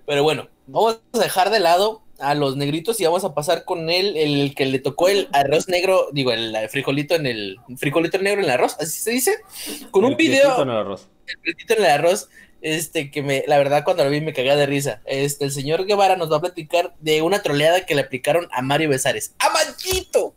Pero 0.05 0.23
bueno, 0.23 0.47
vamos 0.67 0.99
a 1.13 1.19
dejar 1.19 1.49
de 1.49 1.59
lado 1.59 2.02
a 2.23 2.35
los 2.35 2.55
negritos 2.55 2.99
y 2.99 3.05
vamos 3.05 3.23
a 3.23 3.33
pasar 3.33 3.65
con 3.65 3.89
él, 3.89 4.15
el 4.17 4.55
que 4.55 4.65
le 4.65 4.79
tocó 4.79 5.07
el 5.09 5.27
arroz 5.33 5.67
negro, 5.67 6.07
digo, 6.13 6.31
el 6.31 6.55
frijolito 6.69 7.15
en 7.15 7.25
el 7.27 7.57
frijolito 7.77 8.17
negro 8.17 8.39
en 8.39 8.45
el 8.45 8.51
arroz, 8.51 8.75
así 8.79 8.99
se 8.99 9.11
dice, 9.11 9.35
con 9.91 10.05
un 10.05 10.11
El 10.11 10.17
video, 10.17 10.61
en 10.61 10.69
el 10.69 10.75
arroz. 10.77 11.07
el 11.27 11.55
en 11.77 11.83
el 11.83 11.89
arroz, 11.91 12.29
este, 12.61 13.11
que 13.11 13.21
me, 13.21 13.43
la 13.47 13.57
verdad, 13.57 13.83
cuando 13.83 14.03
lo 14.05 14.09
vi 14.09 14.21
me 14.21 14.33
cagué 14.33 14.55
de 14.55 14.65
risa. 14.65 15.01
Este, 15.05 15.45
el 15.45 15.51
señor 15.51 15.85
Guevara 15.85 16.15
nos 16.15 16.31
va 16.31 16.37
a 16.37 16.41
platicar 16.41 16.95
de 17.01 17.21
una 17.21 17.41
troleada 17.41 17.85
que 17.85 17.93
le 17.93 18.01
aplicaron 18.01 18.47
a 18.51 18.61
Mario 18.61 18.89
Besares. 18.89 19.35
¡A 19.39 19.49
Mayito! 19.49 20.33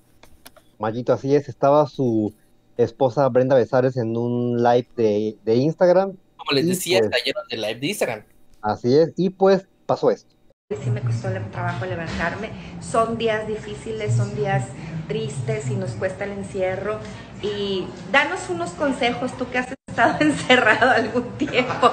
Mayito, 0.79 1.13
así 1.13 1.35
es. 1.35 1.49
Estaba 1.49 1.87
su 1.89 2.35
esposa 2.77 3.29
Brenda 3.29 3.55
Besares 3.57 3.97
en 3.97 4.17
un 4.17 4.63
live 4.63 4.89
de, 4.97 5.37
de 5.45 5.55
Instagram. 5.57 6.17
Como 6.37 6.51
les 6.53 6.67
decía, 6.67 6.99
pues- 6.99 7.11
está 7.13 7.25
lleno 7.25 7.41
de 7.49 7.57
live 7.57 7.81
de 7.81 7.87
Instagram. 7.87 8.25
Así 8.61 8.95
es. 8.97 9.13
Y 9.17 9.31
pues 9.31 9.67
pasó 9.87 10.11
esto. 10.11 10.35
Sí 10.69 10.91
me 10.91 11.01
costó 11.01 11.29
el 11.29 11.49
trabajo 11.53 11.87
levantarme. 11.87 12.51
Son 12.81 13.17
días 13.17 13.47
difíciles, 13.47 14.17
son 14.17 14.35
días 14.35 14.65
tristes 15.07 15.69
y 15.71 15.77
nos 15.77 15.93
cuesta 15.93 16.25
el 16.25 16.33
encierro. 16.33 16.99
Y 17.41 17.87
danos 18.11 18.51
unos 18.51 18.71
consejos, 18.71 19.31
tú 19.39 19.49
que 19.49 19.59
has 19.59 19.69
estado 19.89 20.17
encerrado 20.21 20.91
algún 20.91 21.31
tiempo. 21.39 21.93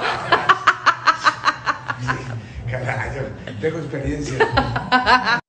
Caray, 2.68 3.20
tengo 3.60 3.78
experiencia. 3.78 4.38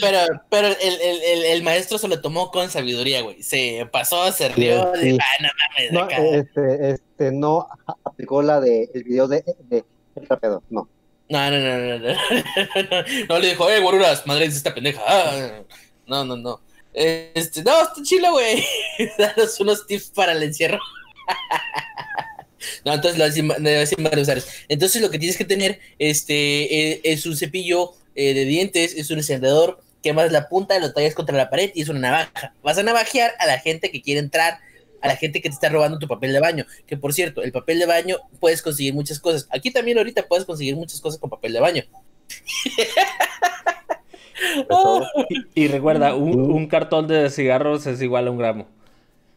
Pero, 0.00 0.18
pero 0.50 0.68
el, 0.68 0.76
el, 0.80 1.22
el, 1.22 1.44
el 1.46 1.62
maestro 1.64 1.98
se 1.98 2.06
lo 2.06 2.20
tomó 2.20 2.50
con 2.52 2.70
sabiduría, 2.70 3.22
güey. 3.22 3.42
Se 3.42 3.88
pasó, 3.92 4.30
se 4.30 4.48
rió, 4.50 4.92
Sí. 4.94 5.12
de, 5.12 5.18
ah, 5.20 5.42
no 5.42 5.48
mames, 5.58 5.92
No, 5.92 6.00
acá". 6.02 6.16
este, 6.24 6.90
este, 6.92 7.32
no 7.32 7.66
aplicó 8.04 8.40
la 8.40 8.60
de 8.60 8.88
el 8.94 9.02
video 9.04 9.26
de, 9.26 9.42
de 9.68 9.84
el 10.14 10.28
trapeador, 10.28 10.62
no. 10.70 10.88
No, 11.30 11.48
no, 11.48 11.58
no, 11.60 11.78
no, 11.78 11.98
no, 11.98 12.14
no, 13.28 13.38
le 13.38 13.48
dijo, 13.50 13.70
eh, 13.70 13.78
guaruras, 13.78 14.26
madre 14.26 14.48
de 14.48 14.54
esta 14.56 14.74
pendeja. 14.74 15.00
Ah, 15.06 15.62
no, 16.08 16.24
no, 16.24 16.36
no. 16.36 16.60
Este, 16.92 17.62
no, 17.62 17.82
está 17.82 18.02
chilo, 18.02 18.32
güey. 18.32 18.64
Danos 19.18 19.60
unos 19.60 19.86
tips 19.86 20.10
para 20.10 20.32
el 20.32 20.42
encierro. 20.42 20.78
No, 22.84 22.92
entonces 22.92 23.18
lo 23.18 23.24
hacen 23.24 23.46
Mario 23.46 24.18
Besares. 24.18 24.46
Entonces 24.68 25.00
lo 25.00 25.10
que 25.10 25.18
tienes 25.18 25.38
que 25.38 25.46
tener 25.46 25.80
este, 25.98 26.92
eh, 26.92 27.00
es 27.04 27.24
un 27.24 27.34
cepillo 27.34 27.94
eh, 28.14 28.34
de 28.34 28.44
dientes, 28.44 28.94
es 28.94 29.10
un 29.10 29.18
encendedor, 29.18 29.82
quemas 30.02 30.30
la 30.30 30.48
punta, 30.48 30.78
lo 30.78 30.92
tallas 30.92 31.14
contra 31.14 31.36
la 31.36 31.48
pared 31.48 31.70
y 31.74 31.82
es 31.82 31.88
una 31.88 32.00
navaja. 32.00 32.54
Vas 32.62 32.76
a 32.76 32.82
navajear 32.82 33.32
a 33.38 33.46
la 33.46 33.58
gente 33.58 33.90
que 33.90 34.02
quiere 34.02 34.20
entrar, 34.20 34.60
a 35.02 35.08
la 35.08 35.16
gente 35.16 35.40
que 35.40 35.48
te 35.48 35.54
está 35.54 35.68
robando 35.68 35.98
tu 35.98 36.06
papel 36.08 36.32
de 36.32 36.40
baño. 36.40 36.64
Que 36.86 36.96
por 36.96 37.12
cierto, 37.12 37.42
el 37.42 37.52
papel 37.52 37.78
de 37.78 37.86
baño 37.86 38.16
puedes 38.38 38.62
conseguir 38.62 38.94
muchas 38.94 39.18
cosas. 39.20 39.46
Aquí 39.50 39.70
también 39.70 39.98
ahorita 39.98 40.26
puedes 40.28 40.44
conseguir 40.44 40.76
muchas 40.76 41.00
cosas 41.00 41.20
con 41.20 41.30
papel 41.30 41.52
de 41.52 41.60
baño. 41.60 41.82
Oh, 44.70 45.04
Y 45.54 45.68
recuerda, 45.68 46.14
un, 46.14 46.40
un 46.50 46.66
cartón 46.66 47.06
de 47.06 47.28
cigarros 47.30 47.86
es 47.86 48.00
igual 48.00 48.26
a 48.26 48.30
un 48.30 48.38
gramo. 48.38 48.66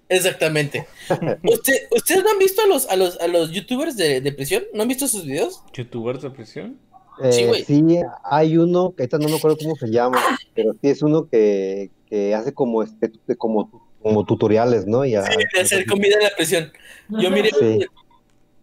exactamente. 0.07 0.88
¿Usted- 1.43 1.88
¿Ustedes 1.91 2.24
no 2.24 2.30
han 2.32 2.39
visto 2.39 2.61
a 2.61 2.68
los, 2.68 2.88
a 2.89 2.95
los, 2.95 3.20
a 3.20 3.28
los 3.28 3.51
youtubers 3.51 3.97
de, 3.97 4.22
de 4.22 4.32
prisión? 4.32 4.64
¿No 4.74 4.84
han 4.84 4.88
visto 4.88 5.07
sus 5.07 5.26
videos? 5.26 5.61
¿Youtubers 5.74 6.22
de 6.22 6.30
prisión? 6.30 6.80
Eh, 7.22 7.32
Sí, 7.34 7.43
güey. 7.45 7.64
sí, 7.66 7.82
hay 8.24 8.57
uno, 8.57 8.93
que 8.95 9.03
ahorita 9.03 9.18
no 9.18 9.28
me 9.30 9.36
acuerdo 9.36 9.57
cómo 9.57 9.76
se 9.76 9.88
llama, 9.91 10.22
pero 10.55 10.72
sí 10.74 10.88
es 10.89 11.01
uno 11.03 11.28
que, 11.30 11.91
que 12.09 12.34
hace 12.34 12.53
como 12.53 12.82
este 12.82 13.11
como, 13.38 13.70
como 14.04 14.26
tutoriales, 14.26 14.86
¿no? 14.86 15.06
Y 15.06 15.12
sí, 15.12 15.18
de 15.54 15.62
hacer 15.62 15.86
comida 15.86 16.16
en 16.18 16.24
la 16.24 16.36
prisión. 16.36 16.72
Yo 17.10 17.32
miré, 17.32 17.49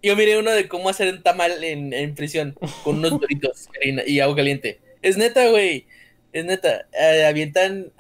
yo 0.03 0.17
miré 0.17 0.39
uno 0.39 0.51
de 0.51 0.69
cómo 0.69 0.89
hacer 0.89 1.13
un 1.13 1.23
tamal 1.23 1.65
en, 1.65 2.15
prisión 2.15 2.57
con 2.85 2.99
unos 2.99 3.19
doritos 3.19 3.69
y 4.07 4.21
agua 4.21 4.37
caliente. 4.37 4.81
Es 5.03 5.17
neta, 5.17 5.49
güey. 5.49 5.87
Es 6.33 6.45
neta. 6.45 6.87
Eh, 6.93 7.25
avientan 7.25 7.93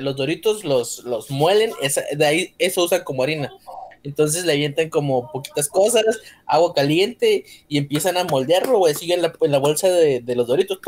los 0.00 0.16
doritos, 0.16 0.64
los, 0.64 1.02
los 1.04 1.30
muelen, 1.30 1.72
de 2.12 2.26
ahí 2.26 2.54
eso 2.58 2.84
usan 2.84 3.02
como 3.02 3.22
harina. 3.22 3.52
Entonces 4.04 4.44
le 4.44 4.52
avientan 4.52 4.88
como 4.88 5.32
poquitas 5.32 5.68
cosas, 5.68 6.04
agua 6.46 6.72
caliente 6.74 7.44
y 7.66 7.78
empiezan 7.78 8.16
a 8.16 8.22
moldearlo, 8.22 8.78
güey. 8.78 8.94
Siguen 8.94 9.20
la, 9.20 9.32
en 9.40 9.50
la 9.50 9.58
bolsa 9.58 9.88
de, 9.88 10.20
de 10.20 10.36
los 10.36 10.46
doritos. 10.46 10.78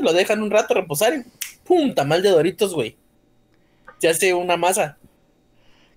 Lo 0.00 0.12
dejan 0.12 0.42
un 0.42 0.52
rato 0.52 0.74
reposar 0.74 1.14
y 1.14 1.24
¡pum! 1.64 1.92
Tamal 1.92 2.22
de 2.22 2.28
doritos, 2.28 2.74
güey. 2.74 2.96
Se 4.00 4.08
hace 4.08 4.34
una 4.34 4.56
masa. 4.56 4.96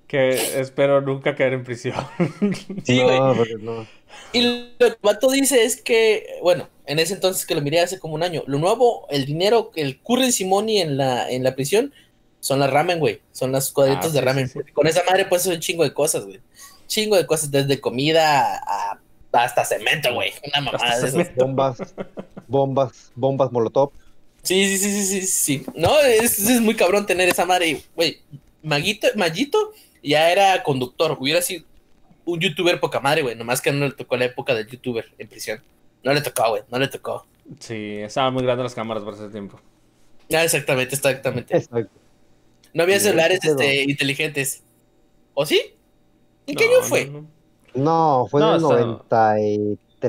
Que 0.07 0.59
espero 0.59 1.01
nunca 1.01 1.35
caer 1.35 1.53
en 1.53 1.63
prisión. 1.63 1.95
Sí, 2.83 3.01
güey. 3.01 3.19
no. 3.61 3.87
Y 4.31 4.41
lo 4.79 4.89
que 4.89 4.97
vato 5.01 5.31
dice 5.31 5.63
es 5.63 5.81
que, 5.81 6.37
bueno, 6.43 6.69
en 6.85 6.99
ese 6.99 7.13
entonces 7.15 7.45
que 7.47 7.55
lo 7.55 7.61
miré 7.61 7.79
hace 7.79 7.97
como 7.99 8.13
un 8.13 8.21
año, 8.23 8.43
lo 8.45 8.59
nuevo, 8.59 9.07
el 9.09 9.25
dinero, 9.25 9.71
el 9.75 9.99
currency 10.01 10.45
money 10.45 10.81
en 10.81 10.97
la, 10.97 11.29
en 11.31 11.43
la 11.43 11.55
prisión, 11.55 11.93
son 12.39 12.59
las 12.59 12.69
ramen, 12.69 12.99
güey. 12.99 13.21
Son 13.31 13.51
las 13.51 13.71
cuadritos 13.71 14.07
Ah, 14.07 14.09
de 14.13 14.19
sí, 14.19 14.25
ramen. 14.25 14.47
sí, 14.49 14.59
sí. 14.65 14.71
Con 14.73 14.85
esa 14.85 15.01
madre 15.05 15.25
puedes 15.25 15.43
hacer 15.43 15.55
un 15.55 15.61
chingo 15.61 15.83
de 15.83 15.93
cosas, 15.93 16.25
güey. 16.25 16.41
Chingo 16.87 17.15
de 17.15 17.25
cosas, 17.25 17.49
desde 17.49 17.79
comida 17.79 18.57
a, 18.57 18.99
hasta 19.31 19.65
cemento, 19.65 20.13
güey. 20.13 20.31
Una 20.45 20.61
mamada 20.71 20.99
de 20.99 21.07
esas. 21.07 21.35
Bombas, 21.35 21.95
bombas, 22.47 23.11
bombas 23.15 23.51
molotov. 23.51 23.91
Sí, 24.43 24.67
sí, 24.67 24.77
sí, 24.77 24.91
sí, 24.91 25.21
sí, 25.21 25.27
sí. 25.27 25.65
No, 25.75 25.99
es, 26.01 26.37
es 26.39 26.61
muy 26.61 26.75
cabrón 26.75 27.05
tener 27.05 27.29
esa 27.29 27.45
madre. 27.45 27.69
y, 27.69 27.83
Güey, 27.95 28.19
Maguito, 28.61 29.07
Mayito 29.15 29.71
ya 30.03 30.31
era 30.31 30.61
conductor. 30.63 31.17
Hubiera 31.19 31.41
sido 31.41 31.63
un 32.25 32.39
youtuber 32.39 32.79
poca 32.79 32.99
madre, 32.99 33.21
güey. 33.21 33.35
Nomás 33.35 33.61
que 33.61 33.71
no 33.71 33.85
le 33.85 33.93
tocó 33.93 34.17
la 34.17 34.25
época 34.25 34.53
del 34.53 34.67
youtuber 34.67 35.05
en 35.17 35.27
prisión. 35.29 35.61
No 36.03 36.13
le 36.13 36.21
tocó, 36.21 36.49
güey. 36.49 36.63
No 36.69 36.77
le 36.77 36.87
tocó. 36.89 37.25
Sí, 37.59 37.97
estaban 37.97 38.33
muy 38.33 38.43
grandes 38.43 38.63
las 38.63 38.75
cámaras 38.75 39.03
para 39.03 39.15
ese 39.15 39.29
tiempo. 39.29 39.59
Ah, 40.33 40.43
exactamente, 40.43 40.95
exactamente. 40.95 41.55
Exacto. 41.57 41.91
No 42.73 42.83
había 42.83 42.99
Sí, 42.99 43.05
celulares 43.05 43.39
este, 43.43 43.83
inteligentes. 43.83 44.63
¿O 45.33 45.45
sí? 45.45 45.61
¿En 46.47 46.55
qué 46.55 46.65
No, 46.65 46.71
año 46.71 46.79
no, 46.81 46.87
fue? 46.87 47.05
no. 47.05 47.27
No, 47.75 48.27
fue 48.29 48.41
No, 48.41 48.77
en 48.77 48.83
el 48.89 48.95
está- 48.95 49.39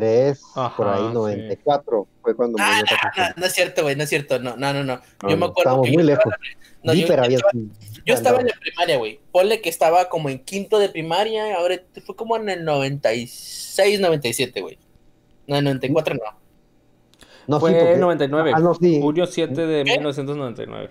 93, 0.01 0.43
por 0.77 0.87
Ajá, 0.89 0.95
ahí, 0.95 1.09
sí. 1.09 1.15
94, 1.15 2.09
fue 2.23 2.35
cuando 2.37 2.59
Ah, 2.61 2.79
murió 2.81 2.97
Paco 3.03 3.21
no, 3.21 3.35
no 3.41 3.47
es 3.47 3.53
cierto, 3.53 3.83
güey, 3.83 3.97
no 3.97 4.03
es 4.03 4.09
cierto. 4.09 4.39
No, 4.39 4.57
no, 4.57 4.73
no. 4.73 4.85
no. 4.85 4.97
No, 4.97 5.29
Yo 5.29 5.37
me 5.37 5.37
no, 5.37 5.47
acuerdo 5.47 5.71
estábamos 5.71 5.87
que 5.87 5.93
muy 5.93 6.03
yo 6.03 6.07
lejos. 6.09 6.25
estaba- 6.25 6.37
no, 6.83 6.95
yo- 6.95 7.07
había- 7.23 7.37
estaba- 7.39 7.53
Yo 8.07 8.15
estaba 8.15 8.41
en 8.41 8.47
la 8.49 8.55
primaria, 8.61 8.97
güey. 8.99 9.21
Ponle 9.33 9.61
que 9.63 9.69
estaba 9.71 10.09
como 10.11 10.29
en 10.29 10.39
quinto 10.45 10.79
de 10.79 10.91
primaria. 10.91 11.57
Ahora 11.57 11.81
fue 12.05 12.15
como 12.17 12.37
en 12.37 12.49
el 12.51 12.65
96, 12.65 13.99
97, 14.01 14.61
güey. 14.61 14.79
No, 15.47 15.57
en 15.57 15.65
94 15.65 16.15
no. 16.15 16.21
No, 17.47 17.57
sí, 17.57 17.61
Fue 17.61 17.71
porque- 17.73 17.93
en 17.95 18.01
99. 18.01 18.53
Ah, 18.55 18.59
no, 18.61 18.75
sí. 18.75 18.99
Julio 19.01 19.27
7 19.27 19.67
de 19.67 19.81
¿Eh? 19.81 19.85
1999. 19.85 20.91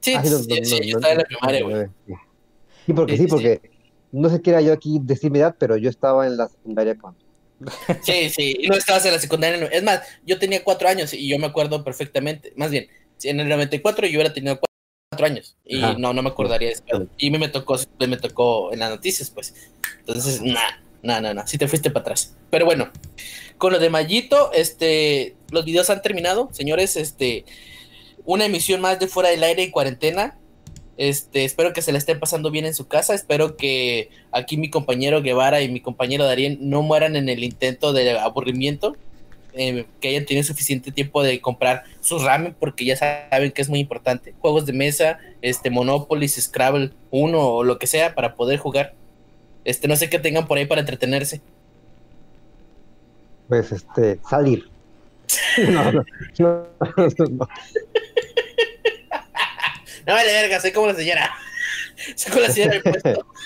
Sí, 0.00 0.14
Ah, 0.16 0.22
sí, 0.24 0.30
no, 0.30 0.38
sí, 0.38 0.48
no, 0.48 0.64
sí, 0.64 0.80
no, 0.80 0.84
yo 0.86 0.92
no, 0.92 0.98
estaba 0.98 1.12
en 1.12 1.18
la 1.18 1.22
no, 1.22 1.28
primaria, 1.28 1.62
güey. 1.64 1.86
Sí, 2.06 2.14
Sí, 2.86 2.92
porque 2.92 3.12
Sí, 3.12 3.18
sí, 3.18 3.24
sí, 3.24 3.30
porque 3.30 3.70
no 4.10 4.28
sé 4.28 4.42
qué 4.42 4.50
era 4.50 4.60
yo 4.60 4.72
aquí 4.72 4.98
decir 5.00 5.30
mi 5.30 5.38
edad, 5.38 5.54
pero 5.56 5.76
yo 5.76 5.88
estaba 5.88 6.26
en 6.26 6.36
la 6.36 6.48
secundaria 6.48 6.98
cuando. 7.00 7.20
Sí, 8.02 8.30
sí, 8.36 8.56
y 8.58 8.68
no 8.68 8.76
estabas 8.76 9.04
en 9.06 9.12
la 9.12 9.18
secundaria. 9.18 9.66
Es 9.66 9.82
más, 9.82 10.02
yo 10.24 10.38
tenía 10.38 10.62
cuatro 10.64 10.88
años 10.88 11.12
y 11.12 11.28
yo 11.28 11.38
me 11.38 11.46
acuerdo 11.46 11.84
perfectamente. 11.84 12.52
Más 12.56 12.70
bien, 12.70 12.88
si 13.18 13.28
en 13.28 13.40
el 13.40 13.48
94 13.48 14.06
yo 14.06 14.14
hubiera 14.18 14.32
tenido 14.32 14.58
cuatro, 14.58 14.68
años 15.26 15.56
y 15.62 15.82
Ajá. 15.82 15.94
no, 15.98 16.14
no 16.14 16.22
me 16.22 16.30
acordaría 16.30 16.68
de 16.68 16.74
eso. 16.74 16.84
Y 17.18 17.30
me, 17.30 17.38
me 17.38 17.48
tocó, 17.48 17.78
me 17.98 18.16
tocó 18.16 18.72
en 18.72 18.78
las 18.78 18.90
noticias, 18.90 19.30
pues. 19.30 19.54
Entonces, 19.98 20.40
nah, 20.40 20.58
nah, 21.02 21.20
nah, 21.20 21.34
nah, 21.34 21.46
si 21.46 21.58
te 21.58 21.68
fuiste 21.68 21.90
para 21.90 22.00
atrás. 22.00 22.34
Pero 22.50 22.64
bueno, 22.64 22.90
con 23.58 23.72
lo 23.72 23.78
de 23.78 23.90
Mayito, 23.90 24.52
este, 24.52 25.36
los 25.50 25.66
videos 25.66 25.90
han 25.90 26.00
terminado, 26.00 26.48
señores. 26.52 26.96
Este, 26.96 27.44
una 28.24 28.46
emisión 28.46 28.80
más 28.80 28.98
de 28.98 29.06
fuera 29.06 29.28
del 29.28 29.44
aire 29.44 29.62
y 29.64 29.70
cuarentena. 29.70 30.38
Este, 30.96 31.44
espero 31.44 31.72
que 31.72 31.82
se 31.82 31.92
la 31.92 31.98
estén 31.98 32.20
pasando 32.20 32.50
bien 32.50 32.66
en 32.66 32.74
su 32.74 32.86
casa. 32.86 33.14
Espero 33.14 33.56
que 33.56 34.10
aquí 34.30 34.56
mi 34.56 34.70
compañero 34.70 35.22
Guevara 35.22 35.62
y 35.62 35.70
mi 35.70 35.80
compañero 35.80 36.24
Darien 36.24 36.58
no 36.60 36.82
mueran 36.82 37.16
en 37.16 37.28
el 37.28 37.44
intento 37.44 37.92
de 37.92 38.18
aburrimiento. 38.18 38.96
eh, 39.54 39.84
que 40.00 40.08
hayan 40.08 40.24
tenido 40.24 40.44
suficiente 40.44 40.90
tiempo 40.92 41.22
de 41.22 41.38
comprar 41.40 41.84
su 42.00 42.18
ramen 42.18 42.56
porque 42.58 42.86
ya 42.86 42.96
saben 42.96 43.52
que 43.52 43.60
es 43.60 43.68
muy 43.68 43.80
importante. 43.80 44.34
Juegos 44.40 44.64
de 44.64 44.72
mesa, 44.72 45.18
este 45.42 45.68
Monopoly, 45.68 46.26
Scrabble 46.28 46.92
1 47.10 47.38
o 47.38 47.62
lo 47.62 47.78
que 47.78 47.86
sea 47.86 48.14
para 48.14 48.34
poder 48.34 48.58
jugar. 48.58 48.94
Este, 49.64 49.88
no 49.88 49.96
sé 49.96 50.08
qué 50.08 50.18
tengan 50.18 50.46
por 50.46 50.56
ahí 50.56 50.64
para 50.64 50.80
entretenerse. 50.80 51.42
Pues 53.48 53.72
este, 53.72 54.18
salir. 54.28 54.70
No, 55.68 55.92
no, 55.92 56.04
no, 56.38 56.66
no. 57.30 57.48
No 60.06 60.14
vale 60.14 60.32
verga, 60.32 60.60
soy 60.60 60.72
como 60.72 60.88
la 60.88 60.94
señora. 60.94 61.32
Soy 62.16 62.32
como 62.32 62.42
la 62.46 62.52
señora 62.52 62.72
del 62.72 62.82
puesto. 62.82 63.26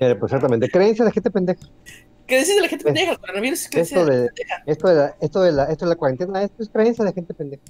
Eh, 0.00 0.14
Pues 0.14 0.32
exactamente, 0.32 0.70
creencia 0.70 1.04
de 1.04 1.10
gente 1.10 1.28
pendeja. 1.28 1.66
¿Qué 2.28 2.36
decís 2.36 2.54
de 2.54 2.60
la 2.60 2.68
gente 2.68 2.84
pendeja? 2.84 3.10
El 3.10 3.18
coronavirus 3.18 3.62
es 3.62 3.68
creencia 3.68 3.98
Esto 3.98 4.10
de 4.10 4.16
la 4.16 4.22
de, 4.22 4.72
esto 4.72 4.88
de 4.88 4.94
la, 4.94 5.16
esto 5.20 5.42
de 5.42 5.52
la, 5.52 5.64
esto 5.64 5.84
de 5.86 5.88
la 5.88 5.96
cuarentena, 5.96 6.42
esto 6.44 6.62
es 6.62 6.68
creencia 6.68 7.04
de 7.04 7.12
gente 7.12 7.34
pendeja. 7.34 7.62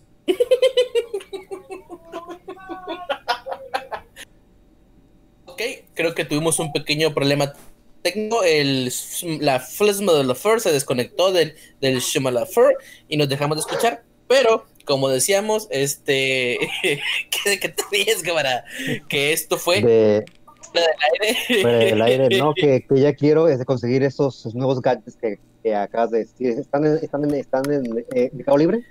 Ok, 5.46 5.62
creo 5.94 6.14
que 6.14 6.26
tuvimos 6.26 6.58
un 6.58 6.70
pequeño 6.70 7.14
problema 7.14 7.54
técnico. 8.02 8.42
El, 8.42 8.92
la 9.40 9.60
Flisma 9.60 10.12
de 10.12 10.24
la 10.24 10.34
Fur 10.34 10.60
se 10.60 10.70
desconectó 10.70 11.32
del, 11.32 11.54
del 11.80 12.00
Shuma 12.00 12.30
la 12.30 12.44
Fur 12.44 12.76
y 13.08 13.16
nos 13.16 13.28
dejamos 13.28 13.56
de 13.56 13.60
escuchar. 13.60 14.02
Pero, 14.28 14.66
como 14.88 15.08
decíamos, 15.08 15.68
este. 15.70 16.58
¿Qué, 16.82 17.60
qué 17.60 17.68
te 17.68 17.82
ríes, 17.92 18.22
cámara? 18.24 18.64
Que 19.08 19.32
esto 19.32 19.56
fue. 19.58 19.80
De, 19.82 20.24
fuera 20.72 20.86
del 20.88 20.96
aire. 21.12 21.62
fuera 21.62 21.78
del 21.78 22.02
aire, 22.02 22.38
¿no? 22.38 22.54
Que, 22.54 22.84
que 22.88 23.00
ya 23.00 23.14
quiero 23.14 23.48
es 23.48 23.58
de 23.60 23.64
conseguir 23.64 24.02
esos, 24.02 24.40
esos 24.40 24.54
nuevos 24.54 24.80
gadgets 24.80 25.16
que, 25.16 25.38
que 25.62 25.74
acabas 25.74 26.10
de 26.10 26.18
decir. 26.20 26.58
¿Están 26.58 26.84
en, 26.86 26.96
están 27.02 27.22
en, 27.24 27.34
están 27.34 27.70
en 27.72 28.04
eh, 28.14 28.30
Mercado 28.32 28.56
Libre? 28.58 28.82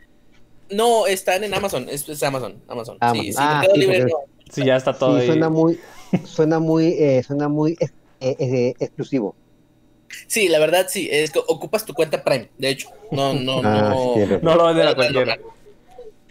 No, 0.69 1.07
están 1.07 1.43
en 1.43 1.53
Amazon. 1.53 1.87
Es, 1.89 2.07
es 2.07 2.21
Amazon. 2.23 2.61
Amazon. 2.67 2.97
Amazon. 2.99 3.23
Sí, 3.25 3.31
sí, 3.31 3.37
Ah, 3.39 3.55
Mercado 3.59 3.73
sí, 3.75 3.79
Libre 3.81 3.99
porque- 3.99 4.13
no. 4.13 4.19
Sí, 4.53 4.63
ya 4.65 4.77
está 4.77 4.93
todo 4.93 5.15
Sí, 5.15 5.21
ahí. 5.21 5.27
suena 5.27 5.49
muy, 5.49 5.77
suena 6.23 6.59
muy, 6.59 6.85
eh, 6.97 7.21
suena 7.21 7.49
muy 7.49 7.77
eh, 7.81 8.35
eh, 8.39 8.73
exclusivo. 8.79 9.35
Sí, 10.27 10.47
la 10.47 10.57
verdad, 10.59 10.87
sí. 10.89 11.09
Es 11.11 11.31
que 11.31 11.39
ocupas 11.39 11.83
tu 11.85 11.93
cuenta 11.93 12.23
Prime, 12.23 12.49
de 12.57 12.69
hecho. 12.69 12.89
No, 13.11 13.33
no, 13.33 13.59
Ah, 13.63 13.89
no. 13.93 14.13
sí, 14.13 14.19
tienes 14.19 14.41
No 14.43 14.55
lo 14.55 14.65
venden 14.67 14.83
a 14.83 14.85
no, 14.85 14.91
no, 14.91 14.95
cualquiera. 14.95 15.35
no. 15.35 15.56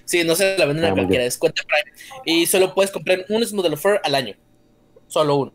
Sí, 0.07 0.25
no 0.25 0.35
se 0.35 0.57
la 0.57 0.65
venden 0.65 0.85
Ah, 0.87 0.89
a 0.89 0.91
muy 0.93 1.01
cualquiera, 1.01 1.25
es 1.27 1.37
cuenta 1.37 1.63
Prime. 1.65 1.93
Y 2.25 2.47
solo 2.47 2.73
puedes 2.75 2.91
comprar 2.91 3.27
un 3.29 3.45
Smooth 3.45 3.77
Fur 3.77 4.01
al 4.03 4.15
año. 4.15 4.35
Solo 5.09 5.37
uno. 5.37 5.53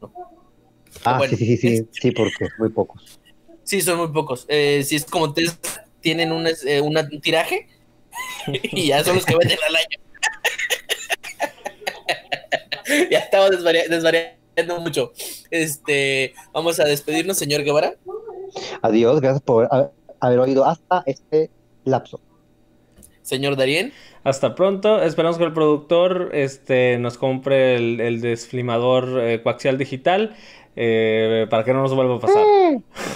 Ah, 1.04 1.18
Bueno, 1.18 1.36
sí, 1.36 1.46
sí, 1.46 1.58
sí, 1.58 1.78
sí, 1.78 1.88
sí, 1.92 2.12
porque 2.12 2.48
muy 2.60 2.70
pocos. 2.70 3.20
Sí, 3.64 3.82
son 3.82 3.98
muy 3.98 4.10
pocos. 4.10 4.46
Eh, 4.50 4.84
si 4.84 4.98
es 4.98 5.06
como 5.06 5.34
te 5.34 5.46
tienen 6.02 6.32
un, 6.32 6.46
eh, 6.48 6.82
una- 6.82 7.08
un 7.12 7.22
tiraje 7.22 7.68
y 8.64 8.88
ya 8.88 9.04
son 9.04 9.16
los 9.16 9.26
que 9.26 9.36
venden 9.38 9.58
al 9.68 9.76
año. 9.76 9.98
ya 13.10 13.20
estamos 13.20 13.52
desvaria- 13.52 13.88
desvariando 13.88 14.80
mucho. 14.82 15.14
Este, 15.50 16.34
vamos 16.54 16.80
a 16.80 16.84
despedirnos, 16.86 17.38
señor 17.38 17.64
Guevara. 17.64 17.96
Adiós, 18.82 19.22
gracias 19.22 19.42
por 19.44 19.66
ha- 19.72 19.92
haber 20.20 20.40
oído 20.40 20.66
hasta 20.66 21.04
este 21.06 21.50
lapso. 21.86 22.20
Señor 23.24 23.56
Darien. 23.56 23.94
Hasta 24.24 24.56
pronto. 24.56 25.02
Esperamos 25.02 25.38
que 25.38 25.44
el 25.46 25.54
productor 25.54 26.30
este, 26.34 26.98
nos 26.98 27.18
compre 27.18 27.76
el, 27.76 28.00
el 28.00 28.22
desflimador 28.22 29.20
eh, 29.22 29.42
coaxial 29.42 29.78
digital 29.78 30.36
eh, 30.76 31.48
para 31.50 31.64
que 31.64 31.74
no 31.74 31.82
nos 31.82 31.94
vuelva 31.94 32.16
a 32.16 32.20
pasar. 32.20 32.44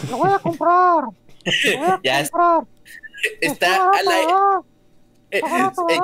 lo 0.10 0.18
voy 0.18 0.30
a 0.32 0.40
comprar. 0.40 1.04
Ya 2.04 2.22
es- 2.22 2.32
está 3.42 3.90
al 3.92 4.08
aire. 4.08 4.34
Eh, 5.32 5.42
eh, 5.90 6.00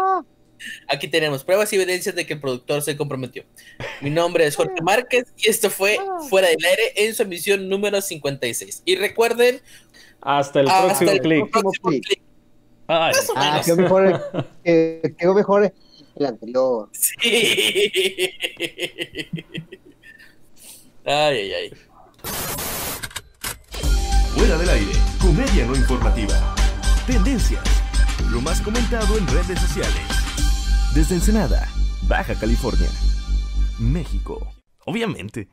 Aquí 0.88 1.08
tenemos 1.08 1.44
pruebas 1.44 1.74
y 1.74 1.76
evidencias 1.78 2.14
de 2.14 2.28
que 2.28 2.34
el 2.34 2.40
productor 2.40 2.84
se 2.84 2.96
comprometió. 2.96 3.44
Mi 4.02 4.12
nombre 4.12 4.46
es 4.46 4.56
Jorge 4.56 4.82
Márquez 4.84 5.34
y 5.38 5.50
esto 5.50 5.72
fue 5.72 5.98
Fuera 6.30 6.50
del 6.50 6.64
Aire 6.64 6.94
en 6.98 7.16
su 7.16 7.24
emisión 7.24 7.68
número 7.68 8.00
56. 8.00 8.84
Y 8.86 8.96
recuerden, 8.96 9.60
Hasta 10.22 10.60
el 10.60 10.70
hasta 10.70 11.06
próximo 11.06 11.42
clic. 11.82 12.21
Ah, 12.94 13.10
menos. 13.36 13.66
quedó 13.66 13.78
mejor, 13.78 14.22
eh, 14.66 15.16
quedó 15.18 15.34
mejor 15.34 15.74
el 16.16 16.26
anterior. 16.26 16.90
Sí. 16.92 17.30
Ay, 21.06 21.38
ay, 21.38 21.54
ay. 21.54 21.72
Fuera 24.36 24.58
del 24.58 24.70
aire, 24.70 24.92
comedia 25.22 25.66
no 25.66 25.76
informativa. 25.76 26.56
Tendencias, 27.08 27.64
lo 28.30 28.42
más 28.42 28.60
comentado 28.60 29.18
en 29.18 29.26
redes 29.28 29.60
sociales. 29.60 30.02
Desde 30.94 31.16
Ensenada, 31.16 31.70
Baja 32.10 32.36
California, 32.36 32.90
México. 33.80 34.54
Obviamente. 34.86 35.48